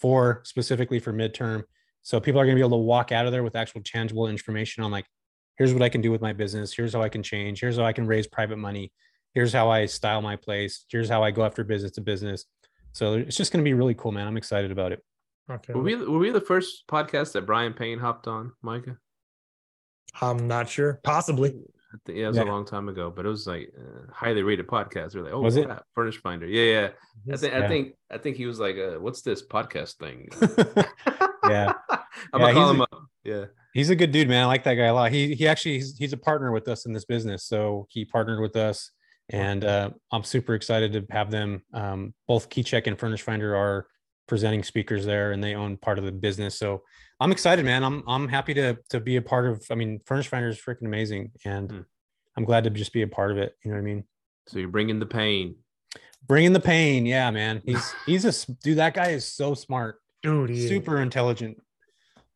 [0.00, 1.62] for specifically for midterm.
[2.02, 4.28] So people are going to be able to walk out of there with actual tangible
[4.28, 5.06] information on like,
[5.56, 6.74] here's what I can do with my business.
[6.74, 7.60] Here's how I can change.
[7.60, 8.92] Here's how I can raise private money.
[9.34, 10.84] Here's how I style my place.
[10.88, 12.44] Here's how I go after business to business.
[12.94, 14.26] So it's just going to be really cool, man.
[14.26, 15.04] I'm excited about it.
[15.50, 15.74] Okay.
[15.74, 18.96] Were we were we the first podcast that Brian Payne hopped on, Micah?
[20.22, 21.00] I'm not sure.
[21.04, 21.50] Possibly.
[21.50, 22.44] Think, yeah, it was Yeah.
[22.44, 25.14] a long time ago, but it was like uh, highly rated podcast.
[25.14, 25.66] We are like, oh, Was it?
[25.66, 26.46] crap, Furnish Finder?
[26.46, 26.88] Yeah,
[27.26, 27.34] yeah.
[27.34, 30.28] I think I think I think he was like, uh, "What's this podcast thing?"
[31.48, 31.74] Yeah.
[32.32, 33.02] I'm Yeah, gonna call he's him a- up.
[33.24, 33.44] Yeah,
[33.74, 34.44] He's a good dude, man.
[34.44, 35.12] I like that guy a lot.
[35.12, 38.40] He he actually he's, he's a partner with us in this business, so he partnered
[38.40, 38.90] with us,
[39.30, 41.62] and uh, I'm super excited to have them.
[41.72, 43.86] Um, both KeyCheck and Furnish Finder are
[44.26, 46.58] presenting speakers there, and they own part of the business.
[46.58, 46.82] So
[47.20, 47.84] I'm excited, man.
[47.84, 49.64] I'm I'm happy to to be a part of.
[49.70, 51.80] I mean, Furnish Finder is freaking amazing, and Hmm.
[52.36, 53.54] I'm glad to just be a part of it.
[53.64, 54.04] You know what I mean?
[54.48, 55.56] So you're bringing the pain.
[56.26, 57.62] Bringing the pain, yeah, man.
[57.64, 58.78] He's he's a s- dude.
[58.78, 60.68] That guy is so smart, Dude, he is.
[60.68, 61.58] super intelligent.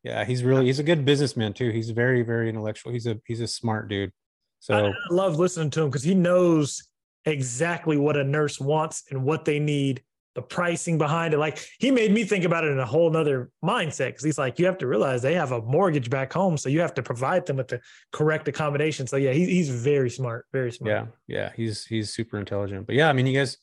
[0.05, 1.71] Yeah, he's really he's a good businessman too.
[1.71, 2.93] He's very very intellectual.
[2.93, 4.13] He's a he's a smart dude.
[4.61, 6.83] So I, I love listening to him because he knows
[7.25, 10.03] exactly what a nurse wants and what they need,
[10.35, 11.39] the pricing behind it.
[11.39, 14.59] Like he made me think about it in a whole nother mindset because he's like,
[14.59, 17.47] you have to realize they have a mortgage back home, so you have to provide
[17.47, 17.81] them with the
[18.13, 19.07] correct accommodation.
[19.07, 20.93] So yeah, he, he's very smart, very smart.
[20.93, 22.87] yeah, yeah, he's he's super intelligent.
[22.87, 23.59] But yeah, I mean, you guys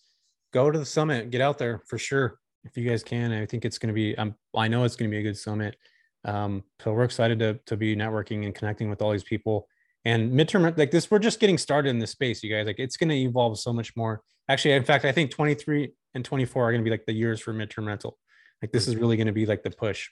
[0.53, 3.31] go to the summit, get out there for sure if you guys can.
[3.31, 4.17] I think it's going to be.
[4.17, 5.75] I'm I know it's going to be a good summit.
[6.23, 9.67] Um, so we're excited to to be networking and connecting with all these people.
[10.05, 12.67] And midterm like this, we're just getting started in this space, you guys.
[12.67, 14.21] Like it's going to evolve so much more.
[14.47, 17.41] Actually, in fact, I think 23 and 24 are going to be like the years
[17.41, 18.17] for midterm rental.
[18.61, 20.09] Like this is really going to be like the push.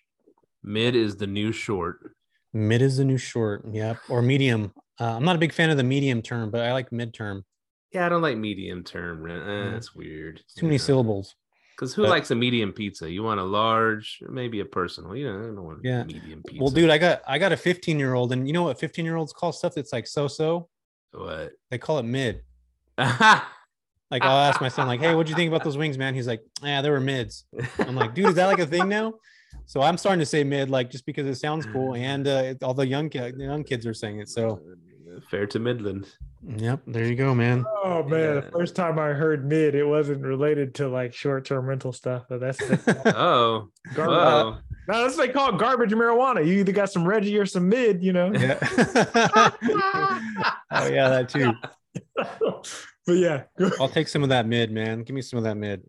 [0.64, 2.16] Mid is the new short.
[2.54, 3.66] Mid is the new short.
[3.72, 4.00] Yep.
[4.10, 4.74] Or medium.
[5.00, 7.44] Uh, I'm not a big fan of the medium term, but I like midterm.
[7.92, 9.44] Yeah, I don't like medium term rent.
[9.48, 9.72] Eh, Yeah.
[9.72, 10.40] That's weird.
[10.40, 11.36] It's too many syllables.
[11.76, 13.10] Because who but- likes a medium pizza?
[13.12, 15.16] You want a large, maybe a personal.
[15.16, 16.04] You know, I don't want Yeah.
[16.04, 16.62] medium pizza.
[16.62, 19.04] Well, dude, I got I got a 15 year old, and you know what 15
[19.06, 20.70] year olds call stuff that's like so so?
[21.12, 21.52] what?
[21.70, 22.42] They call it mid.
[24.12, 26.28] Like I'll ask my son, like, "Hey, what'd you think about those wings, man?" He's
[26.28, 27.46] like, "Yeah, they were mids."
[27.80, 29.14] I'm like, "Dude, is that like a thing now?"
[29.66, 32.76] So I'm starting to say mid, like just because it sounds cool, and uh, all
[32.76, 34.30] the young ki- the young kids are saying it.
[34.30, 34.62] So,
[35.30, 36.08] fair to Midland.
[36.58, 37.66] yep, there you go, man.
[37.84, 41.94] Oh man, the first time I heard mid, it wasn't related to like short-term rental
[41.94, 42.24] stuff.
[42.30, 44.16] But that's, that's Oh, garbage.
[44.16, 44.50] whoa.
[44.50, 44.58] Uh,
[44.88, 46.46] no, that's what they call it garbage marijuana.
[46.46, 48.32] You either got some Reggie or some mid, you know.
[48.34, 48.58] Yeah.
[50.72, 51.52] oh yeah, that too.
[53.06, 53.44] but yeah,
[53.80, 55.04] I'll take some of that mid, man.
[55.04, 55.84] Give me some of that mid.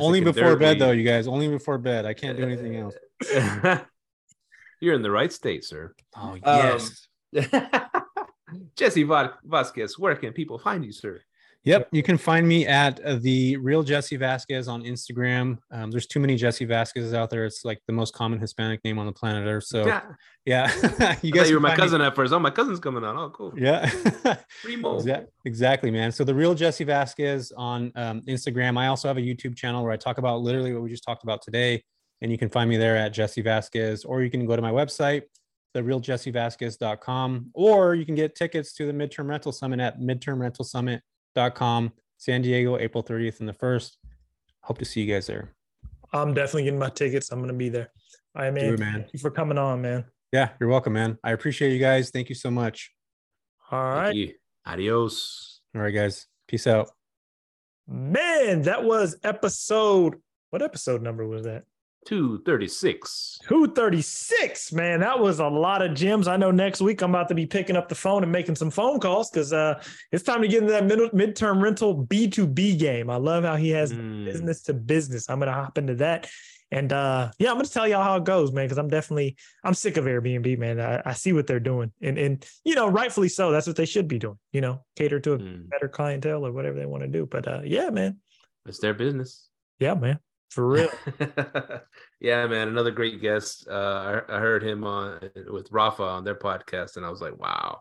[0.00, 1.26] Only before bed, though, you guys.
[1.28, 2.06] Only before bed.
[2.06, 2.94] I can't do anything else.
[4.80, 5.94] You're in the right state, sir.
[6.16, 8.02] Oh um, yes.
[8.76, 11.20] Jesse Vasquez, where can people find you, sir?
[11.64, 15.58] Yep, you can find me at the real Jesse Vasquez on Instagram.
[15.70, 17.44] Um, there's too many Jesse Vasquez's out there.
[17.44, 19.64] It's like the most common Hispanic name on the planet Earth.
[19.64, 20.02] So yeah,
[20.44, 22.32] yeah, you guys you were my find me- cousin at first.
[22.32, 23.16] Oh, my cousin's coming on.
[23.16, 23.52] Oh, cool.
[23.56, 23.88] Yeah,
[24.64, 24.98] Primo.
[24.98, 26.10] Exa- exactly, man.
[26.10, 28.76] So the real Jesse Vasquez on um, Instagram.
[28.76, 31.22] I also have a YouTube channel where I talk about literally what we just talked
[31.22, 31.84] about today,
[32.22, 34.72] and you can find me there at Jesse Vasquez, or you can go to my
[34.72, 35.22] website,
[35.74, 42.78] therealjessevasquez.com, or you can get tickets to the Midterm Rental Summit at midtermrentalsummit.com, San Diego,
[42.78, 43.92] April 30th and the 1st.
[44.62, 45.52] Hope to see you guys there.
[46.12, 47.30] I'm definitely getting my tickets.
[47.32, 47.90] I'm gonna be there.
[48.34, 48.92] I Do mean, it, man.
[48.94, 50.04] thank you for coming on, man.
[50.30, 51.18] Yeah, you're welcome, man.
[51.24, 52.10] I appreciate you guys.
[52.10, 52.90] Thank you so much.
[53.70, 54.34] All Thank right, you.
[54.66, 55.60] Adios.
[55.74, 56.26] All right, guys.
[56.48, 56.90] Peace out.
[57.88, 58.62] man.
[58.62, 60.16] That was episode.
[60.50, 61.64] What episode number was that?
[62.06, 63.38] 236.
[63.48, 65.00] 236 man.
[65.00, 66.28] That was a lot of gems.
[66.28, 68.70] I know next week i'm about to be picking up the phone and making some
[68.70, 73.10] phone calls because uh it's time to get into that mid- midterm rental b2b game.
[73.10, 74.24] I love how he has Mm.
[74.24, 75.28] business to business.
[75.30, 76.28] I'm gonna hop into that.
[76.70, 79.74] And uh yeah i'm gonna tell y'all how it goes man because i'm definitely i'm
[79.74, 80.80] sick of airbnb man.
[80.80, 81.92] I, I see what they're doing.
[82.00, 85.20] And and you know rightfully so that's what they should be doing you know cater
[85.20, 85.68] to a Mm.
[85.68, 87.26] better clientele or whatever they want to do.
[87.26, 88.18] But uh yeah man.
[88.66, 89.48] It's their business.
[89.78, 90.18] yeah man
[90.52, 90.90] for real
[92.20, 92.68] yeah, man.
[92.68, 93.66] Another great guest.
[93.70, 95.18] Uh, I, I heard him on
[95.50, 97.80] with Rafa on their podcast, and I was like, wow,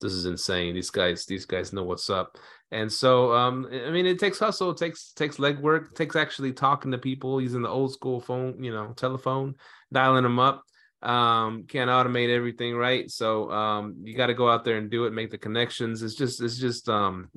[0.00, 0.74] this is insane.
[0.74, 2.36] These guys, these guys know what's up.
[2.70, 6.52] And so, um, I mean, it takes hustle, it takes takes legwork, it takes actually
[6.52, 9.54] talking to people, using the old school phone, you know, telephone,
[9.92, 10.62] dialing them up.
[11.02, 13.10] Um, can't automate everything, right?
[13.10, 16.02] So, um, you got to go out there and do it, make the connections.
[16.02, 17.30] It's just, it's just, um,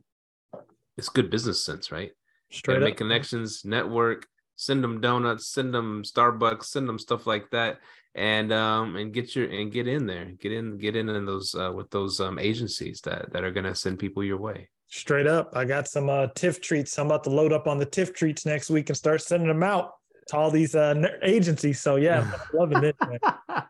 [0.98, 2.12] it's good business sense, right?
[2.54, 7.50] straight up make connections, network, send them donuts, send them Starbucks, send them stuff like
[7.52, 7.80] that,
[8.16, 11.56] and um and get your and get in there, get in, get in in those
[11.56, 14.70] uh, with those um agencies that that are gonna send people your way.
[14.88, 15.50] Straight up.
[15.56, 17.00] I got some uh, TIFF treats.
[17.00, 19.64] I'm about to load up on the TIFF treats next week and start sending them
[19.64, 19.94] out
[20.28, 20.94] to all these uh,
[21.24, 21.80] agencies.
[21.82, 22.96] So, yeah, I'm loving it.
[23.02, 23.18] Man.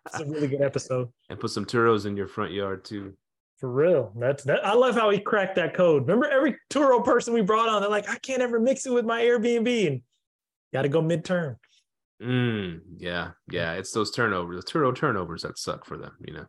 [0.05, 1.07] It's a really good episode.
[1.29, 3.13] and put some churros in your front yard too.
[3.57, 4.11] For real.
[4.17, 4.65] That's that.
[4.65, 6.01] I love how he cracked that code.
[6.01, 9.05] Remember, every Turo person we brought on, they're like, I can't ever mix it with
[9.05, 9.87] my Airbnb.
[9.87, 10.01] And
[10.73, 11.55] got to go midterm.
[12.21, 13.73] Mm, yeah, yeah.
[13.73, 16.45] It's those turnovers, the Turo turnovers that suck for them, you know.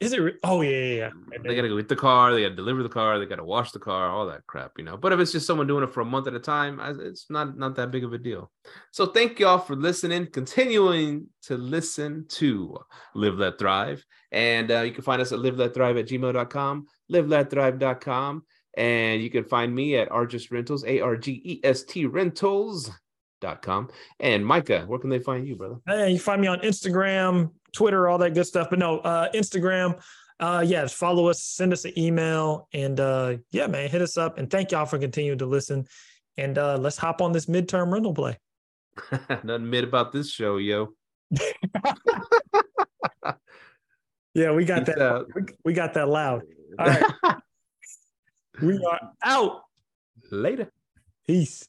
[0.00, 0.20] Is it?
[0.20, 1.38] Re- oh yeah, yeah, yeah.
[1.42, 3.78] They gotta go get the car, they gotta deliver the car, they gotta wash the
[3.78, 4.96] car, all that crap, you know.
[4.96, 7.56] But if it's just someone doing it for a month at a time, it's not
[7.56, 8.50] not that big of a deal.
[8.90, 12.76] So thank y'all for listening, continuing to listen to
[13.14, 14.04] Live Let Thrive.
[14.32, 18.42] And uh, you can find us at live let thrive at gmail.com, live let thrive.com.
[18.76, 22.04] And you can find me at Argest Rentals, A R G E S T
[23.44, 23.90] Rentals.com.
[24.20, 25.76] And Micah, where can they find you, brother?
[25.86, 28.68] Hey, you find me on Instagram, Twitter, all that good stuff.
[28.70, 30.00] But no, uh, Instagram.
[30.40, 34.36] Uh, yeah, follow us, send us an email, and uh, yeah, man, hit us up.
[34.36, 35.86] And thank y'all for continuing to listen.
[36.36, 38.36] And uh, let's hop on this midterm rental play.
[39.44, 40.88] Nothing mid about this show, yo.
[44.34, 45.26] yeah, we got Peace that.
[45.34, 46.42] We, we got that loud.
[46.80, 47.04] All right.
[48.62, 49.62] we are out.
[50.32, 50.72] Later.
[51.26, 51.68] Peace.